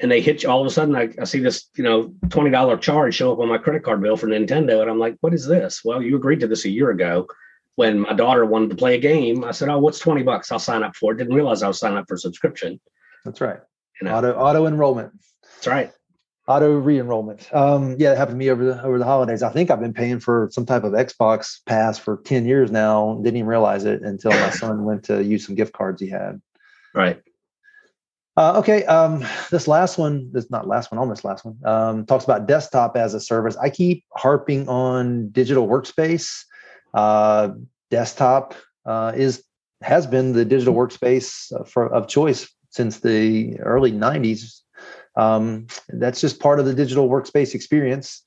and 0.00 0.10
they 0.10 0.20
hit 0.20 0.42
you 0.42 0.50
all 0.50 0.60
of 0.60 0.66
a 0.66 0.70
sudden 0.70 0.96
I, 0.96 1.08
I 1.20 1.24
see 1.24 1.40
this 1.40 1.68
you 1.76 1.84
know 1.84 2.08
$20 2.26 2.80
charge 2.80 3.14
show 3.14 3.32
up 3.32 3.38
on 3.38 3.48
my 3.48 3.58
credit 3.58 3.82
card 3.82 4.02
bill 4.02 4.16
for 4.16 4.26
nintendo 4.26 4.80
and 4.80 4.90
i'm 4.90 4.98
like 4.98 5.16
what 5.20 5.34
is 5.34 5.46
this 5.46 5.82
well 5.84 6.02
you 6.02 6.16
agreed 6.16 6.40
to 6.40 6.46
this 6.46 6.64
a 6.64 6.70
year 6.70 6.90
ago 6.90 7.26
when 7.76 8.00
my 8.00 8.12
daughter 8.12 8.44
wanted 8.44 8.70
to 8.70 8.76
play 8.76 8.94
a 8.94 8.98
game, 8.98 9.44
I 9.44 9.50
said, 9.50 9.68
"Oh, 9.68 9.78
what's 9.78 9.98
twenty 9.98 10.22
bucks? 10.22 10.52
I'll 10.52 10.58
sign 10.58 10.82
up 10.82 10.94
for 10.96 11.12
it." 11.12 11.16
Didn't 11.16 11.34
realize 11.34 11.62
I 11.62 11.68
was 11.68 11.78
signing 11.78 11.98
up 11.98 12.06
for 12.08 12.14
a 12.14 12.18
subscription. 12.18 12.80
That's 13.24 13.40
right. 13.40 13.58
You 14.00 14.08
know? 14.08 14.16
Auto 14.16 14.32
auto 14.34 14.66
enrollment. 14.66 15.12
That's 15.54 15.66
right. 15.66 15.92
Auto 16.46 16.76
re-enrollment. 16.76 17.48
Um, 17.54 17.96
yeah, 17.98 18.12
it 18.12 18.18
happened 18.18 18.34
to 18.34 18.38
me 18.38 18.50
over 18.50 18.64
the 18.64 18.82
over 18.82 18.98
the 18.98 19.04
holidays. 19.04 19.42
I 19.42 19.50
think 19.50 19.70
I've 19.70 19.80
been 19.80 19.94
paying 19.94 20.20
for 20.20 20.48
some 20.52 20.66
type 20.66 20.84
of 20.84 20.92
Xbox 20.92 21.64
pass 21.64 21.98
for 21.98 22.18
ten 22.24 22.44
years 22.44 22.70
now. 22.70 23.18
Didn't 23.22 23.38
even 23.38 23.48
realize 23.48 23.84
it 23.84 24.02
until 24.02 24.30
my 24.30 24.50
son 24.50 24.84
went 24.84 25.04
to 25.04 25.24
use 25.24 25.46
some 25.46 25.54
gift 25.54 25.72
cards 25.72 26.00
he 26.00 26.08
had. 26.08 26.40
Right. 26.94 27.20
Uh, 28.36 28.58
okay, 28.58 28.84
um, 28.86 29.24
this 29.50 29.68
last 29.68 29.96
one, 29.96 30.28
this 30.32 30.50
not 30.50 30.66
last 30.66 30.90
one, 30.90 30.98
almost 30.98 31.24
last 31.24 31.44
one, 31.44 31.56
um, 31.64 32.04
talks 32.04 32.24
about 32.24 32.46
desktop 32.48 32.96
as 32.96 33.14
a 33.14 33.20
service. 33.20 33.56
I 33.56 33.70
keep 33.70 34.04
harping 34.12 34.68
on 34.68 35.28
digital 35.28 35.68
workspace 35.68 36.44
uh, 36.94 37.50
desktop 37.90 38.54
uh, 38.86 39.12
is 39.14 39.44
has 39.82 40.06
been 40.06 40.32
the 40.32 40.44
digital 40.44 40.74
workspace 40.74 41.52
for, 41.68 41.92
of 41.92 42.08
choice 42.08 42.48
since 42.70 43.00
the 43.00 43.58
early 43.60 43.92
90s. 43.92 44.60
Um, 45.16 45.66
that's 45.88 46.20
just 46.20 46.40
part 46.40 46.58
of 46.58 46.64
the 46.66 46.74
digital 46.74 47.08
workspace 47.08 47.54
experience. 47.54 48.22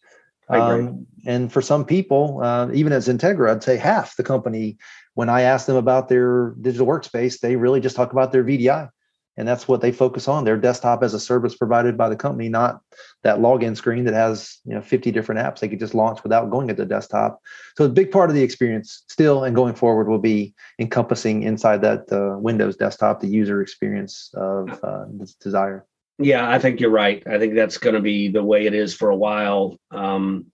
Um, 0.50 1.08
and 1.26 1.52
for 1.52 1.62
some 1.62 1.84
people, 1.84 2.40
uh, 2.42 2.70
even 2.74 2.94
as 2.94 3.08
XenTegra, 3.08 3.52
I'd 3.52 3.64
say 3.64 3.76
half 3.76 4.16
the 4.16 4.24
company, 4.24 4.78
when 5.16 5.30
I 5.30 5.42
ask 5.42 5.66
them 5.66 5.76
about 5.76 6.08
their 6.08 6.52
digital 6.62 6.88
workspace, 6.88 7.40
they 7.40 7.56
really 7.56 7.82
just 7.82 7.96
talk 7.96 8.14
about 8.14 8.32
their 8.32 8.44
VDI. 8.44 8.90
And 9.38 9.48
that's 9.48 9.68
what 9.68 9.82
they 9.82 9.92
focus 9.92 10.28
on. 10.28 10.44
Their 10.44 10.58
desktop 10.58 11.04
as 11.04 11.14
a 11.14 11.20
service 11.20 11.56
provided 11.56 11.98
by 11.98 12.10
the 12.10 12.16
company 12.16 12.50
not 12.50 12.82
that 13.24 13.38
login 13.38 13.78
screen 13.78 14.04
that 14.06 14.14
has 14.14 14.58
you 14.66 14.74
know 14.74 14.82
50 14.82 15.12
different 15.12 15.40
apps 15.40 15.60
they 15.60 15.68
could 15.68 15.80
just 15.80 15.94
launch 15.94 16.24
without 16.24 16.50
going 16.50 16.68
to 16.68 16.74
the 16.74 16.86
desktop. 16.86 17.40
So 17.78 17.86
a 17.86 17.90
big 17.90 18.12
part 18.12 18.30
of 18.30 18.36
the 18.36 18.42
experience 18.42 19.04
still 19.08 19.44
and 19.44 19.56
going 19.56 19.76
forward 19.76 20.08
will 20.08 20.20
be 20.20 20.54
encompassing 20.80 21.44
inside 21.44 21.82
that 21.82 22.12
uh, 22.12 22.38
windows 22.40 22.76
desktop 22.76 23.20
the 23.20 23.28
user 23.28 23.62
experience 23.62 24.32
of 24.34 24.84
uh, 24.84 25.06
desire. 25.40 25.86
Yeah 26.20 26.50
i 26.50 26.58
think 26.58 26.80
you're 26.80 26.90
right. 26.90 27.24
I 27.28 27.38
think 27.38 27.56
that's 27.56 27.78
going 27.78 27.96
to 27.96 28.02
be 28.02 28.30
the 28.30 28.44
way 28.44 28.66
it 28.66 28.74
is 28.74 28.94
for 28.94 29.10
a 29.10 29.16
while. 29.16 29.78
Um, 29.92 30.48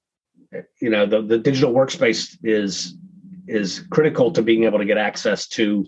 you 0.80 0.90
know 0.90 1.06
the, 1.06 1.22
the 1.22 1.38
digital 1.38 1.74
workspace 1.74 2.38
is 2.44 2.96
is 3.48 3.86
critical 3.92 4.32
to 4.32 4.42
being 4.42 4.64
able 4.64 4.80
to 4.80 4.86
get 4.86 4.98
access 4.98 5.48
to 5.48 5.86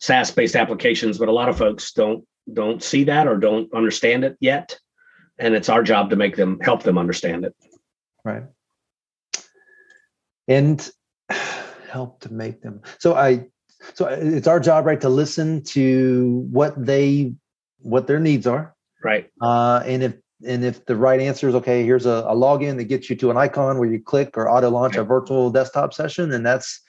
SaaS 0.00 0.30
based 0.30 0.56
applications, 0.56 1.18
but 1.18 1.28
a 1.28 1.32
lot 1.32 1.48
of 1.48 1.58
folks 1.58 1.92
don't 1.92 2.24
don't 2.52 2.82
see 2.82 3.04
that 3.04 3.26
or 3.26 3.36
don't 3.36 3.72
understand 3.74 4.24
it 4.24 4.36
yet, 4.40 4.78
and 5.38 5.54
it's 5.54 5.68
our 5.68 5.82
job 5.82 6.10
to 6.10 6.16
make 6.16 6.36
them 6.36 6.58
help 6.60 6.82
them 6.82 6.98
understand 6.98 7.44
it. 7.44 7.54
Right. 8.24 8.44
And 10.46 10.90
help 11.90 12.20
to 12.20 12.32
make 12.32 12.62
them. 12.62 12.82
So 12.98 13.14
I 13.14 13.48
so 13.94 14.06
it's 14.06 14.46
our 14.46 14.60
job 14.60 14.86
right 14.86 15.00
to 15.00 15.08
listen 15.08 15.62
to 15.62 16.46
what 16.50 16.74
they 16.84 17.34
what 17.80 18.06
their 18.06 18.20
needs 18.20 18.46
are 18.46 18.74
right 19.02 19.30
uh, 19.40 19.82
and 19.86 20.02
if 20.02 20.14
and 20.46 20.64
if 20.64 20.84
the 20.86 20.96
right 20.96 21.20
answer 21.20 21.48
is 21.48 21.54
okay 21.54 21.84
here's 21.84 22.06
a, 22.06 22.24
a 22.28 22.34
login 22.34 22.76
that 22.76 22.84
gets 22.84 23.08
you 23.08 23.16
to 23.16 23.30
an 23.30 23.36
icon 23.36 23.78
where 23.78 23.90
you 23.90 24.00
click 24.00 24.36
or 24.36 24.50
auto 24.50 24.70
launch 24.70 24.96
right. 24.96 25.02
a 25.02 25.04
virtual 25.04 25.50
desktop 25.50 25.92
session 25.92 26.32
and 26.32 26.44
that's 26.44 26.80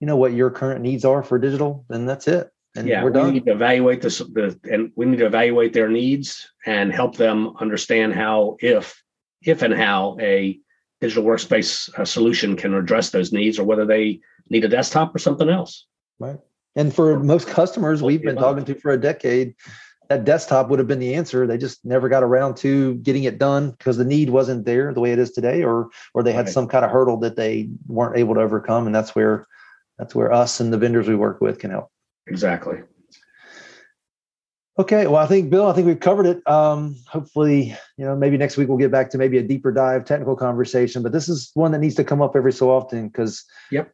you 0.00 0.06
know 0.06 0.16
what 0.16 0.32
your 0.32 0.50
current 0.50 0.80
needs 0.80 1.04
are 1.04 1.22
for 1.22 1.38
digital 1.38 1.84
then 1.88 2.06
that's 2.06 2.28
it 2.28 2.50
and 2.76 2.88
yeah, 2.88 3.04
we 3.04 3.12
done. 3.12 3.32
need 3.32 3.46
to 3.46 3.52
evaluate 3.52 4.02
this, 4.02 4.18
the, 4.18 4.58
and 4.70 4.92
we 4.96 5.06
need 5.06 5.18
to 5.18 5.26
evaluate 5.26 5.72
their 5.72 5.88
needs 5.88 6.48
and 6.64 6.92
help 6.92 7.16
them 7.16 7.56
understand 7.60 8.14
how, 8.14 8.56
if, 8.60 9.02
if 9.42 9.62
and 9.62 9.74
how 9.74 10.16
a 10.20 10.58
digital 11.00 11.24
workspace 11.24 11.92
uh, 11.98 12.04
solution 12.04 12.56
can 12.56 12.74
address 12.74 13.10
those 13.10 13.32
needs, 13.32 13.58
or 13.58 13.64
whether 13.64 13.86
they 13.86 14.20
need 14.50 14.64
a 14.64 14.68
desktop 14.68 15.14
or 15.14 15.18
something 15.18 15.48
else. 15.48 15.86
Right. 16.18 16.38
And 16.74 16.94
for 16.94 17.18
most 17.18 17.48
customers 17.48 18.02
we've 18.02 18.22
been 18.22 18.36
talking 18.36 18.64
to 18.64 18.74
for 18.74 18.92
a 18.92 19.00
decade, 19.00 19.54
that 20.08 20.24
desktop 20.24 20.68
would 20.68 20.78
have 20.78 20.86
been 20.86 20.98
the 20.98 21.14
answer. 21.14 21.46
They 21.46 21.58
just 21.58 21.84
never 21.84 22.08
got 22.08 22.22
around 22.22 22.56
to 22.58 22.94
getting 22.96 23.24
it 23.24 23.38
done 23.38 23.72
because 23.72 23.96
the 23.96 24.04
need 24.04 24.30
wasn't 24.30 24.64
there 24.64 24.92
the 24.92 25.00
way 25.00 25.12
it 25.12 25.18
is 25.18 25.32
today, 25.32 25.64
or 25.64 25.88
or 26.14 26.22
they 26.22 26.32
had 26.32 26.46
right. 26.46 26.54
some 26.54 26.68
kind 26.68 26.84
of 26.84 26.90
hurdle 26.90 27.16
that 27.18 27.36
they 27.36 27.68
weren't 27.86 28.16
able 28.16 28.34
to 28.34 28.40
overcome. 28.40 28.86
And 28.86 28.94
that's 28.94 29.14
where 29.14 29.48
that's 29.98 30.14
where 30.14 30.32
us 30.32 30.60
and 30.60 30.72
the 30.72 30.78
vendors 30.78 31.08
we 31.08 31.16
work 31.16 31.40
with 31.40 31.58
can 31.58 31.70
help. 31.70 31.90
Exactly. 32.26 32.78
Okay, 34.78 35.06
well, 35.06 35.16
I 35.16 35.26
think 35.26 35.48
Bill, 35.48 35.66
I 35.66 35.72
think 35.72 35.86
we've 35.86 36.00
covered 36.00 36.26
it. 36.26 36.46
Um, 36.46 36.96
hopefully, 37.08 37.74
you 37.96 38.04
know, 38.04 38.14
maybe 38.14 38.36
next 38.36 38.58
week 38.58 38.68
we'll 38.68 38.76
get 38.76 38.90
back 38.90 39.08
to 39.10 39.18
maybe 39.18 39.38
a 39.38 39.42
deeper 39.42 39.72
dive 39.72 40.04
technical 40.04 40.36
conversation. 40.36 41.02
But 41.02 41.12
this 41.12 41.30
is 41.30 41.50
one 41.54 41.72
that 41.72 41.78
needs 41.78 41.94
to 41.94 42.04
come 42.04 42.20
up 42.20 42.36
every 42.36 42.52
so 42.52 42.70
often 42.70 43.08
because 43.08 43.42
yep, 43.70 43.90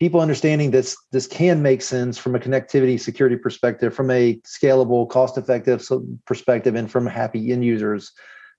people 0.00 0.20
understanding 0.20 0.72
this 0.72 0.96
this 1.12 1.28
can 1.28 1.62
make 1.62 1.82
sense 1.82 2.18
from 2.18 2.34
a 2.34 2.40
connectivity 2.40 2.98
security 2.98 3.36
perspective, 3.36 3.94
from 3.94 4.10
a 4.10 4.34
scalable, 4.40 5.08
cost-effective 5.08 5.88
perspective, 6.26 6.74
and 6.74 6.90
from 6.90 7.06
happy 7.06 7.52
end 7.52 7.64
users, 7.64 8.10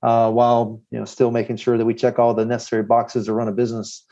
uh, 0.01 0.31
while 0.31 0.81
you 0.91 0.99
know 0.99 1.05
still 1.05 1.31
making 1.31 1.57
sure 1.57 1.77
that 1.77 1.85
we 1.85 1.93
check 1.93 2.19
all 2.19 2.33
the 2.33 2.45
necessary 2.45 2.83
boxes 2.83 3.25
to 3.25 3.33
run 3.33 3.49
a 3.49 3.51
business. 3.51 4.05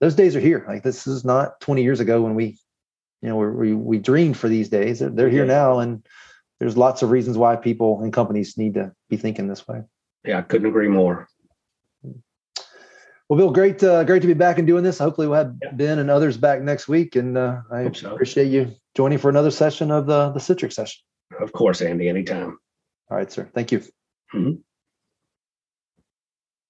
Those 0.00 0.14
days 0.14 0.34
are 0.34 0.40
here. 0.40 0.64
Like 0.66 0.82
this 0.82 1.06
is 1.06 1.22
not 1.22 1.60
20 1.60 1.82
years 1.82 2.00
ago 2.00 2.22
when 2.22 2.34
we 2.34 2.56
you 3.22 3.28
know 3.28 3.36
we 3.36 3.74
we 3.74 3.98
dreamed 3.98 4.36
for 4.36 4.48
these 4.48 4.68
days. 4.68 5.00
They're, 5.00 5.10
they're 5.10 5.28
here 5.28 5.46
now 5.46 5.78
and 5.80 6.06
there's 6.58 6.76
lots 6.76 7.02
of 7.02 7.10
reasons 7.10 7.38
why 7.38 7.56
people 7.56 8.02
and 8.02 8.12
companies 8.12 8.56
need 8.56 8.74
to 8.74 8.92
be 9.08 9.16
thinking 9.16 9.48
this 9.48 9.66
way. 9.66 9.82
Yeah 10.24 10.38
i 10.38 10.42
couldn't 10.42 10.68
agree 10.68 10.88
more. 10.88 11.28
Well 13.28 13.36
bill 13.36 13.50
great 13.50 13.82
uh, 13.82 14.04
great 14.04 14.22
to 14.22 14.28
be 14.28 14.34
back 14.34 14.58
and 14.58 14.66
doing 14.66 14.84
this. 14.84 14.98
Hopefully 14.98 15.26
we'll 15.26 15.38
have 15.38 15.54
yeah. 15.62 15.72
ben 15.72 15.98
and 15.98 16.10
others 16.10 16.36
back 16.36 16.62
next 16.62 16.88
week 16.88 17.16
and 17.16 17.36
uh, 17.36 17.60
i 17.70 17.90
so. 17.92 18.12
appreciate 18.12 18.46
you 18.46 18.74
joining 18.96 19.18
for 19.18 19.28
another 19.28 19.50
session 19.50 19.90
of 19.90 20.06
the 20.06 20.30
the 20.32 20.40
citrix 20.40 20.74
session. 20.74 21.02
Of 21.38 21.52
course 21.52 21.80
andy 21.82 22.08
anytime. 22.08 22.58
All 23.10 23.16
right 23.16 23.30
sir. 23.30 23.50
Thank 23.54 23.72
you. 23.72 23.80
Mm-hmm. 24.34 24.60